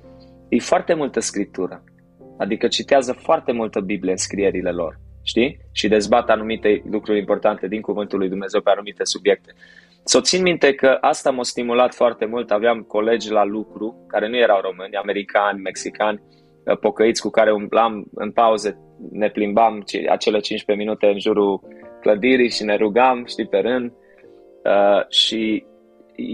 e 0.48 0.58
foarte 0.58 0.94
multă 0.94 1.20
scriptură. 1.20 1.84
Adică 2.42 2.68
citează 2.68 3.12
foarte 3.12 3.52
multă 3.52 3.80
Biblie 3.80 4.10
în 4.10 4.16
scrierile 4.16 4.70
lor, 4.70 4.98
știi? 5.22 5.58
Și 5.72 5.88
dezbat 5.88 6.30
anumite 6.30 6.82
lucruri 6.90 7.18
importante 7.18 7.68
din 7.68 7.80
Cuvântul 7.80 8.18
lui 8.18 8.28
Dumnezeu 8.28 8.60
pe 8.60 8.70
anumite 8.70 9.04
subiecte. 9.04 9.52
Să 10.04 10.20
țin 10.20 10.42
minte 10.42 10.74
că 10.74 10.98
asta 11.00 11.30
m-a 11.30 11.42
stimulat 11.42 11.94
foarte 11.94 12.24
mult. 12.24 12.50
Aveam 12.50 12.80
colegi 12.80 13.30
la 13.30 13.44
lucru 13.44 14.04
care 14.08 14.28
nu 14.28 14.36
erau 14.36 14.60
români, 14.60 14.94
americani, 14.94 15.60
mexicani, 15.60 16.20
uh, 16.64 16.78
pocăiți 16.78 17.20
cu 17.20 17.30
care 17.30 17.52
umblam 17.52 18.04
în 18.14 18.30
pauze, 18.30 18.78
ne 19.10 19.28
plimbam 19.28 19.84
acele 20.08 20.38
15 20.38 20.84
minute 20.84 21.06
în 21.06 21.18
jurul 21.18 21.60
clădirii 22.00 22.50
și 22.50 22.64
ne 22.64 22.76
rugam, 22.76 23.24
știi, 23.26 23.46
pe 23.46 23.58
rând. 23.58 23.92
Uh, 24.64 25.08
și 25.08 25.64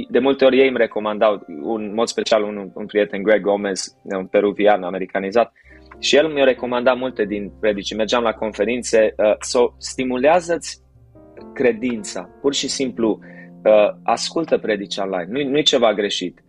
de 0.08 0.18
multe 0.18 0.44
ori 0.44 0.58
ei 0.58 0.68
îmi 0.68 0.76
recomandau, 0.76 1.46
un 1.62 1.94
mod 1.94 2.06
special 2.06 2.42
un, 2.42 2.70
un 2.74 2.86
prieten, 2.86 3.22
Greg 3.22 3.40
Gomez, 3.40 3.96
un 4.02 4.26
peruvian 4.26 4.82
americanizat, 4.82 5.52
și 5.98 6.16
el 6.16 6.28
mi-a 6.28 6.44
recomandat 6.44 6.96
multe 6.98 7.24
din 7.24 7.52
predici. 7.60 7.94
Mergeam 7.94 8.22
la 8.22 8.32
conferințe, 8.32 9.14
uh, 9.16 9.34
so, 9.40 9.74
stimulează-ți 9.78 10.80
credința, 11.54 12.28
pur 12.40 12.54
și 12.54 12.68
simplu 12.68 13.18
uh, 13.64 13.72
ascultă 14.02 14.58
predici 14.58 14.96
online, 14.96 15.26
nu, 15.28 15.50
nu 15.50 15.58
e 15.58 15.62
ceva 15.62 15.94
greșit. 15.94 16.42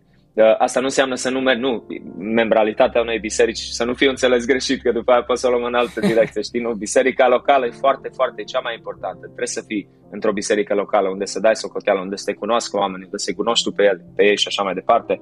Asta 0.58 0.80
nu 0.80 0.86
înseamnă 0.86 1.14
să 1.14 1.30
nu 1.30 1.40
mergi, 1.40 1.60
nu, 1.60 1.86
membralitatea 2.18 3.00
unei 3.00 3.18
biserici, 3.18 3.58
să 3.58 3.84
nu 3.84 3.94
fie 3.94 4.08
înțeles 4.08 4.44
greșit, 4.46 4.82
că 4.82 4.92
după 4.92 5.12
aia 5.12 5.22
poți 5.22 5.40
să 5.40 5.46
o 5.46 5.50
luăm 5.50 5.64
în 5.64 5.74
altă 5.74 6.00
direcție, 6.00 6.42
știi, 6.42 6.60
nu? 6.60 6.72
Biserica 6.72 7.28
locală 7.28 7.66
e 7.66 7.70
foarte, 7.70 8.10
foarte 8.14 8.42
cea 8.42 8.60
mai 8.60 8.74
importantă. 8.74 9.20
Trebuie 9.20 9.46
să 9.46 9.62
fii 9.66 9.88
într-o 10.10 10.32
biserică 10.32 10.74
locală 10.74 11.08
unde 11.08 11.24
să 11.24 11.40
dai 11.40 11.56
socoteală, 11.56 12.00
unde 12.00 12.16
să 12.16 12.24
te 12.24 12.32
cunoască 12.32 12.76
oamenii, 12.76 13.04
unde 13.04 13.16
să 13.16 13.32
cunoști 13.34 13.64
tu 13.64 13.74
pe, 13.74 13.82
el, 13.82 14.00
pe 14.16 14.24
ei 14.24 14.36
și 14.36 14.46
așa 14.46 14.62
mai 14.62 14.74
departe. 14.74 15.20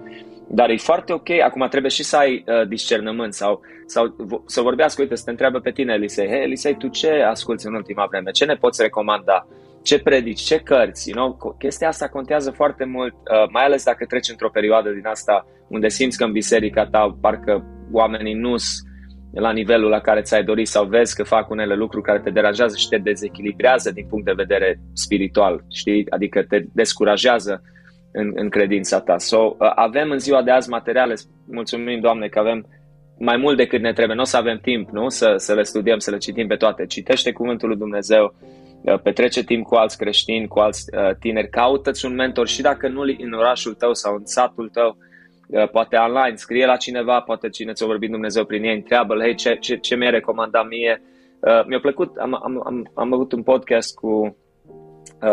Dar 0.49 0.71
e 0.71 0.77
foarte 0.77 1.13
ok, 1.13 1.31
acum 1.31 1.67
trebuie 1.69 1.91
și 1.91 2.03
să 2.03 2.17
ai 2.17 2.45
uh, 2.47 2.69
discernământ 2.69 3.35
sau, 3.35 3.61
sau 3.87 4.17
să 4.47 4.61
vorbească, 4.61 5.03
uite, 5.03 5.15
să 5.15 5.25
te 5.25 5.31
întreabă 5.31 5.59
pe 5.59 5.71
tine, 5.71 5.93
Elisei, 5.93 6.29
hei, 6.29 6.43
Elisei, 6.43 6.77
tu 6.77 6.89
ce 6.89 7.11
asculti 7.23 7.67
în 7.67 7.75
ultima 7.75 8.07
vreme? 8.11 8.31
Ce 8.31 8.45
ne 8.45 8.55
poți 8.55 8.83
recomanda? 8.83 9.47
Ce 9.83 9.99
predici, 9.99 10.41
ce 10.41 10.59
cărți, 10.59 11.11
you 11.11 11.19
know? 11.19 11.57
chestia 11.59 11.89
asta 11.89 12.09
contează 12.09 12.51
foarte 12.51 12.85
mult, 12.85 13.15
uh, 13.15 13.49
mai 13.51 13.65
ales 13.65 13.85
dacă 13.85 14.05
treci 14.05 14.29
într-o 14.29 14.51
perioadă 14.51 14.91
din 14.91 15.07
asta 15.07 15.47
unde 15.69 15.89
simți 15.89 16.19
că 16.19 16.25
în 16.25 16.33
biserica 16.33 16.87
ta 16.87 17.17
parcă 17.21 17.65
oamenii 17.93 18.35
nu 18.35 18.57
sunt 18.57 18.87
la 19.33 19.53
nivelul 19.53 19.91
la 19.91 20.01
care 20.01 20.21
ți-ai 20.21 20.45
dorit 20.45 20.67
sau 20.67 20.85
vezi 20.85 21.15
că 21.15 21.23
fac 21.23 21.51
unele 21.51 21.75
lucruri 21.75 22.05
care 22.05 22.21
te 22.21 22.31
deranjează 22.31 22.77
și 22.77 22.89
te 22.89 22.97
dezechilibrează 22.97 23.91
din 23.91 24.07
punct 24.07 24.25
de 24.25 24.33
vedere 24.37 24.81
spiritual, 24.93 25.65
știi? 25.71 26.11
Adică 26.11 26.43
te 26.43 26.65
descurajează 26.73 27.63
în, 28.13 28.33
în 28.35 28.49
credința 28.49 29.01
ta. 29.01 29.19
So, 29.19 29.39
uh, 29.39 29.73
avem 29.75 30.11
în 30.11 30.19
ziua 30.19 30.43
de 30.43 30.51
azi 30.51 30.69
materiale, 30.69 31.15
mulțumim 31.47 32.01
Doamne 32.01 32.27
că 32.27 32.39
avem 32.39 32.67
mai 33.19 33.37
mult 33.37 33.57
decât 33.57 33.81
ne 33.81 33.93
trebuie, 33.93 34.17
nu 34.17 34.23
o 34.23 34.25
să 34.25 34.37
avem 34.37 34.59
timp, 34.63 34.91
nu? 34.91 35.09
Să, 35.09 35.35
să 35.37 35.55
le 35.55 35.63
studiem, 35.63 35.99
să 35.99 36.11
le 36.11 36.17
citim 36.17 36.47
pe 36.47 36.55
toate. 36.55 36.87
Citește 36.87 37.33
Cuvântul 37.33 37.69
lui 37.69 37.77
Dumnezeu, 37.77 38.35
Uh, 38.43 38.68
petrece 39.03 39.45
timp 39.45 39.67
cu 39.67 39.75
alți 39.75 39.99
creștini, 39.99 40.49
cu 40.49 40.59
alți 40.59 40.85
uh, 40.97 41.11
tineri, 41.21 41.49
caută-ți 41.49 42.07
un 42.07 42.15
mentor 42.15 42.49
și 42.49 42.63
dacă 42.63 42.89
nu 42.89 43.01
în 43.01 43.33
orașul 43.33 43.75
tău 43.75 43.95
sau 43.95 44.15
în 44.15 44.27
satul 44.27 44.69
tău, 44.69 44.97
uh, 45.49 45.69
poate 45.69 45.97
online, 45.97 46.37
scrie 46.37 46.67
la 46.67 46.77
cineva, 46.77 47.21
poate 47.21 47.49
cine 47.49 47.73
ți-a 47.73 47.87
vorbit 47.87 48.11
Dumnezeu 48.11 48.45
prin 48.45 48.65
ei, 48.65 48.75
întreabă 48.75 49.19
hei, 49.21 49.35
ce, 49.35 49.57
ce, 49.61 49.77
ce 49.77 49.97
mi-ai 49.97 50.11
recomandat 50.11 50.69
mie? 50.69 51.03
mi-a 51.67 51.81
plăcut, 51.81 52.17
am, 52.17 52.35
am, 52.43 52.63
am, 52.67 52.91
am 52.95 53.13
avut 53.13 53.33
un 53.33 53.43
podcast 53.43 53.95
cu 53.95 54.37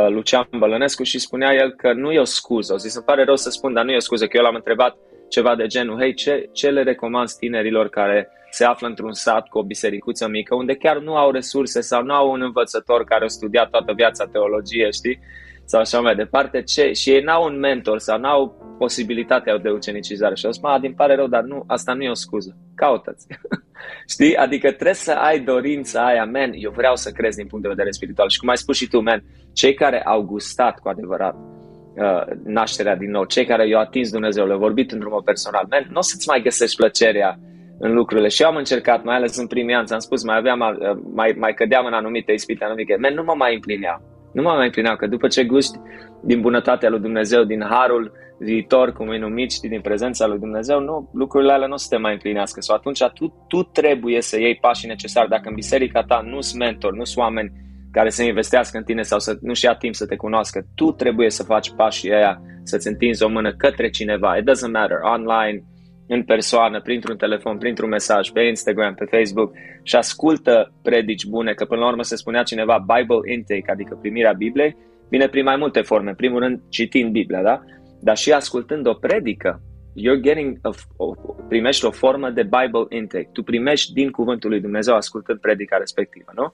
Lucian 0.07 0.47
Bălănescu 0.57 1.03
și 1.03 1.19
spunea 1.19 1.53
el 1.53 1.71
că 1.71 1.93
nu 1.93 2.11
e 2.11 2.19
o 2.19 2.23
scuză, 2.23 2.73
o 2.73 2.77
zis, 2.77 2.95
îmi 2.95 3.05
pare 3.05 3.23
rău 3.23 3.35
să 3.35 3.49
spun, 3.49 3.73
dar 3.73 3.83
nu 3.83 3.91
e 3.91 3.95
o 3.95 3.99
scuză, 3.99 4.27
că 4.27 4.37
eu 4.37 4.43
l-am 4.43 4.55
întrebat 4.55 4.97
ceva 5.29 5.55
de 5.55 5.67
genul, 5.67 5.99
hei, 5.99 6.13
ce, 6.13 6.49
ce 6.51 6.69
le 6.69 6.83
recomand 6.83 7.31
tinerilor 7.31 7.89
care 7.89 8.29
se 8.55 8.63
află 8.63 8.87
într-un 8.87 9.13
sat 9.13 9.47
cu 9.47 9.57
o 9.57 9.63
bisericuță 9.63 10.27
mică, 10.27 10.55
unde 10.55 10.75
chiar 10.75 10.97
nu 10.97 11.15
au 11.15 11.31
resurse 11.31 11.81
sau 11.81 12.03
nu 12.03 12.13
au 12.13 12.31
un 12.31 12.41
învățător 12.41 13.03
care 13.03 13.23
a 13.23 13.27
studiat 13.27 13.69
toată 13.69 13.93
viața 13.95 14.25
teologie, 14.25 14.89
știi? 14.89 15.19
Sau 15.65 15.79
așa 15.79 15.99
mai 15.99 16.15
departe, 16.15 16.61
ce? 16.61 16.91
și 16.91 17.09
ei 17.09 17.21
n-au 17.21 17.43
un 17.45 17.59
mentor 17.59 17.99
sau 17.99 18.19
n-au 18.19 18.75
posibilitatea 18.77 19.57
de 19.57 19.69
ucenicizare. 19.69 20.35
Și 20.35 20.45
au 20.45 20.51
spus, 20.51 20.79
din 20.79 20.93
pare 20.93 21.15
rău, 21.15 21.27
dar 21.27 21.43
nu, 21.43 21.63
asta 21.67 21.93
nu 21.93 22.03
e 22.03 22.09
o 22.09 22.13
scuză. 22.13 22.57
Caută-ți. 22.75 23.27
Știi? 24.13 24.35
Adică 24.35 24.67
trebuie 24.71 24.93
să 24.93 25.11
ai 25.11 25.39
dorința 25.39 26.05
aia, 26.05 26.25
man, 26.25 26.51
eu 26.53 26.71
vreau 26.71 26.95
să 26.95 27.11
crezi 27.11 27.37
din 27.37 27.47
punct 27.47 27.63
de 27.63 27.69
vedere 27.69 27.91
spiritual. 27.91 28.29
Și 28.29 28.39
cum 28.39 28.49
ai 28.49 28.57
spus 28.57 28.75
și 28.75 28.87
tu, 28.87 28.99
man, 28.99 29.23
cei 29.53 29.73
care 29.73 30.03
au 30.03 30.21
gustat 30.21 30.79
cu 30.79 30.89
adevărat 30.89 31.35
uh, 31.35 32.23
nașterea 32.43 32.95
din 32.95 33.09
nou, 33.09 33.25
cei 33.25 33.45
care 33.45 33.67
i-au 33.67 33.81
atins 33.81 34.11
Dumnezeu, 34.11 34.45
le-au 34.45 34.59
vorbit 34.59 34.91
într-un 34.91 35.11
mod 35.13 35.23
personal, 35.23 35.65
man, 35.69 35.87
nu 35.89 35.97
o 35.97 36.01
să-ți 36.01 36.27
mai 36.27 36.41
găsești 36.41 36.75
plăcerea 36.75 37.39
în 37.79 37.93
lucrurile. 37.93 38.27
Și 38.27 38.41
eu 38.41 38.47
am 38.49 38.55
încercat, 38.55 39.03
mai 39.03 39.15
ales 39.15 39.37
în 39.37 39.47
primii 39.47 39.75
ani, 39.75 39.85
ți-am 39.87 39.99
spus, 39.99 40.23
mai 40.23 40.37
aveam, 40.37 40.59
uh, 40.59 40.97
mai, 41.13 41.35
mai 41.37 41.53
cădeam 41.53 41.85
în 41.85 41.93
anumite 41.93 42.31
ispite, 42.31 42.63
anumite, 42.63 42.97
man, 42.99 43.13
nu 43.13 43.23
mă 43.23 43.33
mai 43.37 43.53
împlineau. 43.53 44.01
Nu 44.33 44.41
mă 44.41 44.49
mai 44.49 44.65
împlineau, 44.65 44.95
că 44.95 45.07
după 45.07 45.27
ce 45.27 45.43
gusti 45.43 45.79
din 46.23 46.41
bunătatea 46.41 46.89
lui 46.89 46.99
Dumnezeu, 46.99 47.43
din 47.43 47.65
harul 47.69 48.11
viitor, 48.39 48.91
cum 48.93 49.11
e 49.11 49.17
numit, 49.17 49.51
știi, 49.51 49.69
din 49.69 49.81
prezența 49.81 50.27
lui 50.27 50.39
Dumnezeu, 50.39 50.79
nu, 50.79 51.09
lucrurile 51.13 51.51
alea 51.51 51.67
nu 51.67 51.75
se 51.75 51.87
te 51.89 51.97
mai 51.97 52.11
împlinească. 52.11 52.61
Sau 52.61 52.75
atunci 52.75 53.03
tu, 53.13 53.45
tu 53.47 53.63
trebuie 53.63 54.21
să 54.21 54.39
iei 54.39 54.55
pașii 54.55 54.87
necesari. 54.87 55.29
Dacă 55.29 55.49
în 55.49 55.53
biserica 55.55 56.03
ta 56.03 56.21
nu 56.25 56.41
sunt 56.41 56.61
mentor, 56.61 56.93
nu 56.93 57.03
sunt 57.03 57.23
oameni 57.23 57.51
care 57.91 58.09
să 58.09 58.23
investească 58.23 58.77
în 58.77 58.83
tine 58.83 59.01
sau 59.01 59.19
să 59.19 59.37
nu-și 59.41 59.65
ia 59.65 59.75
timp 59.75 59.95
să 59.95 60.05
te 60.05 60.15
cunoască, 60.15 60.65
tu 60.75 60.91
trebuie 60.91 61.29
să 61.29 61.43
faci 61.43 61.71
pașii 61.75 62.13
aia, 62.13 62.41
să-ți 62.63 62.87
întinzi 62.87 63.23
o 63.23 63.29
mână 63.29 63.53
către 63.53 63.89
cineva. 63.89 64.37
It 64.37 64.43
doesn't 64.43 64.71
matter, 64.71 64.97
online, 65.01 65.63
în 66.07 66.23
persoană, 66.23 66.81
printr-un 66.81 67.17
telefon, 67.17 67.57
printr-un 67.57 67.89
mesaj, 67.89 68.29
pe 68.29 68.41
Instagram, 68.41 68.93
pe 68.93 69.05
Facebook 69.05 69.53
și 69.83 69.95
ascultă 69.95 70.73
predici 70.81 71.25
bune, 71.25 71.53
că 71.53 71.65
până 71.65 71.81
la 71.81 71.87
urmă 71.87 72.03
se 72.03 72.15
spunea 72.15 72.43
cineva 72.43 72.85
Bible 72.95 73.33
intake, 73.33 73.71
adică 73.71 73.97
primirea 74.01 74.33
Bibliei, 74.33 74.77
vine 75.09 75.27
prin 75.27 75.43
mai 75.43 75.55
multe 75.55 75.81
forme. 75.81 76.09
În 76.09 76.15
primul 76.15 76.39
rând, 76.39 76.61
citind 76.69 77.11
Biblia, 77.11 77.41
da? 77.41 77.61
Dar 78.01 78.17
și 78.17 78.31
ascultând 78.31 78.87
o 78.87 78.93
predică, 78.93 79.61
you're 79.95 80.21
getting 80.21 80.57
a, 80.61 80.69
o, 80.97 81.13
primești 81.47 81.85
o 81.85 81.91
formă 81.91 82.29
de 82.29 82.43
Bible 82.43 82.97
intake. 82.97 83.29
Tu 83.33 83.43
primești 83.43 83.93
din 83.93 84.09
cuvântul 84.09 84.49
lui 84.49 84.61
Dumnezeu 84.61 84.95
ascultând 84.95 85.39
predica 85.39 85.77
respectivă, 85.77 86.31
nu? 86.35 86.53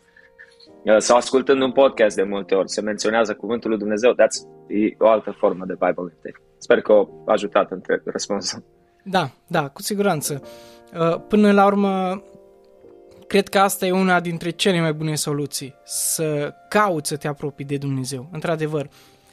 Uh, 0.83 0.97
sau 0.97 1.17
ascultând 1.17 1.61
un 1.61 1.71
podcast 1.71 2.15
de 2.15 2.23
multe 2.23 2.55
ori, 2.55 2.69
se 2.69 2.81
menționează 2.81 3.33
cuvântul 3.33 3.69
lui 3.69 3.79
Dumnezeu, 3.79 4.13
dați 4.13 4.47
o 4.97 5.07
altă 5.07 5.31
formă 5.31 5.65
de 5.65 5.73
Bible 5.73 6.13
intake. 6.15 6.43
Sper 6.57 6.81
că 6.81 6.91
a 6.91 7.07
ajutat 7.31 7.71
între 7.71 8.01
răspunsul. 8.05 8.63
Da, 9.03 9.31
da, 9.47 9.67
cu 9.67 9.81
siguranță. 9.81 10.41
Uh, 10.93 11.21
până 11.27 11.51
la 11.51 11.65
urmă, 11.65 12.23
cred 13.27 13.47
că 13.47 13.59
asta 13.59 13.85
e 13.85 13.91
una 13.91 14.19
dintre 14.19 14.49
cele 14.49 14.81
mai 14.81 14.93
bune 14.93 15.15
soluții, 15.15 15.75
să 15.85 16.53
cauți 16.69 17.09
să 17.09 17.15
te 17.15 17.27
apropii 17.27 17.65
de 17.65 17.77
Dumnezeu. 17.77 18.29
Într-adevăr, 18.31 18.89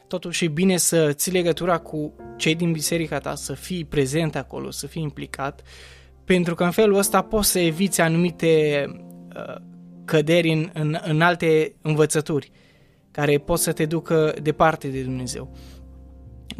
totuși 0.07 0.45
e 0.45 0.47
bine 0.47 0.77
să 0.77 1.13
ții 1.13 1.31
legătura 1.31 1.77
cu 1.77 2.13
cei 2.37 2.55
din 2.55 2.71
biserica 2.71 3.17
ta, 3.17 3.35
să 3.35 3.53
fii 3.53 3.85
prezent 3.85 4.35
acolo, 4.35 4.71
să 4.71 4.87
fii 4.87 5.01
implicat, 5.01 5.61
pentru 6.25 6.55
că 6.55 6.63
în 6.63 6.71
felul 6.71 6.97
ăsta 6.97 7.21
poți 7.21 7.49
să 7.49 7.59
eviți 7.59 8.01
anumite 8.01 8.85
uh, 9.35 9.55
căderi 10.05 10.51
în, 10.51 10.69
în, 10.73 10.97
în 11.03 11.21
alte 11.21 11.75
învățături 11.81 12.51
care 13.11 13.37
pot 13.37 13.59
să 13.59 13.71
te 13.71 13.85
ducă 13.85 14.33
departe 14.41 14.87
de 14.87 15.01
Dumnezeu. 15.01 15.55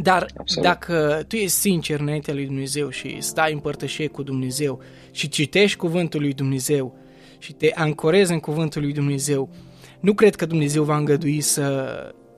Dar 0.02 0.28
Absolut. 0.38 0.70
dacă 0.70 1.24
tu 1.28 1.36
ești 1.36 1.58
sincer 1.58 2.00
înaintea 2.00 2.34
lui 2.34 2.46
Dumnezeu 2.46 2.90
și 2.90 3.22
stai 3.22 3.54
în 3.54 3.60
părtășie 3.60 4.08
cu 4.08 4.24
Dumnezeu 4.24 4.80
și 5.12 5.28
citești 5.28 5.78
cuvântul 5.78 6.22
lui 6.22 6.34
Dumnezeu 6.34 6.98
și 7.38 7.54
te 7.54 7.72
ancorezi 7.76 8.32
în 8.32 8.40
cuvântul 8.40 8.82
lui 8.82 8.94
Dumnezeu, 8.94 9.50
nu 10.00 10.14
cred 10.14 10.36
că 10.36 10.46
Dumnezeu 10.46 10.84
va 10.84 10.98
îngădui 10.98 11.42
să, 11.42 11.96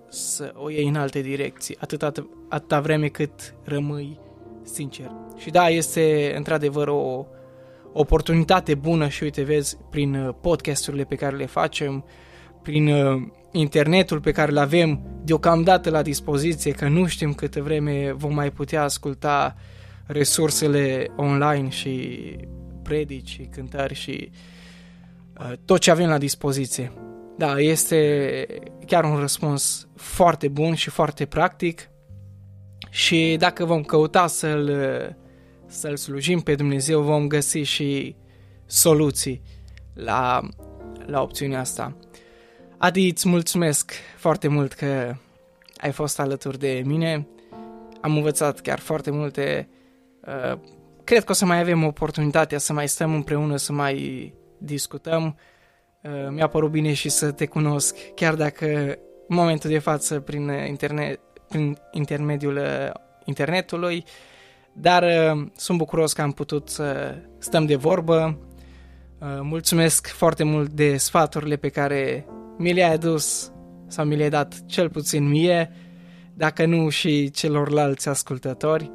să 0.09 0.53
o 0.55 0.69
iei 0.69 0.87
în 0.87 0.95
alte 0.95 1.21
direcții, 1.21 1.77
atâta, 1.79 2.11
atâta 2.49 2.79
vreme 2.79 3.07
cât 3.07 3.55
rămâi 3.63 4.19
sincer. 4.63 5.11
Și 5.37 5.49
da, 5.49 5.69
este 5.69 6.33
într-adevăr 6.35 6.87
o 6.87 7.25
oportunitate 7.93 8.75
bună 8.75 9.07
și 9.07 9.23
uite, 9.23 9.43
vezi, 9.43 9.77
prin 9.89 10.15
uh, 10.15 10.33
podcasturile 10.41 11.03
pe 11.03 11.15
care 11.15 11.35
le 11.35 11.45
facem, 11.45 12.05
prin 12.61 12.87
uh, 12.87 13.21
internetul 13.51 14.19
pe 14.19 14.31
care 14.31 14.51
îl 14.51 14.57
avem 14.57 15.11
deocamdată 15.23 15.89
la 15.89 16.01
dispoziție, 16.01 16.71
că 16.71 16.87
nu 16.87 17.07
știm 17.07 17.33
câtă 17.33 17.61
vreme 17.61 18.11
vom 18.11 18.33
mai 18.33 18.51
putea 18.51 18.83
asculta 18.83 19.55
resursele 20.05 21.07
online 21.15 21.69
și 21.69 22.19
predici 22.83 23.29
și 23.29 23.47
cântări 23.51 23.93
și 23.93 24.31
uh, 25.39 25.51
tot 25.65 25.79
ce 25.79 25.91
avem 25.91 26.09
la 26.09 26.17
dispoziție. 26.17 26.91
Da, 27.37 27.59
este 27.59 28.45
chiar 28.85 29.03
un 29.03 29.15
răspuns 29.19 29.87
foarte 29.95 30.47
bun 30.47 30.73
și 30.73 30.89
foarte 30.89 31.25
practic 31.25 31.89
și 32.89 33.35
dacă 33.39 33.65
vom 33.65 33.83
căuta 33.83 34.27
să-l, 34.27 34.71
să-l 35.67 35.97
slujim 35.97 36.39
pe 36.39 36.55
Dumnezeu, 36.55 37.01
vom 37.01 37.27
găsi 37.27 37.57
și 37.57 38.15
soluții 38.65 39.41
la, 39.93 40.39
la 41.05 41.21
opțiunea 41.21 41.59
asta. 41.59 41.97
Adi, 42.83 43.09
îți 43.09 43.27
mulțumesc 43.27 43.91
foarte 44.17 44.47
mult 44.47 44.73
că 44.73 45.15
ai 45.77 45.91
fost 45.91 46.19
alături 46.19 46.59
de 46.59 46.81
mine. 46.85 47.27
Am 48.01 48.15
învățat 48.15 48.59
chiar 48.59 48.79
foarte 48.79 49.11
multe. 49.11 49.69
Uh, 50.25 50.59
cred 51.03 51.23
că 51.23 51.31
o 51.31 51.33
să 51.35 51.45
mai 51.45 51.59
avem 51.59 51.83
oportunitatea 51.83 52.57
să 52.57 52.73
mai 52.73 52.87
stăm 52.87 53.13
împreună, 53.13 53.57
să 53.57 53.73
mai 53.73 54.33
discutăm. 54.57 55.37
Uh, 56.01 56.27
mi-a 56.29 56.47
părut 56.47 56.71
bine 56.71 56.93
și 56.93 57.09
să 57.09 57.31
te 57.31 57.45
cunosc, 57.45 57.95
chiar 58.15 58.35
dacă 58.35 58.65
în 59.27 59.35
momentul 59.35 59.69
de 59.69 59.79
față 59.79 60.19
prin, 60.19 60.51
internet, 60.67 61.19
prin 61.47 61.77
intermediul 61.91 62.55
uh, 62.55 62.89
internetului, 63.25 64.05
dar 64.73 65.05
sunt 65.55 65.77
bucuros 65.77 66.13
că 66.13 66.21
am 66.21 66.31
putut 66.31 66.69
să 66.69 67.15
stăm 67.37 67.65
de 67.65 67.75
vorbă. 67.75 68.39
Mulțumesc 69.41 70.07
foarte 70.07 70.43
mult 70.43 70.69
de 70.69 70.97
sfaturile 70.97 71.55
pe 71.55 71.69
care 71.69 72.25
mi 72.61 72.73
le-ai 72.73 72.93
adus 72.93 73.51
sau 73.87 74.05
mi 74.05 74.15
le-ai 74.15 74.29
dat 74.29 74.65
cel 74.65 74.89
puțin 74.89 75.27
mie, 75.27 75.71
dacă 76.33 76.65
nu 76.65 76.89
și 76.89 77.31
celorlalți 77.31 78.09
ascultători. 78.09 78.91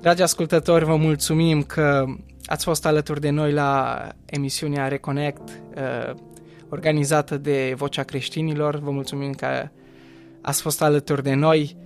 Dragi 0.00 0.22
ascultători, 0.22 0.84
vă 0.84 0.96
mulțumim 0.96 1.62
că 1.62 2.04
ați 2.44 2.64
fost 2.64 2.86
alături 2.86 3.20
de 3.20 3.30
noi 3.30 3.52
la 3.52 4.02
emisiunea 4.24 4.88
Reconnect, 4.88 5.48
uh, 5.76 6.14
organizată 6.68 7.36
de 7.36 7.74
Vocea 7.76 8.02
Creștinilor. 8.02 8.78
Vă 8.78 8.90
mulțumim 8.90 9.32
că 9.32 9.68
ați 10.40 10.62
fost 10.62 10.82
alături 10.82 11.22
de 11.22 11.34
noi. 11.34 11.76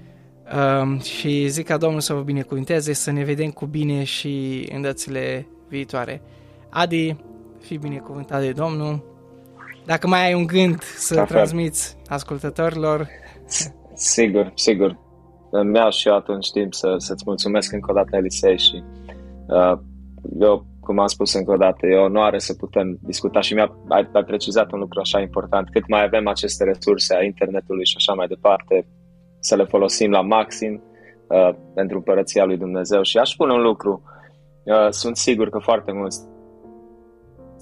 Uh, 0.54 1.00
și 1.00 1.48
zic 1.48 1.66
ca 1.66 1.76
Domnul 1.76 2.00
să 2.00 2.12
vă 2.12 2.20
binecuvinteze, 2.20 2.92
să 2.92 3.10
ne 3.10 3.24
vedem 3.24 3.50
cu 3.50 3.66
bine 3.66 4.04
și 4.04 4.66
în 4.72 4.82
dățile 4.82 5.46
viitoare. 5.68 6.22
Adi, 6.70 7.16
fi 7.60 7.76
binecuvântat 7.76 8.40
de 8.40 8.52
Domnul. 8.52 9.13
Dacă 9.86 10.06
mai 10.06 10.26
ai 10.26 10.34
un 10.34 10.46
gând 10.46 10.82
să 10.82 11.14
La 11.14 11.24
transmiți 11.24 11.96
ascultătorilor, 12.06 13.08
Sigur, 13.94 14.52
sigur. 14.54 14.98
Îmi 15.50 15.76
iau 15.76 15.90
și 15.90 16.08
eu 16.08 16.14
atunci 16.14 16.50
timp 16.50 16.74
să, 16.74 16.94
să-ți 16.96 17.22
mulțumesc 17.26 17.72
încă 17.72 17.90
o 17.90 17.94
dată, 17.94 18.16
Elisei, 18.16 18.58
și 18.58 18.82
uh, 19.46 19.78
eu, 20.40 20.66
cum 20.80 20.98
am 20.98 21.06
spus 21.06 21.34
încă 21.34 21.52
o 21.52 21.56
dată, 21.56 21.86
e 21.86 21.96
o 21.96 22.02
onoare 22.04 22.38
să 22.38 22.54
putem 22.54 22.98
discuta 23.02 23.40
și 23.40 23.54
mi-a 23.54 23.76
ai, 23.88 24.08
ai 24.12 24.24
precizat 24.24 24.72
un 24.72 24.78
lucru 24.78 25.00
așa 25.00 25.20
important. 25.20 25.68
Cât 25.70 25.88
mai 25.88 26.02
avem 26.04 26.28
aceste 26.28 26.64
resurse 26.64 27.16
a 27.16 27.22
internetului 27.22 27.86
și 27.86 27.94
așa 27.96 28.12
mai 28.12 28.26
departe, 28.26 28.86
să 29.40 29.56
le 29.56 29.64
folosim 29.64 30.10
la 30.10 30.20
maxim 30.20 30.82
uh, 31.28 31.54
pentru 31.74 31.96
împărăția 31.96 32.44
lui 32.44 32.56
Dumnezeu. 32.56 33.02
Și 33.02 33.18
aș 33.18 33.30
spune 33.30 33.52
un 33.52 33.62
lucru, 33.62 34.02
uh, 34.64 34.88
sunt 34.90 35.16
sigur 35.16 35.48
că 35.48 35.58
foarte 35.58 35.92
mulți 35.92 36.20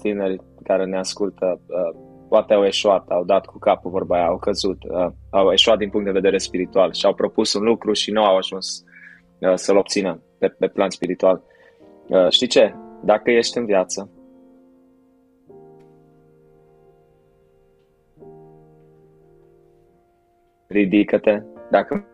tineri 0.01 0.41
care 0.63 0.85
ne 0.85 0.97
ascultă 0.97 1.61
uh, 1.65 1.99
poate 2.33 2.53
au 2.53 2.65
eșuat, 2.65 3.09
au 3.09 3.23
dat 3.23 3.45
cu 3.45 3.59
capul 3.59 3.91
vorba 3.91 4.15
aia, 4.15 4.25
au 4.25 4.37
căzut, 4.37 4.83
uh, 4.83 5.07
au 5.29 5.51
eșuat 5.51 5.77
din 5.77 5.89
punct 5.89 6.05
de 6.05 6.11
vedere 6.11 6.37
spiritual 6.37 6.93
și 6.93 7.05
au 7.05 7.13
propus 7.13 7.53
un 7.53 7.63
lucru 7.63 7.93
și 7.93 8.11
nu 8.11 8.23
au 8.23 8.37
ajuns 8.37 8.83
uh, 9.39 9.53
să-l 9.55 9.77
obțină 9.77 10.21
pe, 10.37 10.47
pe 10.47 10.67
plan 10.67 10.89
spiritual. 10.89 11.43
Uh, 12.07 12.29
știi 12.29 12.47
ce? 12.47 12.75
Dacă 13.03 13.31
ești 13.31 13.57
în 13.57 13.65
viață, 13.65 14.09
ridică-te. 20.67 21.41
Dacă 21.71 22.07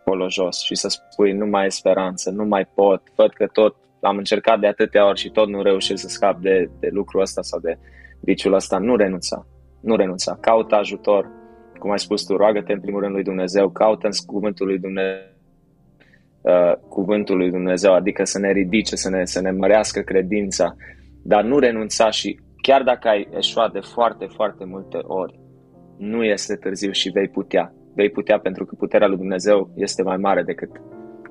acolo 0.00 0.28
jos 0.28 0.62
și 0.62 0.74
să 0.74 0.88
spui 0.88 1.32
nu 1.32 1.46
mai 1.46 1.66
e 1.66 1.68
speranță, 1.68 2.30
nu 2.30 2.44
mai 2.44 2.64
pot, 2.74 3.02
văd 3.16 3.32
că 3.32 3.46
tot 3.46 3.76
am 4.00 4.16
încercat 4.16 4.60
de 4.60 4.66
atâtea 4.66 5.06
ori 5.06 5.18
și 5.18 5.30
tot 5.30 5.48
nu 5.48 5.62
reușesc 5.62 6.02
să 6.02 6.08
scap 6.08 6.40
de, 6.40 6.70
de 6.80 6.88
lucrul 6.90 7.20
ăsta 7.20 7.42
sau 7.42 7.60
de 7.60 7.78
viciul 8.20 8.52
ăsta, 8.52 8.78
nu 8.78 8.96
renunța. 8.96 9.46
Nu 9.80 9.96
renunța. 9.96 10.38
Caută 10.40 10.74
ajutor. 10.74 11.30
Cum 11.78 11.90
ai 11.90 11.98
spus 11.98 12.24
tu, 12.24 12.36
roagă-te 12.36 12.72
în 12.72 12.80
primul 12.80 13.00
rând 13.00 13.14
lui 13.14 13.22
Dumnezeu, 13.22 13.70
caută 13.70 14.06
în 14.06 14.12
cuvântul 14.26 14.66
lui 14.66 14.78
Dumnezeu 14.78 15.36
uh, 16.40 16.72
cuvântul 16.88 17.36
lui 17.36 17.50
Dumnezeu, 17.50 17.92
adică 17.92 18.24
să 18.24 18.38
ne 18.38 18.52
ridice, 18.52 18.96
să 18.96 19.10
ne, 19.10 19.24
să 19.24 19.40
ne 19.40 19.50
mărească 19.50 20.00
credința, 20.00 20.76
dar 21.22 21.44
nu 21.44 21.58
renunța 21.58 22.10
și 22.10 22.40
chiar 22.62 22.82
dacă 22.82 23.08
ai 23.08 23.28
eșuat 23.36 23.72
de 23.72 23.80
foarte, 23.80 24.26
foarte 24.26 24.64
multe 24.64 24.98
ori, 25.02 25.38
nu 25.98 26.24
este 26.24 26.56
târziu 26.56 26.90
și 26.90 27.10
vei 27.10 27.28
putea. 27.28 27.72
Vei 27.94 28.10
putea 28.10 28.38
pentru 28.38 28.64
că 28.64 28.74
puterea 28.74 29.06
lui 29.06 29.16
Dumnezeu 29.16 29.70
este 29.74 30.02
mai 30.02 30.16
mare 30.16 30.42
decât 30.42 30.70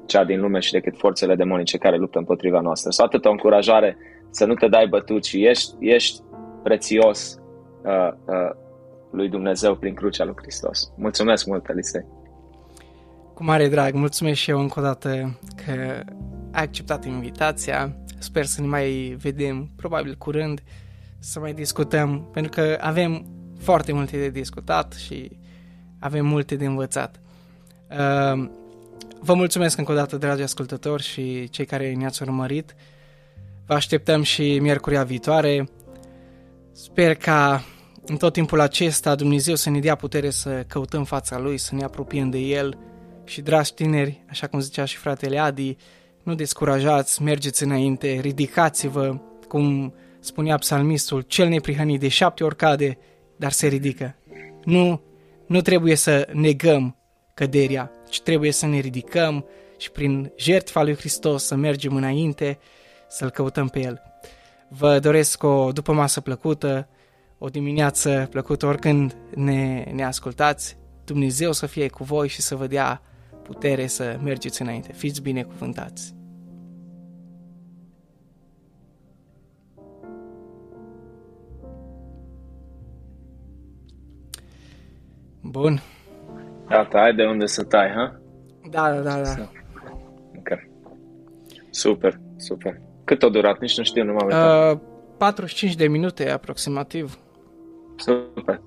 cea 0.08 0.24
din 0.24 0.42
lume 0.42 0.60
și 0.60 0.72
decât 0.72 0.98
forțele 0.98 1.36
demonice 1.36 1.78
care 1.78 1.98
luptă 1.98 2.18
împotriva 2.18 2.60
noastră. 2.60 2.92
Sau 2.92 3.06
atât 3.06 3.26
o 3.26 3.30
încurajare 3.30 3.98
să 4.30 4.46
nu 4.46 4.54
te 4.54 4.68
dai 4.68 4.88
bătut 4.88 5.26
și 5.26 5.46
ești, 5.46 5.74
ești 5.80 6.22
prețios 6.64 7.40
uh, 7.84 8.12
uh, 8.26 8.56
lui 9.12 9.30
Dumnezeu 9.30 9.76
prin 9.76 9.94
crucea 9.94 10.24
lui 10.24 10.34
Hristos. 10.38 10.94
Mulțumesc 10.98 11.46
mult, 11.46 11.70
Elisei! 11.70 12.06
Cu 13.34 13.44
mare 13.44 13.68
drag, 13.68 13.94
mulțumesc 13.94 14.40
și 14.40 14.50
eu 14.50 14.60
încă 14.60 14.80
o 14.80 14.84
dată 14.84 15.40
că 15.66 15.72
ai 16.52 16.64
acceptat 16.64 17.06
invitația. 17.06 17.96
Sper 18.20 18.46
să 18.46 18.62
ne 18.62 18.68
mai 18.68 19.16
vedem, 19.22 19.70
probabil 19.76 20.16
curând, 20.18 20.64
să 21.20 21.40
mai 21.40 21.54
discutăm, 21.54 22.30
pentru 22.34 22.52
că 22.52 22.78
avem 22.82 23.26
foarte 23.60 23.94
multe 23.94 24.18
de 24.18 24.30
discutat 24.30 24.94
și 24.94 25.32
avem 26.00 26.26
multe 26.26 26.56
de 26.56 26.66
învățat. 26.66 27.20
Uh, 27.90 28.50
Vă 29.28 29.34
mulțumesc 29.34 29.78
încă 29.78 29.92
o 29.92 29.96
dată, 29.96 30.18
dragi 30.18 30.42
ascultători 30.42 31.04
și 31.04 31.50
cei 31.50 31.66
care 31.66 31.94
ne-ați 31.94 32.22
urmărit. 32.22 32.76
Vă 33.66 33.74
așteptăm 33.74 34.22
și 34.22 34.60
miercuria 34.60 35.04
viitoare. 35.04 35.70
Sper 36.72 37.16
ca 37.16 37.64
în 38.06 38.18
tot 38.18 38.34
timpul 38.34 38.60
acesta 38.60 39.16
Dumnezeu 39.16 39.56
să 39.56 39.70
ne 39.70 39.80
dea 39.80 39.96
putere 39.96 40.30
să 40.30 40.64
căutăm 40.68 41.04
fața 41.04 41.40
Lui, 41.40 41.58
să 41.58 41.76
ne 41.76 41.84
apropiem 41.84 42.30
de 42.30 42.38
El 42.38 42.78
și, 43.26 43.42
dragi 43.42 43.74
tineri, 43.74 44.24
așa 44.30 44.48
cum 44.48 44.60
zicea 44.60 44.86
și 44.86 44.98
fratele 44.98 45.38
Adi, 45.40 45.78
nu 46.24 46.36
descurajați, 46.36 47.22
mergeți 47.22 47.64
înainte, 47.64 48.20
ridicați-vă, 48.22 49.18
cum 49.48 49.94
spunea 50.20 50.58
psalmistul, 50.58 51.22
cel 51.22 51.48
neprihănit 51.48 52.00
de 52.00 52.08
șapte 52.08 52.44
ori 52.44 52.56
cade, 52.56 52.98
dar 53.36 53.52
se 53.52 53.68
ridică. 53.68 54.16
Nu, 54.64 55.02
nu 55.48 55.62
trebuie 55.62 55.96
să 55.96 56.28
negăm 56.34 56.97
căderea, 57.38 57.92
ci 58.10 58.22
trebuie 58.22 58.52
să 58.52 58.66
ne 58.66 58.80
ridicăm 58.80 59.46
și 59.78 59.92
prin 59.92 60.32
jertfa 60.36 60.84
lui 60.84 60.96
Hristos 60.96 61.44
să 61.44 61.56
mergem 61.56 61.96
înainte, 61.96 62.60
să-L 63.10 63.30
căutăm 63.30 63.68
pe 63.68 63.80
El. 63.80 64.02
Vă 64.70 65.00
doresc 65.00 65.44
o 65.44 65.72
după 65.72 65.94
masă 65.94 66.22
plăcută, 66.22 66.88
o 67.38 67.48
dimineață 67.48 68.28
plăcută 68.32 68.66
oricând 68.66 69.18
ne, 69.36 69.84
ne 69.94 70.06
ascultați. 70.06 70.78
Dumnezeu 71.06 71.52
să 71.52 71.66
fie 71.66 71.88
cu 71.88 72.04
voi 72.04 72.28
și 72.28 72.42
să 72.42 72.56
vă 72.56 72.68
dea 72.68 73.02
putere 73.44 73.88
să 73.88 74.20
mergeți 74.24 74.62
înainte. 74.62 74.94
Fiți 74.94 75.22
binecuvântați! 75.22 76.16
Bun. 85.42 85.82
Gata, 86.70 87.02
ai 87.02 87.14
de 87.14 87.26
unde 87.26 87.46
să 87.46 87.64
tai, 87.64 87.90
ha? 87.90 88.20
Da, 88.70 88.92
da, 88.92 89.02
da. 89.02 89.22
da. 89.22 89.50
Ok. 90.38 90.60
Super, 91.70 92.20
super. 92.38 92.80
Cât 93.04 93.24
a 93.24 93.30
durat? 93.30 93.60
Nici 93.60 93.78
nu 93.78 93.84
știu, 93.84 94.04
nu 94.04 94.14
m-am 94.14 94.26
uitat. 94.26 94.74
Uh, 94.74 94.80
45 95.18 95.76
de 95.76 95.88
minute 95.88 96.30
aproximativ. 96.30 97.18
Super. 97.96 98.62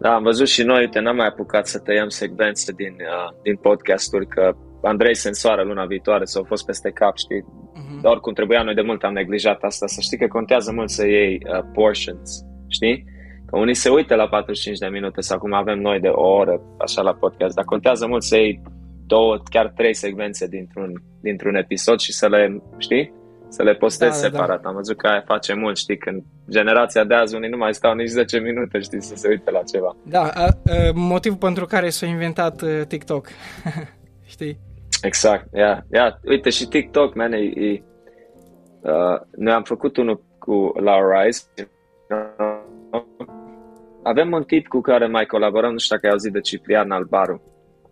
Da, 0.00 0.14
am 0.14 0.22
văzut 0.22 0.48
și 0.48 0.62
noi, 0.62 0.80
uite, 0.80 1.00
n-am 1.00 1.16
mai 1.16 1.26
apucat 1.26 1.66
să 1.66 1.78
tăiem 1.78 2.08
secvențe 2.08 2.72
din, 2.72 2.96
uh, 3.00 3.40
din 3.42 3.56
podcasturi, 3.56 4.26
că 4.26 4.56
Andrei 4.82 5.14
se 5.14 5.28
însoară 5.28 5.62
luna 5.62 5.84
viitoare, 5.84 6.24
s-au 6.24 6.44
fost 6.44 6.64
peste 6.66 6.90
cap, 6.90 7.16
știi? 7.16 7.44
Uh-huh. 7.44 8.00
Dar 8.02 8.12
oricum 8.12 8.32
trebuia, 8.32 8.62
noi 8.62 8.74
de 8.74 8.82
mult 8.82 9.02
am 9.02 9.12
neglijat 9.12 9.62
asta, 9.62 9.86
să 9.86 10.00
știi 10.00 10.18
că 10.18 10.26
contează 10.26 10.72
mult 10.72 10.90
să 10.90 11.06
iei 11.06 11.42
uh, 11.52 11.60
portions, 11.72 12.44
știi? 12.68 13.04
Că 13.50 13.58
unii 13.58 13.74
se 13.74 13.88
uită 13.88 14.14
la 14.14 14.28
45 14.28 14.78
de 14.78 14.86
minute 14.86 15.20
sau 15.20 15.38
cum 15.38 15.52
avem 15.52 15.80
noi 15.80 16.00
de 16.00 16.08
o 16.08 16.28
oră, 16.28 16.60
așa 16.78 17.02
la 17.02 17.14
podcast, 17.14 17.54
dar 17.54 17.64
contează 17.64 18.06
mult 18.06 18.22
să 18.22 18.36
iei 18.36 18.62
două, 19.06 19.38
chiar 19.50 19.72
trei 19.76 19.94
secvențe 19.94 20.46
dintr-un, 20.46 21.02
dintr-un 21.20 21.54
episod 21.54 21.98
și 21.98 22.12
să 22.12 22.28
le, 22.28 22.62
știi? 22.78 23.12
Să 23.48 23.62
le 23.62 23.74
postezi 23.74 24.22
da, 24.22 24.28
da, 24.28 24.34
separat. 24.34 24.62
Da. 24.62 24.68
Am 24.68 24.74
văzut 24.74 24.96
că 24.96 25.06
aia 25.06 25.22
face 25.26 25.54
mult, 25.54 25.76
știi, 25.76 25.98
când 25.98 26.22
generația 26.50 27.04
de 27.04 27.14
azi 27.14 27.34
unii 27.34 27.48
nu 27.48 27.56
mai 27.56 27.74
stau 27.74 27.94
nici 27.94 28.08
10 28.08 28.38
minute, 28.38 28.80
știi, 28.80 29.02
să 29.02 29.14
se 29.14 29.28
uite 29.28 29.50
la 29.50 29.62
ceva. 29.72 29.96
Da, 30.02 30.22
a, 30.22 30.44
a, 30.44 30.50
motivul 30.94 31.38
pentru 31.38 31.66
care 31.66 31.88
s-a 31.88 32.06
inventat 32.06 32.62
uh, 32.62 32.80
TikTok, 32.88 33.28
știi? 34.34 34.58
Exact, 35.02 35.54
ia, 35.54 35.60
yeah, 35.60 35.78
yeah. 35.90 36.12
uite 36.24 36.50
și 36.50 36.66
TikTok, 36.66 37.14
man, 37.14 37.32
e, 37.32 37.36
e, 37.38 37.82
uh, 38.80 39.20
noi 39.36 39.52
am 39.52 39.62
făcut 39.62 39.96
unul 39.96 40.24
cu 40.38 40.72
Laura 40.80 41.22
Rice, 41.22 41.40
avem 44.10 44.32
un 44.32 44.42
tip 44.42 44.66
cu 44.66 44.80
care 44.80 45.06
mai 45.06 45.26
colaborăm, 45.26 45.72
nu 45.72 45.78
știu 45.78 45.94
dacă 45.94 46.06
ai 46.06 46.12
auzit 46.12 46.32
de 46.32 46.40
Ciprian 46.40 46.90
Albaru. 46.90 47.42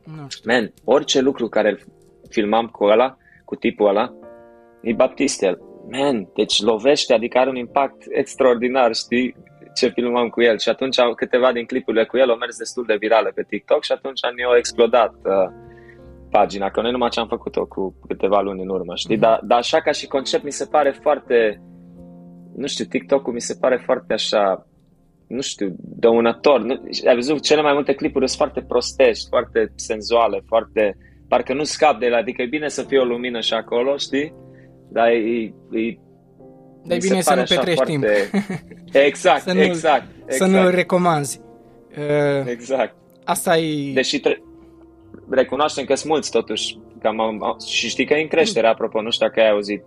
Nu 0.04 0.28
știu. 0.28 0.52
Man, 0.52 0.72
orice 0.84 1.20
lucru 1.20 1.48
care 1.48 1.68
îl 1.68 1.78
filmam 2.28 2.66
cu 2.66 2.84
ăla, 2.84 3.16
cu 3.44 3.54
tipul 3.54 3.88
ăla, 3.88 4.12
e 4.82 4.92
baptist 4.92 5.42
el. 5.42 5.58
Man, 5.90 6.28
deci 6.34 6.62
lovește, 6.62 7.14
adică 7.14 7.38
are 7.38 7.48
un 7.48 7.56
impact 7.56 8.02
extraordinar, 8.10 8.94
știi, 8.94 9.36
ce 9.74 9.88
filmam 9.88 10.28
cu 10.28 10.42
el. 10.42 10.58
Și 10.58 10.68
atunci 10.68 10.96
câteva 11.16 11.52
din 11.52 11.64
clipurile 11.64 12.04
cu 12.04 12.16
el 12.16 12.30
au 12.30 12.36
mers 12.36 12.56
destul 12.56 12.84
de 12.86 12.96
virale 12.98 13.30
pe 13.34 13.44
TikTok 13.48 13.82
și 13.82 13.92
atunci 13.92 14.20
ne-au 14.36 14.56
explodat 14.56 15.14
uh, 15.14 15.48
pagina, 16.30 16.70
că 16.70 16.80
noi 16.80 16.90
numai 16.90 17.08
ce 17.08 17.20
am 17.20 17.26
făcut-o 17.26 17.66
cu 17.66 17.94
câteva 18.06 18.40
luni 18.40 18.62
în 18.62 18.68
urmă, 18.68 18.94
știi? 18.94 19.16
Mm-hmm. 19.16 19.20
Dar, 19.20 19.40
dar 19.44 19.58
așa 19.58 19.80
ca 19.80 19.90
și 19.90 20.06
concept 20.06 20.44
mi 20.44 20.50
se 20.50 20.66
pare 20.66 20.90
foarte, 20.90 21.62
nu 22.56 22.66
știu, 22.66 22.84
TikTok-ul 22.84 23.32
mi 23.32 23.40
se 23.40 23.56
pare 23.60 23.76
foarte 23.76 24.12
așa 24.12 24.66
nu 25.28 25.40
știu, 25.40 25.74
dăunător. 25.78 26.62
Nu, 26.62 26.82
ai 27.06 27.14
văzut, 27.14 27.42
cele 27.42 27.62
mai 27.62 27.72
multe 27.72 27.94
clipuri 27.94 28.26
sunt 28.26 28.38
foarte 28.38 28.60
prostești, 28.68 29.28
foarte 29.28 29.72
senzuale, 29.74 30.42
foarte... 30.46 30.96
Parcă 31.28 31.54
nu 31.54 31.64
scap 31.64 31.98
de 31.98 32.06
el, 32.06 32.14
adică 32.14 32.42
e 32.42 32.46
bine 32.46 32.68
să 32.68 32.82
fie 32.82 32.98
o 32.98 33.04
lumină 33.04 33.40
și 33.40 33.54
acolo, 33.54 33.96
știi? 33.96 34.34
Dar 34.90 35.08
e... 35.08 35.54
e 35.70 35.98
dar 36.84 36.96
e 36.96 37.00
bine 37.00 37.20
să 37.20 37.34
nu 37.34 37.42
petrești 37.42 37.74
foarte... 37.74 37.92
timp. 37.92 38.04
Exact, 39.06 39.42
să 39.42 39.52
nu, 39.52 39.60
exact, 39.60 40.04
exact. 40.26 40.34
Să 40.34 40.46
nu 40.46 40.70
recomanzi. 40.70 41.40
Uh, 41.98 42.46
exact. 42.46 42.96
Asta 43.24 43.56
e... 43.56 43.92
Deși 43.92 44.20
tre- 44.20 44.42
recunoaștem 45.30 45.84
că 45.84 45.94
sunt 45.94 46.10
mulți 46.10 46.30
totuși. 46.30 46.78
Cam 47.02 47.20
am, 47.20 47.56
și 47.66 47.88
știi 47.88 48.06
că 48.06 48.14
e 48.14 48.22
în 48.22 48.28
creștere, 48.28 48.66
apropo, 48.66 49.02
nu 49.02 49.10
știu 49.10 49.26
dacă 49.26 49.40
ai 49.40 49.50
auzit, 49.50 49.82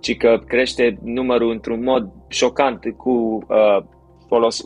ci 0.00 0.16
că 0.16 0.40
crește 0.46 0.98
numărul 1.02 1.50
într-un 1.50 1.82
mod 1.82 2.12
șocant 2.28 2.80
cu 2.96 3.10
uh, 3.48 3.78
folos, 4.26 4.62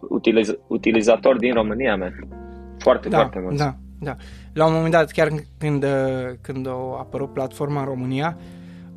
utiliz, 0.00 0.58
utilizatori 0.66 1.38
din 1.38 1.54
România, 1.54 1.96
man. 1.96 2.28
Foarte, 2.78 3.08
da, 3.08 3.16
foarte 3.16 3.38
mulți. 3.38 3.58
Da, 3.58 3.74
da. 4.00 4.16
La 4.52 4.66
un 4.66 4.72
moment 4.72 4.92
dat, 4.92 5.10
chiar 5.10 5.28
când, 5.58 5.86
când 6.40 6.66
a 6.66 6.96
apărut 6.98 7.32
platforma 7.32 7.80
în 7.80 7.86
România, 7.86 8.38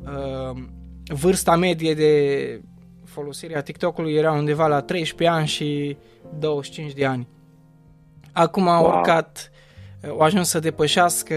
uh, 0.04 0.56
vârsta 1.04 1.56
medie 1.56 1.94
de 1.94 2.60
folosire 3.04 3.56
a 3.56 3.62
TikTok-ului 3.62 4.14
era 4.14 4.32
undeva 4.32 4.66
la 4.66 4.80
13 4.80 5.36
ani 5.36 5.46
și 5.46 5.96
25 6.38 6.92
de 6.92 7.04
ani. 7.04 7.28
Acum 8.32 8.68
a 8.68 8.80
wow. 8.80 8.96
urcat, 8.96 9.50
au 10.08 10.18
ajuns 10.18 10.48
să 10.48 10.58
depășească 10.58 11.34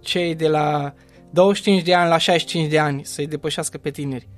cei 0.00 0.34
de 0.34 0.48
la 0.48 0.94
25 1.30 1.82
de 1.82 1.94
ani 1.94 2.08
la 2.08 2.18
65 2.18 2.70
de 2.70 2.78
ani, 2.78 3.04
să-i 3.04 3.26
depășească 3.26 3.78
pe 3.78 3.90
tineri. 3.90 4.28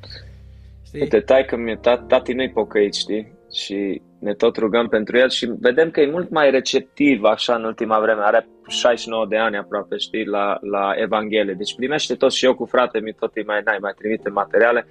Știi? 0.86 1.00
Uite, 1.00 1.20
tai 1.20 1.44
că 1.44 1.56
mi 1.56 1.78
tati 2.08 2.32
nu-i 2.32 2.50
pocăit, 2.50 2.94
știi? 2.94 3.32
Și 3.54 4.02
ne 4.20 4.34
tot 4.34 4.56
rugăm 4.56 4.88
pentru 4.88 5.16
el 5.16 5.30
și 5.30 5.52
vedem 5.60 5.90
că 5.90 6.00
e 6.00 6.10
mult 6.10 6.30
mai 6.30 6.50
receptiv 6.50 7.22
așa 7.22 7.54
în 7.54 7.64
ultima 7.64 8.00
vreme. 8.00 8.22
Are 8.22 8.48
69 8.68 9.26
de 9.26 9.36
ani 9.36 9.56
aproape, 9.56 9.96
știi, 9.96 10.24
la, 10.24 10.58
la 10.60 10.92
Evanghelie. 10.96 11.54
Deci 11.54 11.74
primește 11.74 12.14
tot 12.14 12.32
și 12.32 12.44
eu 12.44 12.54
cu 12.54 12.64
frate 12.64 13.00
mi 13.00 13.12
tot 13.12 13.30
îi 13.34 13.44
mai, 13.44 13.60
n 13.60 13.80
mai 13.80 13.92
trimite 13.98 14.28
materiale 14.28 14.86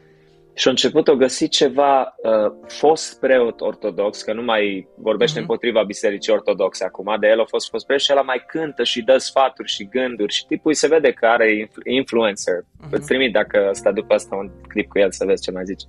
și 0.55 0.68
a 0.68 0.70
început 0.70 1.07
o 1.07 1.16
găsi 1.16 1.47
ceva 1.47 2.01
uh, 2.01 2.51
fost 2.68 3.20
preot 3.20 3.61
ortodox, 3.61 4.22
că 4.22 4.34
nu 4.34 4.43
mai 4.43 4.88
vorbește 4.97 5.38
uh-huh. 5.38 5.41
împotriva 5.41 5.84
bisericii 5.84 6.34
ortodoxe 6.34 6.84
acum, 6.84 7.16
de 7.20 7.28
el 7.28 7.39
a 7.39 7.45
fost 7.45 7.70
fost 7.70 7.86
preot 7.86 8.01
și 8.01 8.11
el 8.11 8.24
mai 8.24 8.43
cântă 8.47 8.84
și 8.84 9.01
dă 9.01 9.18
sfaturi 9.18 9.72
și 9.72 9.88
gânduri 9.88 10.34
și 10.34 10.45
tipul 10.45 10.74
se 10.74 10.88
vede 10.88 11.11
că 11.11 11.26
are 11.26 11.70
influencer. 11.84 12.55
Uh-huh. 12.55 12.89
Îți 12.91 13.07
trimit 13.07 13.34
dacă 13.34 13.70
sta 13.72 13.91
după 13.91 14.14
asta 14.14 14.36
un 14.36 14.51
clip 14.68 14.89
cu 14.89 14.99
el 14.99 15.11
să 15.11 15.26
vezi 15.26 15.43
ce 15.43 15.51
mai 15.51 15.66
zice. 15.66 15.86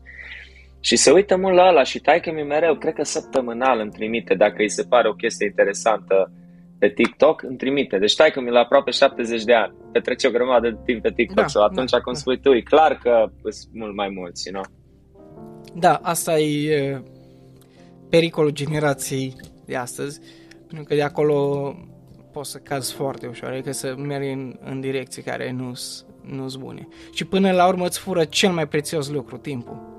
Și 0.84 0.96
se 0.96 1.10
uită 1.10 1.36
mult 1.36 1.54
la 1.54 1.68
ăla 1.68 1.82
și 1.82 1.98
tai 1.98 2.32
mi 2.34 2.42
mereu, 2.42 2.76
cred 2.76 2.94
că 2.94 3.04
săptămânal 3.04 3.78
îmi 3.78 3.90
trimite 3.90 4.34
dacă 4.34 4.54
îi 4.58 4.70
se 4.70 4.82
pare 4.82 5.08
o 5.08 5.12
chestie 5.12 5.46
interesantă 5.46 6.32
pe 6.78 6.88
TikTok, 6.88 7.42
îmi 7.42 7.56
trimite. 7.56 7.98
Deci 7.98 8.10
stai 8.10 8.30
că 8.30 8.40
mi 8.40 8.50
la 8.50 8.60
aproape 8.60 8.90
70 8.90 9.44
de 9.44 9.54
ani. 9.54 9.74
Petrece 9.92 10.26
o 10.26 10.30
grămadă 10.30 10.70
de 10.70 10.78
timp 10.84 11.02
pe 11.02 11.12
TikTok. 11.12 11.36
Da, 11.36 11.46
sau 11.46 11.62
atunci, 11.62 11.90
da, 11.90 12.00
cum 12.00 12.12
da. 12.12 12.18
spui 12.18 12.40
tu, 12.40 12.52
e 12.52 12.60
clar 12.60 12.98
că 13.02 13.30
sunt 13.42 13.74
mult 13.74 13.94
mai 13.94 14.08
mulți, 14.08 14.48
you 14.48 14.62
know? 14.62 14.74
Da, 15.74 16.00
asta 16.02 16.38
e 16.38 17.02
pericolul 18.10 18.50
generației 18.50 19.34
de 19.66 19.76
astăzi. 19.76 20.20
Pentru 20.66 20.86
că 20.86 20.94
de 20.94 21.02
acolo 21.02 21.68
poți 22.32 22.50
să 22.50 22.58
cazi 22.58 22.92
foarte 22.92 23.26
ușor, 23.26 23.50
adică 23.50 23.72
să 23.72 23.94
mergi 23.96 24.28
în, 24.28 24.58
în 24.64 24.80
direcții 24.80 25.22
care 25.22 25.52
nu 25.52 25.74
sunt 25.74 26.56
bune. 26.58 26.88
Și 27.12 27.24
până 27.24 27.52
la 27.52 27.66
urmă 27.66 27.86
îți 27.86 27.98
fură 27.98 28.24
cel 28.24 28.50
mai 28.50 28.68
prețios 28.68 29.08
lucru, 29.08 29.36
timpul. 29.36 29.93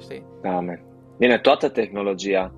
Știi? 0.00 0.26
Da, 0.42 0.50
man. 0.50 0.80
Bine, 1.18 1.38
toată 1.38 1.68
tehnologia 1.68 2.54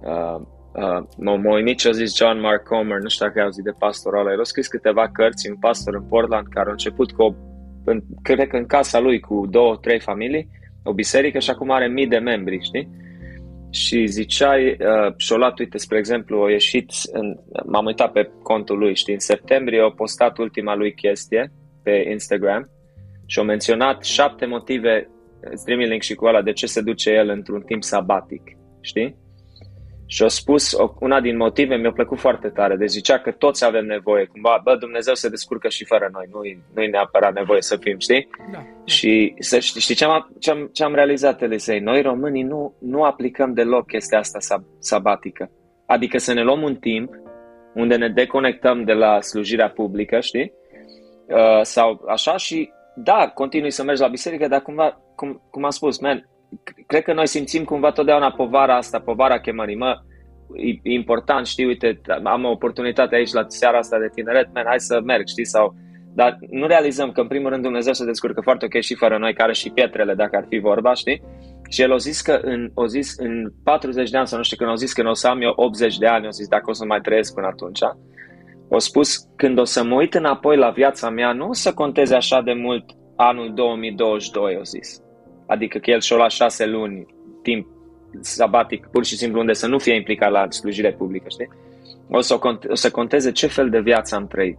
uh, 0.00 0.40
Uh, 0.72 1.02
m-a 1.16 1.52
uimit 1.52 1.78
ce 1.78 1.88
a 1.88 1.92
zis 1.92 2.16
John 2.16 2.40
Mark 2.40 2.62
Comer, 2.64 2.98
nu 2.98 3.08
știu 3.08 3.26
dacă 3.26 3.38
ai 3.38 3.44
auzit 3.44 3.64
de 3.64 3.74
pastorul 3.78 4.18
ăla. 4.18 4.32
El 4.32 4.40
a 4.40 4.44
scris 4.44 4.66
câteva 4.66 5.08
cărți, 5.08 5.48
un 5.48 5.56
pastor 5.56 5.94
în 5.94 6.02
Portland 6.02 6.46
care 6.46 6.68
a 6.68 6.70
început 6.70 7.12
cu 7.12 7.22
o, 7.22 7.34
în, 7.84 8.02
cred 8.22 8.48
că 8.48 8.56
în 8.56 8.66
casa 8.66 8.98
lui 8.98 9.20
cu 9.20 9.46
două, 9.50 9.76
trei 9.76 10.00
familii, 10.00 10.48
o 10.82 10.92
biserică 10.92 11.38
și 11.38 11.50
acum 11.50 11.70
are 11.70 11.88
mii 11.88 12.06
de 12.06 12.18
membri, 12.18 12.64
știi? 12.64 12.88
Și 13.70 14.06
ziceai, 14.06 14.70
uh, 14.70 15.14
și-o 15.16 15.36
luat, 15.36 15.58
uite, 15.58 15.78
spre 15.78 15.98
exemplu, 15.98 16.42
a 16.42 16.50
ieșit, 16.50 16.90
în, 17.12 17.38
m-am 17.66 17.84
uitat 17.84 18.12
pe 18.12 18.30
contul 18.42 18.78
lui, 18.78 18.94
știi, 18.94 19.12
în 19.12 19.20
septembrie 19.20 19.82
a 19.82 19.90
postat 19.90 20.38
ultima 20.38 20.74
lui 20.74 20.94
chestie 20.94 21.52
pe 21.82 22.06
Instagram 22.10 22.70
și 23.26 23.38
a 23.38 23.42
menționat 23.42 24.04
șapte 24.04 24.46
motive, 24.46 25.08
streaming 25.54 25.90
link 25.90 26.02
și 26.02 26.14
cu 26.14 26.24
ăla, 26.26 26.42
de 26.42 26.52
ce 26.52 26.66
se 26.66 26.80
duce 26.80 27.10
el 27.10 27.28
într-un 27.28 27.60
timp 27.60 27.82
sabatic, 27.82 28.42
știi? 28.80 29.16
Și 30.06 30.22
a 30.22 30.28
spus, 30.28 30.76
una 31.00 31.20
din 31.20 31.36
motive 31.36 31.76
mi-a 31.76 31.92
plăcut 31.92 32.18
foarte 32.18 32.48
tare, 32.48 32.76
deci 32.76 32.88
zicea 32.88 33.18
că 33.18 33.30
toți 33.30 33.64
avem 33.64 33.86
nevoie, 33.86 34.24
cumva, 34.24 34.60
bă, 34.64 34.76
Dumnezeu 34.76 35.14
se 35.14 35.28
descurcă 35.28 35.68
și 35.68 35.84
fără 35.84 36.08
noi, 36.12 36.26
nu-i, 36.32 36.62
nu-i 36.74 36.88
neapărat 36.88 37.34
nevoie 37.34 37.62
să 37.62 37.76
fim, 37.76 37.98
știi? 37.98 38.28
Da, 38.38 38.44
da. 38.52 38.66
Și 38.84 39.34
să 39.38 39.58
știi, 39.58 39.80
știi 39.80 39.94
ce, 39.94 40.04
am, 40.04 40.36
ce, 40.38 40.50
am, 40.50 40.70
ce 40.72 40.84
am 40.84 40.94
realizat, 40.94 41.42
Elisei? 41.42 41.80
Noi 41.80 42.02
românii 42.02 42.42
nu, 42.42 42.74
nu 42.80 43.02
aplicăm 43.02 43.54
deloc 43.54 43.86
chestia 43.86 44.18
asta 44.18 44.38
sab, 44.38 44.64
sabatică. 44.78 45.50
Adică 45.86 46.18
să 46.18 46.32
ne 46.32 46.42
luăm 46.42 46.62
un 46.62 46.76
timp 46.76 47.14
unde 47.74 47.96
ne 47.96 48.08
deconectăm 48.08 48.84
de 48.84 48.92
la 48.92 49.20
slujirea 49.20 49.70
publică, 49.70 50.20
știi? 50.20 50.52
Uh, 51.26 51.60
sau 51.62 52.04
așa 52.08 52.36
și, 52.36 52.70
da, 52.94 53.30
continui 53.34 53.70
să 53.70 53.84
mergi 53.84 54.00
la 54.00 54.08
biserică, 54.08 54.48
dar 54.48 54.60
cumva, 54.60 55.00
cum, 55.20 55.42
cum 55.50 55.64
am 55.64 55.70
spus, 55.70 56.00
man, 56.00 56.28
cred 56.86 57.02
că 57.02 57.12
noi 57.12 57.26
simțim 57.26 57.64
cumva 57.64 57.90
totdeauna 57.90 58.30
povara 58.30 58.76
asta, 58.76 58.98
povara 59.00 59.40
chemării. 59.40 59.76
Mă, 59.76 59.92
e, 60.82 60.90
important, 60.90 61.46
știi, 61.46 61.66
uite, 61.66 62.00
am 62.24 62.44
o 62.44 62.50
oportunitate 62.50 63.14
aici 63.14 63.32
la 63.32 63.44
seara 63.48 63.78
asta 63.78 63.98
de 63.98 64.10
tineret, 64.14 64.48
man, 64.54 64.64
hai 64.66 64.80
să 64.80 65.00
merg, 65.04 65.26
știi, 65.26 65.46
sau... 65.46 65.74
Dar 66.14 66.36
nu 66.50 66.66
realizăm 66.66 67.12
că, 67.12 67.20
în 67.20 67.26
primul 67.26 67.50
rând, 67.50 67.62
Dumnezeu 67.62 67.92
se 67.92 68.04
descurcă 68.04 68.40
foarte 68.40 68.64
ok 68.64 68.80
și 68.80 68.94
fără 68.94 69.18
noi, 69.18 69.34
care 69.34 69.52
și 69.52 69.70
pietrele, 69.70 70.14
dacă 70.14 70.36
ar 70.36 70.46
fi 70.48 70.58
vorba, 70.58 70.94
știi? 70.94 71.22
Și 71.70 71.82
el 71.82 71.92
a 71.92 71.96
zis 71.96 72.20
că 72.20 72.38
în, 72.42 72.70
o 72.74 72.86
zis, 72.86 73.14
în 73.18 73.52
40 73.64 74.10
de 74.10 74.16
ani, 74.16 74.26
sau 74.26 74.38
nu 74.38 74.44
știu 74.44 74.56
când, 74.56 74.70
au 74.70 74.76
zis 74.76 74.92
că 74.92 75.08
o 75.08 75.14
să 75.14 75.28
am 75.28 75.42
eu 75.42 75.52
80 75.56 75.98
de 75.98 76.06
ani, 76.06 76.26
o 76.26 76.30
zis 76.30 76.48
dacă 76.48 76.70
o 76.70 76.72
să 76.72 76.84
mai 76.84 77.00
trăiesc 77.00 77.34
până 77.34 77.46
atunci. 77.46 77.80
O 78.68 78.78
spus, 78.78 79.16
când 79.36 79.58
o 79.58 79.64
să 79.64 79.84
mă 79.84 79.94
uit 79.94 80.14
înapoi 80.14 80.56
la 80.56 80.70
viața 80.70 81.10
mea, 81.10 81.32
nu 81.32 81.48
o 81.48 81.52
să 81.52 81.72
conteze 81.72 82.14
așa 82.14 82.40
de 82.40 82.52
mult 82.52 82.84
anul 83.16 83.54
2022, 83.54 84.56
o 84.60 84.62
zis 84.62 85.09
adică 85.50 85.78
că 85.78 85.90
el 85.90 86.00
și-o 86.00 86.16
lua 86.16 86.28
șase 86.28 86.66
luni 86.66 87.06
timp 87.42 87.66
sabatic, 88.20 88.86
pur 88.86 89.04
și 89.04 89.16
simplu 89.16 89.40
unde 89.40 89.52
să 89.52 89.66
nu 89.66 89.78
fie 89.78 89.94
implicat 89.94 90.30
la 90.30 90.50
slujire 90.50 90.92
publică, 90.92 91.26
știi? 91.28 91.48
O 92.10 92.20
să, 92.20 92.38
o 92.68 92.74
să 92.74 92.90
conteze 92.90 93.32
ce 93.32 93.46
fel 93.46 93.70
de 93.70 93.80
viață 93.80 94.14
am 94.14 94.26
trăit 94.26 94.58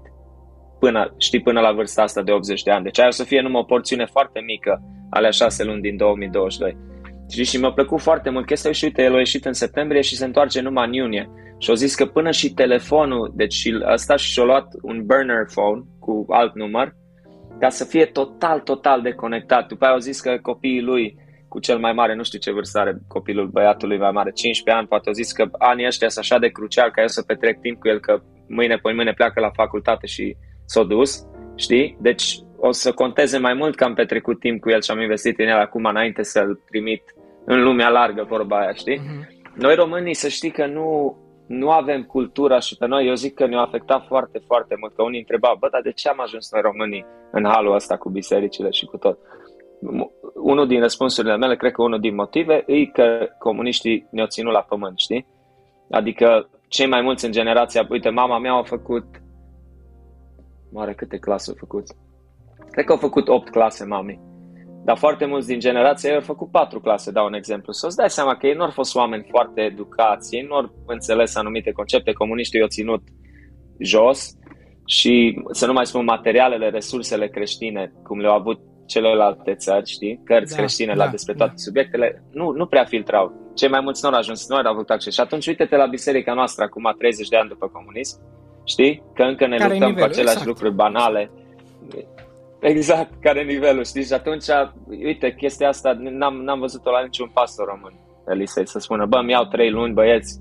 până, 0.79 1.13
știi, 1.17 1.41
până 1.41 1.59
la 1.59 1.71
vârsta 1.71 2.01
asta 2.01 2.21
de 2.21 2.31
80 2.31 2.63
de 2.63 2.71
ani. 2.71 2.83
Deci 2.83 2.99
aia 2.99 3.07
o 3.07 3.11
să 3.11 3.23
fie 3.23 3.41
numai 3.41 3.61
o 3.61 3.63
porțiune 3.63 4.05
foarte 4.05 4.39
mică 4.39 4.81
alea 5.09 5.29
șase 5.29 5.63
luni 5.63 5.81
din 5.81 5.97
2022. 5.97 6.77
Și, 7.29 7.43
și 7.43 7.57
mi-a 7.57 7.71
plăcut 7.71 8.01
foarte 8.01 8.29
mult 8.29 8.45
chestia 8.45 8.71
și 8.71 8.83
uite, 8.83 9.03
el 9.03 9.15
a 9.15 9.17
ieșit 9.17 9.45
în 9.45 9.53
septembrie 9.53 10.01
și 10.01 10.15
se 10.15 10.25
întoarce 10.25 10.61
numai 10.61 10.87
în 10.87 10.93
iunie. 10.93 11.29
Și 11.57 11.69
au 11.69 11.75
zis 11.75 11.95
că 11.95 12.05
până 12.05 12.31
și 12.31 12.53
telefonul, 12.53 13.31
deci 13.35 13.69
ăsta 13.93 14.15
și-a 14.15 14.43
luat 14.43 14.67
un 14.81 15.05
burner 15.05 15.45
phone 15.53 15.81
cu 15.99 16.25
alt 16.29 16.55
număr 16.55 16.95
ca 17.61 17.69
să 17.69 17.85
fie 17.85 18.05
total, 18.05 18.59
total 18.59 19.01
deconectat. 19.01 19.67
După 19.67 19.83
aia 19.83 19.93
au 19.93 19.99
zis 19.99 20.19
că 20.21 20.37
copiii 20.41 20.81
lui 20.81 21.15
cu 21.47 21.59
cel 21.59 21.77
mai 21.77 21.93
mare, 21.93 22.15
nu 22.15 22.23
știu 22.23 22.39
ce 22.39 22.51
vârstă 22.51 22.79
are 22.79 22.97
copilul 23.07 23.47
băiatului 23.47 23.97
mai 23.97 24.11
mare, 24.11 24.31
15 24.31 24.75
ani, 24.75 24.87
poate 24.87 25.07
au 25.07 25.13
zis 25.13 25.31
că 25.31 25.49
anii 25.57 25.85
ăștia 25.85 26.09
sunt 26.09 26.25
așa 26.25 26.39
de 26.39 26.47
crucial 26.47 26.91
ca 26.91 27.01
eu 27.01 27.07
să 27.07 27.21
petrec 27.21 27.59
timp 27.59 27.79
cu 27.79 27.87
el, 27.87 27.99
că 27.99 28.21
mâine, 28.47 28.75
pe 28.75 28.91
mâine 28.93 29.13
pleacă 29.13 29.39
la 29.39 29.49
facultate 29.49 30.05
și 30.05 30.35
s-a 30.65 30.83
dus, 30.83 31.25
știi? 31.55 31.97
Deci 32.01 32.39
o 32.57 32.71
să 32.71 32.91
conteze 32.91 33.37
mai 33.37 33.53
mult 33.53 33.75
că 33.75 33.83
am 33.83 33.93
petrecut 33.93 34.39
timp 34.39 34.61
cu 34.61 34.69
el 34.69 34.81
și 34.81 34.91
am 34.91 35.01
investit 35.01 35.39
în 35.39 35.47
el 35.47 35.59
acum 35.59 35.85
înainte 35.85 36.23
să-l 36.23 36.61
trimit 36.69 37.03
în 37.45 37.63
lumea 37.63 37.89
largă, 37.89 38.25
vorba 38.29 38.59
aia, 38.59 38.73
știi? 38.73 38.99
Uh-huh. 38.99 39.53
Noi 39.55 39.75
românii 39.75 40.13
să 40.13 40.27
știi 40.27 40.51
că 40.51 40.65
nu, 40.65 41.17
nu 41.51 41.71
avem 41.71 42.03
cultura 42.03 42.59
și 42.59 42.77
pe 42.77 42.87
noi, 42.87 43.07
eu 43.07 43.13
zic 43.13 43.33
că 43.33 43.45
ne-a 43.45 43.59
afectat 43.59 44.05
foarte, 44.05 44.41
foarte 44.45 44.75
mult, 44.79 44.95
că 44.95 45.03
unii 45.03 45.19
întrebau, 45.19 45.55
bă, 45.59 45.67
dar 45.71 45.81
de 45.81 45.91
ce 45.91 46.09
am 46.09 46.19
ajuns 46.21 46.51
noi 46.51 46.61
românii 46.61 47.05
în 47.31 47.45
halul 47.45 47.75
ăsta 47.75 47.97
cu 47.97 48.09
bisericile 48.09 48.69
și 48.69 48.85
cu 48.85 48.97
tot? 48.97 49.17
Unul 50.35 50.67
din 50.67 50.79
răspunsurile 50.79 51.37
mele, 51.37 51.55
cred 51.55 51.71
că 51.71 51.81
unul 51.81 51.99
din 51.99 52.15
motive, 52.15 52.63
e 52.67 52.85
că 52.85 53.27
comuniștii 53.39 54.07
ne-au 54.11 54.27
ținut 54.27 54.53
la 54.53 54.61
pământ, 54.61 54.99
știi? 54.99 55.25
Adică 55.91 56.49
cei 56.67 56.87
mai 56.87 57.01
mulți 57.01 57.25
în 57.25 57.31
generația, 57.31 57.87
uite, 57.89 58.09
mama 58.09 58.39
mea 58.39 58.53
a 58.53 58.63
făcut, 58.63 59.05
mare 60.71 60.93
câte 60.93 61.17
clase 61.17 61.49
au 61.49 61.55
făcut? 61.59 61.85
Cred 62.71 62.85
că 62.85 62.91
au 62.91 62.97
făcut 62.97 63.27
8 63.27 63.49
clase, 63.49 63.85
mami 63.85 64.30
dar 64.83 64.97
foarte 64.97 65.25
mulți 65.25 65.47
din 65.47 65.59
generația 65.59 66.09
ei 66.09 66.15
au 66.15 66.21
făcut 66.21 66.51
patru 66.51 66.79
clase, 66.79 67.11
dau 67.11 67.25
un 67.25 67.33
exemplu. 67.33 67.73
Să-ți 67.73 67.95
dai 67.95 68.09
seama 68.09 68.35
că 68.35 68.47
ei 68.47 68.53
nu 68.53 68.63
au 68.63 68.69
fost 68.69 68.95
oameni 68.95 69.27
foarte 69.29 69.61
educați, 69.61 70.35
ei 70.35 70.45
nu 70.49 70.55
au 70.55 70.71
înțeles 70.85 71.35
anumite 71.35 71.71
concepte, 71.71 72.11
comuniștii 72.11 72.59
i-au 72.59 72.67
ținut 72.67 73.01
jos 73.79 74.29
și 74.85 75.41
să 75.51 75.65
nu 75.65 75.73
mai 75.73 75.85
spun 75.85 76.03
materialele, 76.03 76.69
resursele 76.69 77.27
creștine, 77.27 77.91
cum 78.03 78.19
le-au 78.19 78.35
avut 78.35 78.59
celelalte 78.85 79.55
țări, 79.55 79.89
știi, 79.89 80.21
cărți 80.23 80.51
da, 80.51 80.57
creștine 80.57 80.93
da, 80.95 81.03
la 81.03 81.11
despre 81.11 81.33
toate 81.33 81.53
da. 81.55 81.61
subiectele, 81.61 82.23
nu, 82.31 82.51
nu 82.51 82.65
prea 82.65 82.83
filtrau. 82.83 83.51
Cei 83.55 83.69
mai 83.69 83.81
mulți 83.81 84.03
nu 84.03 84.09
au 84.09 84.15
ajuns, 84.15 84.49
nu 84.49 84.55
au 84.55 84.71
avut 84.71 84.89
acces. 84.89 85.13
Și 85.13 85.19
atunci 85.19 85.47
uite-te 85.47 85.75
la 85.75 85.85
biserica 85.85 86.33
noastră 86.33 86.63
acum 86.63 86.95
30 86.97 87.27
de 87.27 87.37
ani 87.37 87.49
după 87.49 87.67
comunism, 87.67 88.19
știi, 88.65 89.03
că 89.13 89.23
încă 89.23 89.47
ne 89.47 89.57
Care 89.57 89.69
luptăm 89.69 89.93
cu 89.93 90.03
aceleași 90.03 90.37
exact. 90.37 90.45
lucruri 90.45 90.73
banale 90.73 91.31
Exact, 92.61 93.21
care 93.21 93.43
nivelul, 93.43 93.83
știi? 93.83 94.03
Și 94.03 94.13
atunci, 94.13 94.45
uite, 94.87 95.33
chestia 95.33 95.67
asta 95.67 95.97
n-am, 95.99 96.35
n-am 96.35 96.59
văzut-o 96.59 96.91
la 96.91 97.01
niciun 97.03 97.29
pastor 97.33 97.67
român, 97.67 97.93
Elisei, 98.27 98.67
să 98.67 98.79
spună, 98.79 99.05
bă, 99.05 99.21
mi 99.21 99.31
iau 99.31 99.45
trei 99.45 99.69
luni, 99.69 99.93
băieți, 99.93 100.39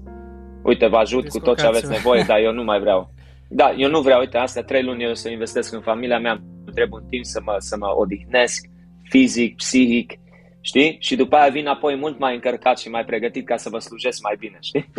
uite, 0.62 0.87
vă 0.87 0.97
ajut 0.97 1.29
cu 1.29 1.39
tot 1.39 1.59
ce 1.59 1.66
aveți 1.66 1.91
nevoie, 1.91 2.25
dar 2.27 2.39
eu 2.39 2.53
nu 2.53 2.64
mai 2.64 2.81
vreau. 2.81 3.12
Da, 3.49 3.73
eu 3.77 3.89
nu 3.89 4.01
vreau, 4.01 4.21
uite, 4.21 4.37
astea 4.37 4.62
trei 4.62 4.83
luni 4.83 5.03
eu 5.03 5.14
să 5.14 5.29
investesc 5.29 5.73
în 5.73 5.81
familia 5.81 6.18
mea, 6.18 6.43
trebuie 6.75 7.01
un 7.03 7.09
timp 7.09 7.25
să 7.25 7.41
mă, 7.45 7.55
să 7.59 7.77
mă 7.77 7.95
odihnesc 7.97 8.66
fizic, 9.03 9.57
psihic, 9.57 10.12
știi? 10.61 10.97
Și 11.01 11.16
după 11.16 11.37
aia 11.37 11.51
vin 11.51 11.66
apoi 11.66 11.97
mult 11.97 12.18
mai 12.18 12.35
încărcat 12.35 12.79
și 12.79 12.89
mai 12.89 13.05
pregătit 13.05 13.47
ca 13.47 13.57
să 13.57 13.68
vă 13.68 13.79
slujesc 13.79 14.23
mai 14.23 14.37
bine, 14.39 14.59
știi? 14.61 14.91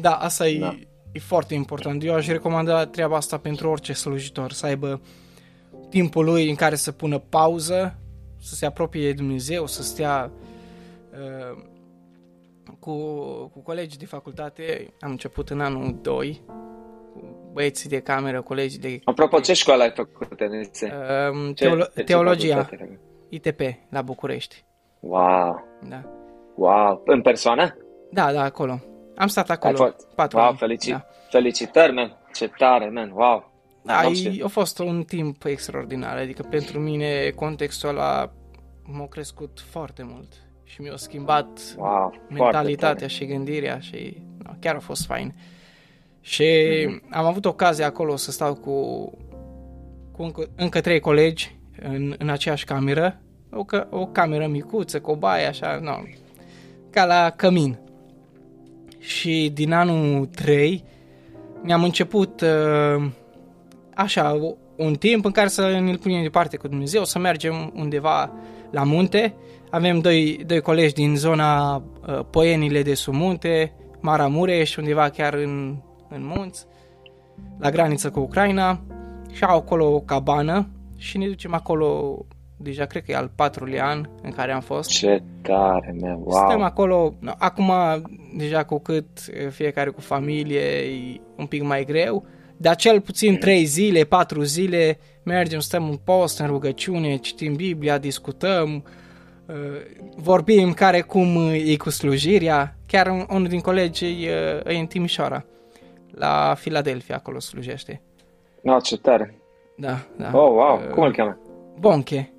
Da, 0.00 0.12
asta 0.12 0.48
e, 0.48 0.58
da. 0.58 0.74
e 1.12 1.18
foarte 1.18 1.54
important. 1.54 2.04
Eu 2.04 2.14
aș 2.14 2.26
recomanda 2.26 2.86
treaba 2.86 3.16
asta 3.16 3.36
pentru 3.36 3.70
orice 3.70 3.92
slujitor, 3.92 4.52
să 4.52 4.66
aibă 4.66 5.00
timpul 5.88 6.24
lui 6.24 6.48
în 6.48 6.54
care 6.54 6.74
să 6.74 6.92
pună 6.92 7.18
pauză, 7.18 7.98
să 8.40 8.54
se 8.54 8.66
apropie 8.66 9.06
de 9.06 9.12
Dumnezeu, 9.12 9.66
să 9.66 9.82
stea 9.82 10.30
uh, 11.12 11.62
cu, 12.78 12.92
cu 13.52 13.60
colegii 13.60 13.98
de 13.98 14.06
facultate. 14.06 14.94
Am 15.00 15.10
început 15.10 15.50
în 15.50 15.60
anul 15.60 15.98
2 16.02 16.42
cu 17.12 17.50
băieții 17.52 17.88
de 17.88 18.00
cameră, 18.00 18.42
colegii 18.42 18.78
de... 18.78 19.00
Apropo, 19.04 19.40
ce 19.40 19.52
școală 19.52 19.82
ai 19.82 19.90
făcut, 19.90 20.40
Uh, 20.40 21.52
teolo- 21.54 21.92
ce, 21.94 22.02
teologia, 22.02 22.62
ce 22.62 22.98
ITP, 23.28 23.60
la 23.90 24.02
București. 24.02 24.64
Wow! 25.00 25.64
Da. 25.88 26.02
Wow! 26.54 27.02
În 27.04 27.22
persoană? 27.22 27.76
Da, 28.10 28.32
da, 28.32 28.42
acolo. 28.42 28.80
Am 29.16 29.26
stat 29.26 29.50
acolo 29.50 29.76
fost... 29.76 30.08
patru 30.14 30.38
wow, 30.38 30.46
ani. 30.46 30.56
Felici... 30.56 30.88
Da. 30.88 31.06
Felicitări, 31.30 31.92
man! 31.92 32.16
Ce 32.32 32.48
tare, 32.48 32.88
man! 32.88 33.10
Wow! 33.14 33.52
Da, 33.88 34.02
e, 34.04 34.40
a 34.44 34.48
fost 34.48 34.78
un 34.78 35.02
timp 35.02 35.44
extraordinar, 35.44 36.16
adică 36.16 36.42
pentru 36.42 36.78
mine 36.78 37.32
contextul 37.34 37.88
ăla 37.88 38.32
m-a 38.82 39.06
crescut 39.06 39.64
foarte 39.70 40.02
mult 40.04 40.32
și 40.64 40.80
mi-a 40.80 40.96
schimbat 40.96 41.74
wow, 41.76 42.14
mentalitatea 42.28 43.06
și 43.06 43.26
gândirea 43.26 43.78
și 43.78 44.16
no, 44.44 44.50
chiar 44.60 44.74
a 44.74 44.78
fost 44.78 45.06
fain. 45.06 45.34
Și 46.20 46.44
mm-hmm. 46.44 47.10
am 47.10 47.24
avut 47.24 47.44
ocazia 47.44 47.86
acolo 47.86 48.16
să 48.16 48.30
stau 48.30 48.54
cu, 48.54 49.10
cu 50.12 50.22
încă, 50.22 50.48
încă 50.56 50.80
trei 50.80 51.00
colegi 51.00 51.56
în, 51.82 52.14
în 52.18 52.28
aceeași 52.28 52.64
cameră, 52.64 53.20
o, 53.50 53.64
o 53.90 54.06
cameră 54.06 54.46
micuță, 54.46 55.00
cu 55.00 55.10
o 55.10 55.16
baie, 55.16 55.46
așa, 55.46 55.78
no, 55.82 55.96
ca 56.90 57.04
la 57.04 57.32
cămin. 57.36 57.78
Și 58.98 59.50
din 59.54 59.72
anul 59.72 60.26
3 60.26 60.84
mi-am 61.62 61.84
început 61.84 62.40
uh, 62.40 63.10
așa 63.98 64.36
un 64.76 64.94
timp 64.94 65.24
în 65.24 65.30
care 65.30 65.48
să 65.48 65.78
ne-l 65.80 65.98
punem 65.98 66.22
departe 66.22 66.56
cu 66.56 66.68
Dumnezeu, 66.68 67.04
să 67.04 67.18
mergem 67.18 67.72
undeva 67.74 68.32
la 68.70 68.82
munte. 68.82 69.34
Avem 69.70 69.98
doi, 69.98 70.40
doi 70.46 70.60
colegi 70.60 70.94
din 70.94 71.16
zona 71.16 71.76
uh, 71.76 72.20
Poienile 72.30 72.82
de 72.82 72.94
sub 72.94 73.14
munte, 73.14 73.72
Maramureș, 74.00 74.76
undeva 74.76 75.08
chiar 75.08 75.34
în, 75.34 75.76
în 76.08 76.24
munți, 76.24 76.66
la 77.58 77.70
graniță 77.70 78.10
cu 78.10 78.20
Ucraina 78.20 78.80
și 79.32 79.44
au 79.44 79.56
acolo 79.56 79.94
o 79.94 80.00
cabană 80.00 80.68
și 80.96 81.18
ne 81.18 81.26
ducem 81.26 81.54
acolo 81.54 82.18
deja 82.56 82.84
cred 82.84 83.02
că 83.02 83.12
e 83.12 83.16
al 83.16 83.30
patrulea 83.34 83.86
an 83.86 84.08
în 84.22 84.30
care 84.30 84.52
am 84.52 84.60
fost. 84.60 84.90
Ce 84.90 85.22
tare, 85.42 85.96
man, 86.00 86.18
wow! 86.24 86.30
Suntem 86.30 86.62
acolo, 86.62 87.14
acum 87.38 87.72
deja 88.36 88.64
cu 88.64 88.78
cât 88.78 89.08
fiecare 89.50 89.90
cu 89.90 90.00
familie 90.00 90.60
e 90.60 91.20
un 91.36 91.46
pic 91.46 91.62
mai 91.62 91.84
greu, 91.84 92.24
dar 92.60 92.76
cel 92.76 93.00
puțin 93.00 93.38
3 93.38 93.64
zile, 93.64 94.04
4 94.04 94.42
zile 94.42 94.98
mergem, 95.22 95.58
stăm 95.58 95.88
în 95.88 95.96
post, 96.04 96.38
în 96.38 96.46
rugăciune, 96.46 97.16
citim 97.16 97.54
Biblia, 97.54 97.98
discutăm, 97.98 98.84
uh, 99.46 99.54
vorbim 100.16 100.72
care 100.72 101.00
cum 101.00 101.50
e 101.52 101.76
cu 101.76 101.90
slujirea. 101.90 102.74
Chiar 102.86 103.26
unul 103.30 103.48
din 103.48 103.60
colegi 103.60 104.04
e, 104.04 104.62
e 104.66 104.78
în 104.78 104.86
Timișoara, 104.86 105.44
la 106.10 106.54
Filadelfia, 106.56 107.16
acolo 107.16 107.38
slujește. 107.38 108.02
No, 108.62 108.80
ce 108.80 108.96
tare! 108.96 109.38
Da, 109.76 109.98
da. 110.16 110.30
Oh, 110.38 110.50
wow! 110.50 110.76
Uh, 110.76 110.90
cum 110.90 111.02
îl 111.02 111.12
cheamă? 111.12 111.38
Bonche. 111.80 112.32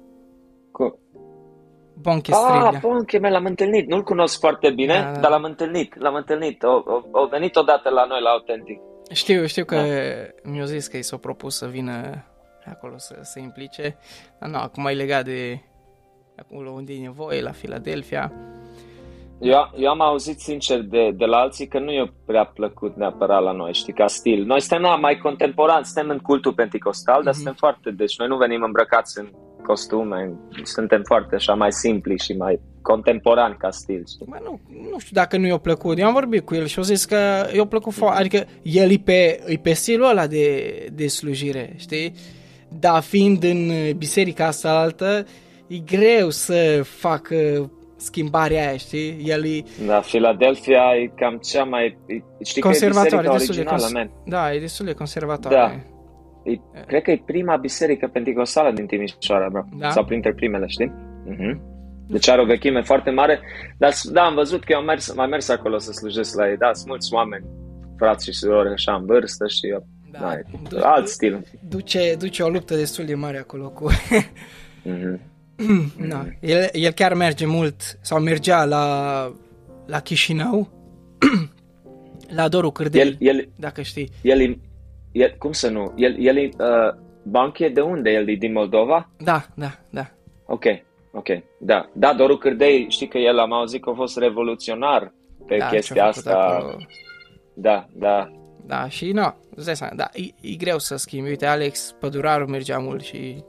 Cu... 0.71 0.99
Bonche 2.01 2.31
Strilia. 2.31 2.67
Ah, 2.67 2.79
Bonche, 2.81 3.19
l-am 3.19 3.45
întâlnit. 3.45 3.87
Nu-l 3.87 4.03
cunosc 4.03 4.39
foarte 4.39 4.69
bine, 4.71 4.93
da, 4.93 5.11
da. 5.11 5.19
dar 5.19 5.31
l-am 5.31 5.43
întâlnit. 5.43 5.99
L-am 5.99 6.15
întâlnit. 6.15 6.63
O, 6.63 6.71
o, 6.71 7.01
o 7.11 7.27
venit 7.27 7.55
odată 7.55 7.89
la 7.89 8.05
noi 8.05 8.21
la 8.21 8.29
Autentic. 8.29 8.79
Știu, 9.11 9.45
știu 9.45 9.65
că 9.65 9.75
da. 9.75 10.49
mi-a 10.49 10.65
zis 10.65 10.87
că 10.87 10.97
i 10.97 11.01
s-a 11.01 11.17
propus 11.17 11.55
să 11.55 11.67
vină 11.67 12.23
acolo 12.65 12.97
să 12.97 13.19
se 13.21 13.39
implice, 13.39 13.97
dar 14.39 14.49
nu, 14.49 14.57
acum 14.57 14.85
e 14.85 14.91
legat 14.91 15.23
de 15.23 15.61
acolo 16.35 16.71
unde 16.71 16.93
e 16.93 16.99
nevoie, 16.99 17.41
la 17.41 17.51
Philadelphia. 17.51 18.31
Eu, 19.39 19.71
eu 19.75 19.89
am 19.89 20.01
auzit 20.01 20.39
sincer 20.39 20.81
de, 20.81 21.11
de 21.11 21.25
la 21.25 21.37
alții 21.37 21.67
că 21.67 21.79
nu 21.79 21.91
e 21.91 22.13
prea 22.25 22.45
plăcut 22.45 22.95
neapărat 22.95 23.43
la 23.43 23.51
noi, 23.51 23.73
știi, 23.73 23.93
ca 23.93 24.07
stil. 24.07 24.43
Noi 24.43 24.59
suntem 24.59 24.81
na, 24.81 24.95
mai 24.95 25.17
contemporani, 25.17 25.85
suntem 25.85 26.09
în 26.09 26.17
cultul 26.17 26.53
pentecostal, 26.53 27.21
mm-hmm. 27.21 27.23
dar 27.23 27.33
mhm. 27.33 27.41
suntem 27.41 27.53
foarte, 27.53 27.91
deci 27.91 28.17
noi 28.17 28.27
nu 28.27 28.37
venim 28.37 28.61
îmbrăcați 28.61 29.19
în 29.19 29.29
costume, 29.69 30.31
suntem 30.63 31.01
foarte 31.05 31.35
așa 31.35 31.53
mai 31.53 31.71
simpli 31.71 32.19
și 32.19 32.33
mai 32.33 32.59
contemporan 32.81 33.55
ca 33.59 33.69
stil. 33.69 34.03
Știi? 34.07 34.25
Bă, 34.29 34.37
nu, 34.43 34.59
nu 34.91 34.99
știu 34.99 35.11
dacă 35.13 35.37
nu 35.37 35.47
i-a 35.47 35.57
plăcut. 35.57 35.97
Eu 35.99 36.05
am 36.07 36.13
vorbit 36.13 36.45
cu 36.45 36.55
el 36.55 36.65
și 36.65 36.79
o 36.79 36.81
zis 36.81 37.05
că 37.05 37.17
i-a 37.55 37.65
plăcut 37.65 37.93
foarte... 37.93 38.19
Adică 38.19 38.45
el 38.61 38.91
e 38.91 38.97
pe, 39.03 39.39
e 39.47 39.55
pe 39.57 39.73
stilul 39.73 40.09
ăla 40.09 40.27
de, 40.27 40.45
de 40.93 41.07
slujire, 41.07 41.73
știi? 41.77 42.13
Dar 42.79 43.01
fiind 43.01 43.43
în 43.43 43.71
biserica 43.97 44.45
asta 44.45 44.69
altă, 44.79 45.25
e 45.67 45.77
greu 45.77 46.29
să 46.29 46.81
facă 46.83 47.71
schimbarea 47.97 48.67
aia, 48.67 48.77
știi? 48.77 49.21
El 49.23 49.45
e... 49.45 49.63
Da, 49.85 49.99
Philadelphia 49.99 50.81
e 51.01 51.11
cam 51.15 51.37
cea 51.37 51.63
mai... 51.63 51.97
Știi 52.43 52.61
conservatoare, 52.61 53.27
că 53.27 53.33
e 53.33 53.37
biserica 53.37 53.73
originală, 53.73 54.03
de 54.03 54.09
cons- 54.23 54.31
Da, 54.33 54.53
e 54.53 54.59
destul 54.59 54.85
de 54.85 54.93
conservatoare. 54.93 55.55
Da. 55.55 55.98
E, 56.51 56.59
cred 56.87 57.01
că 57.01 57.11
e 57.11 57.21
prima 57.25 57.55
biserică 57.55 58.07
pentecostală 58.07 58.71
din 58.71 58.85
Timișoara, 58.85 59.49
bro. 59.49 59.63
Da? 59.77 59.89
Sau 59.89 60.05
printre 60.05 60.33
primele, 60.33 60.67
știi? 60.67 60.91
Uh-huh. 61.31 61.57
Deci 62.07 62.29
are 62.29 62.41
o 62.41 62.45
vechime 62.45 62.81
foarte 62.81 63.09
mare. 63.09 63.39
Dar 63.77 63.93
da, 64.11 64.21
am 64.23 64.35
văzut 64.35 64.63
că 64.63 64.71
eu 64.71 64.77
am 64.77 64.85
mers, 64.85 65.13
mai 65.15 65.27
mers 65.27 65.49
acolo 65.49 65.77
să 65.77 65.91
slujesc 65.91 66.35
la 66.35 66.49
ei. 66.49 66.57
Da, 66.57 66.73
sunt 66.73 66.87
mulți 66.87 67.13
oameni, 67.13 67.45
frați 67.97 68.25
și 68.25 68.33
surori 68.33 68.69
așa 68.69 68.95
în 68.95 69.05
vârstă 69.05 69.47
și 69.47 69.75
da, 70.11 70.19
da, 70.19 70.39
du- 70.69 70.79
alt 70.81 71.07
stil. 71.07 71.45
Duce, 71.69 72.15
duce 72.19 72.43
o 72.43 72.49
luptă 72.49 72.75
destul 72.75 73.05
de 73.05 73.15
mare 73.15 73.37
acolo 73.37 73.69
cu... 73.69 73.91
mm-hmm. 73.91 75.19
da. 76.09 76.25
el, 76.39 76.69
el 76.71 76.91
chiar 76.91 77.13
merge 77.13 77.45
mult, 77.45 77.97
sau 78.01 78.19
mergea 78.19 78.65
la, 78.65 79.33
la 79.85 79.99
Chișinău, 79.99 80.69
la 82.37 82.47
Doru 82.47 82.71
Cârdel, 82.71 83.15
el, 83.19 83.37
el, 83.37 83.49
dacă 83.55 83.81
știi. 83.81 84.09
El, 84.21 84.59
el, 85.11 85.35
cum 85.37 85.51
să 85.51 85.69
nu? 85.69 85.93
El, 85.95 86.15
el 86.19 86.37
e 86.37 86.49
uh, 86.57 86.93
banche 87.23 87.69
de 87.69 87.81
unde? 87.81 88.09
El 88.09 88.29
e 88.29 88.35
din 88.35 88.51
Moldova? 88.51 89.09
Da, 89.17 89.45
da, 89.55 89.71
da. 89.89 90.11
Ok, 90.45 90.63
ok, 91.11 91.27
da. 91.59 91.89
Da, 91.93 92.13
Doru 92.13 92.37
Cârdei, 92.37 92.85
știi 92.89 93.07
că 93.07 93.17
el 93.17 93.39
am 93.39 93.53
auzit 93.53 93.81
că 93.81 93.89
a 93.89 93.93
fost 93.93 94.17
revoluționar 94.17 95.13
pe 95.47 95.57
da, 95.57 95.67
chestia 95.67 96.05
asta. 96.05 96.37
Acolo. 96.37 96.75
Da, 97.53 97.85
da. 97.93 98.31
Da, 98.65 98.87
și 98.87 99.11
nu, 99.11 99.21
no, 99.55 99.87
da, 99.95 100.09
e, 100.13 100.51
e 100.51 100.55
greu 100.55 100.77
să 100.77 100.95
schimbi. 100.95 101.29
Uite, 101.29 101.45
Alex 101.45 101.95
Păduraru 101.99 102.45
mergea 102.45 102.77
mult 102.77 103.01
și 103.01 103.43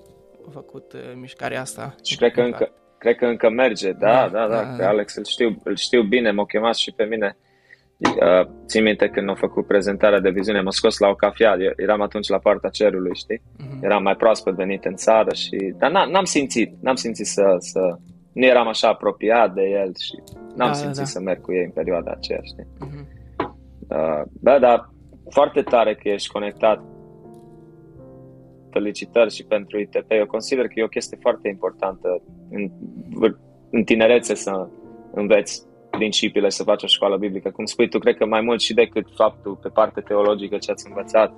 a 0.47 0.51
făcut 0.53 0.93
uh, 0.93 1.01
mișcarea 1.15 1.61
asta. 1.61 1.95
Și 2.05 2.17
cred 2.17 2.33
că, 2.33 2.41
încă, 2.41 2.73
cred 2.99 3.17
că 3.17 3.27
încă 3.27 3.51
merge, 3.51 3.93
da, 3.93 4.29
da, 4.29 4.29
da, 4.29 4.47
da, 4.47 4.63
da, 4.63 4.77
da. 4.77 4.89
Alex 4.89 5.15
îl 5.15 5.25
știu, 5.25 5.61
îl 5.65 5.77
știu 5.77 6.03
bine, 6.03 6.31
m-a 6.31 6.45
chemat 6.45 6.75
și 6.75 6.93
pe 6.93 7.05
mine. 7.05 7.37
Uh, 8.01 8.49
țin 8.67 8.83
minte 8.83 9.09
când 9.09 9.29
au 9.29 9.35
făcut 9.35 9.67
prezentarea 9.67 10.21
de 10.21 10.31
viziune, 10.31 10.61
m-a 10.61 10.71
scos 10.71 10.99
la 10.99 11.09
o 11.09 11.15
cafea, 11.15 11.57
Eu 11.61 11.73
eram 11.77 12.01
atunci 12.01 12.29
la 12.29 12.39
partea 12.39 12.71
cerului, 12.71 13.15
știi? 13.15 13.39
Uh-huh. 13.39 13.83
Eram 13.83 14.03
mai 14.03 14.17
proaspăt 14.17 14.55
venit 14.55 14.85
în 14.85 14.95
țară 14.95 15.35
și... 15.35 15.75
Dar 15.79 15.91
n-am 15.91 16.25
simțit, 16.25 16.75
n-am 16.81 16.95
simțit 16.95 17.27
să, 17.27 17.57
să... 17.59 17.81
Nu 18.33 18.45
eram 18.45 18.69
așa 18.69 18.89
apropiat 18.89 19.55
de 19.55 19.63
el 19.63 19.93
și 19.99 20.15
n-am 20.57 20.69
da, 20.69 20.73
simțit 20.73 20.97
da, 20.97 21.03
da. 21.03 21.07
să 21.07 21.21
merg 21.21 21.41
cu 21.41 21.53
ei 21.53 21.65
în 21.65 21.71
perioada 21.71 22.11
aceea, 22.11 22.41
știi? 22.43 22.67
Uh-huh. 22.87 23.07
Uh, 23.89 24.23
da, 24.41 24.59
dar 24.59 24.91
foarte 25.31 25.63
tare 25.63 25.95
că 25.95 26.09
ești 26.09 26.33
conectat. 26.33 26.83
Felicitări 28.71 29.35
și 29.35 29.45
pentru 29.45 29.81
ITP. 29.81 30.11
Eu 30.11 30.27
consider 30.27 30.67
că 30.67 30.73
e 30.75 30.85
o 30.85 30.97
chestie 30.97 31.19
foarte 31.21 31.49
importantă 31.49 32.23
în, 32.51 32.71
în 33.71 33.85
tinerețe 33.85 34.35
să 34.35 34.69
înveți 35.13 35.69
principiile 35.91 36.49
să 36.49 36.63
faci 36.63 36.83
o 36.83 36.87
școală 36.87 37.17
biblică. 37.17 37.51
Cum 37.51 37.65
spui 37.65 37.89
tu, 37.89 37.99
cred 37.99 38.17
că 38.17 38.27
mai 38.27 38.41
mult 38.41 38.61
și 38.61 38.75
decât 38.75 39.07
faptul 39.15 39.59
pe 39.63 39.69
parte 39.69 40.01
teologică 40.01 40.57
ce 40.57 40.71
ați 40.71 40.87
învățat, 40.89 41.33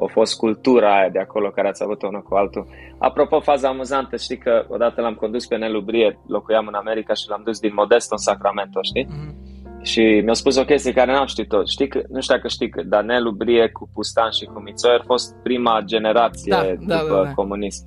a 0.00 0.04
fost 0.06 0.36
cultura 0.36 0.96
aia 0.96 1.08
de 1.08 1.18
acolo 1.18 1.50
care 1.50 1.68
ați 1.68 1.82
avut 1.82 2.02
unul 2.02 2.22
cu 2.22 2.34
altul. 2.34 2.66
Apropo, 2.98 3.40
faza 3.40 3.68
amuzantă, 3.68 4.16
știi 4.16 4.38
că 4.38 4.66
odată 4.68 5.00
l-am 5.00 5.14
condus 5.14 5.46
pe 5.46 5.56
Nelu 5.56 5.80
Brie, 5.80 6.18
locuiam 6.26 6.66
în 6.66 6.74
America 6.74 7.14
și 7.14 7.28
l-am 7.28 7.42
dus 7.44 7.58
din 7.60 7.72
Modesto 7.74 8.14
în 8.14 8.22
Sacramento, 8.22 8.80
știi? 8.82 9.06
Mm-hmm. 9.06 9.82
Și 9.82 10.20
mi-a 10.24 10.32
spus 10.32 10.56
o 10.56 10.64
chestie 10.64 10.92
care 10.92 11.12
n-am 11.12 11.26
știut-o. 11.26 11.64
Știi 11.64 11.88
că, 11.88 12.02
nu 12.08 12.20
știu 12.20 12.34
dacă 12.34 12.48
știi 12.48 12.70
că 12.70 12.82
Danelu 12.82 13.30
Brie 13.30 13.68
cu 13.68 13.90
Pustan 13.94 14.30
și 14.30 14.44
cu 14.44 14.60
Mițoi 14.60 14.98
a 15.00 15.02
fost 15.06 15.34
prima 15.42 15.80
generație 15.84 16.50
da, 16.50 16.62
da 16.62 17.02
după 17.02 17.14
da, 17.14 17.16
da, 17.16 17.22
da. 17.22 17.32
comunism. 17.32 17.84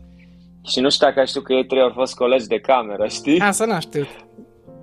Și 0.68 0.80
nu 0.80 0.89
știu 0.89 1.07
dacă 1.07 1.24
știu 1.24 1.41
că 1.41 1.53
ei 1.53 1.66
trei 1.66 1.82
au 1.82 1.91
fost 1.93 2.16
colegi 2.16 2.47
de 2.47 2.59
cameră, 2.59 3.07
știi? 3.07 3.39
Asta 3.39 3.66
n-am 3.66 3.80
știut. 3.80 4.07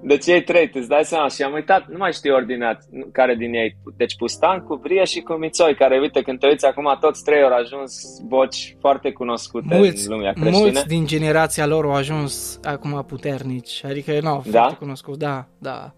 Deci 0.05 0.27
ei 0.27 0.43
trei, 0.43 0.71
îți 0.75 0.89
dai 0.89 1.05
seama 1.05 1.29
și 1.29 1.43
am 1.43 1.53
uitat, 1.53 1.87
nu 1.89 1.97
mai 1.99 2.13
știu 2.13 2.35
ordinat 2.35 2.83
care 3.13 3.35
din 3.35 3.55
ei. 3.55 3.77
Deci 3.97 4.17
Pustan 4.17 4.59
cu 4.61 4.77
Bria 4.77 5.05
și 5.05 5.21
cu 5.21 5.33
Mițoi, 5.33 5.75
care 5.75 5.99
uite 5.99 6.23
când 6.23 6.39
te 6.39 6.47
uiți 6.47 6.67
acum 6.67 6.97
toți 7.01 7.25
trei 7.25 7.43
au 7.43 7.53
ajuns 7.53 8.21
voci 8.29 8.77
foarte 8.81 9.13
cunoscute 9.13 9.77
mulți, 9.77 10.09
în 10.09 10.15
lumea 10.15 10.33
creștină. 10.33 10.59
Mulți 10.59 10.87
din 10.87 11.07
generația 11.07 11.67
lor 11.67 11.85
au 11.85 11.93
ajuns 11.93 12.61
acum 12.65 13.05
puternici, 13.09 13.85
adică 13.85 14.13
nu, 14.13 14.43
da? 14.51 14.61
foarte 14.61 14.77
cunoscut, 14.79 15.19
da, 15.19 15.47
da. 15.59 15.93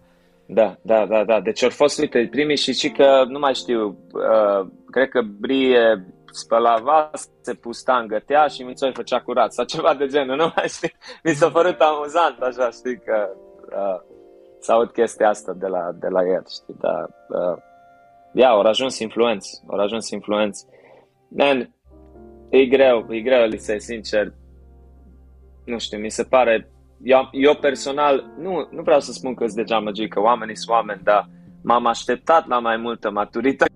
Da, 0.45 0.77
da, 0.81 1.05
da, 1.05 1.23
da. 1.23 1.41
Deci 1.41 1.63
au 1.63 1.69
fost, 1.69 1.99
uite, 1.99 2.27
primii 2.31 2.57
și 2.57 2.73
și 2.73 2.89
că, 2.89 3.23
nu 3.27 3.39
mai 3.39 3.53
știu, 3.53 3.97
uh, 4.13 4.67
cred 4.91 5.09
că 5.09 5.21
Brie 5.39 6.05
spăla 6.31 6.75
vase, 6.83 7.53
Pustan 7.61 8.07
gătea 8.07 8.47
și 8.47 8.63
Mițoi 8.63 8.91
făcea 8.93 9.19
curat 9.19 9.53
sau 9.53 9.65
ceva 9.65 9.93
de 9.93 10.07
genul, 10.07 10.35
nu 10.35 10.51
mai 10.55 10.67
știu. 10.67 10.89
Mi 11.23 11.31
s-a 11.31 11.49
părut 11.49 11.79
amuzant, 11.79 12.39
așa, 12.39 12.69
știi, 12.69 13.01
că 13.05 13.29
uh, 13.71 13.99
să 14.59 14.71
aud 14.71 14.91
chestia 14.91 15.29
asta 15.29 15.53
de 15.53 15.67
la, 15.67 15.91
de 15.99 16.07
la 16.07 16.21
el, 16.27 16.43
știi, 16.49 16.75
dar 16.79 17.09
uh, 17.29 17.57
ia, 18.33 18.49
au 18.49 18.59
ajuns 18.59 18.99
influenți, 18.99 19.63
au 19.67 19.79
ajuns 19.79 20.09
influenți. 20.09 20.65
Man, 21.27 21.73
e 22.49 22.65
greu, 22.65 23.05
e 23.09 23.19
greu, 23.19 23.41
Elisei, 23.41 23.81
sincer, 23.81 24.33
nu 25.65 25.79
știu, 25.79 25.97
mi 25.97 26.09
se 26.09 26.23
pare, 26.23 26.69
eu, 27.03 27.29
eu 27.31 27.55
personal, 27.55 28.33
nu, 28.37 28.67
nu 28.71 28.81
vreau 28.81 28.99
să 28.99 29.11
spun 29.11 29.33
că 29.33 29.43
sunt 29.43 29.55
degeamăgii, 29.55 30.07
că 30.07 30.19
oamenii 30.19 30.57
sunt 30.57 30.75
oameni, 30.75 31.01
dar 31.03 31.29
m-am 31.63 31.85
așteptat 31.85 32.47
la 32.47 32.59
mai 32.59 32.77
multă 32.77 33.09
maturitate 33.09 33.73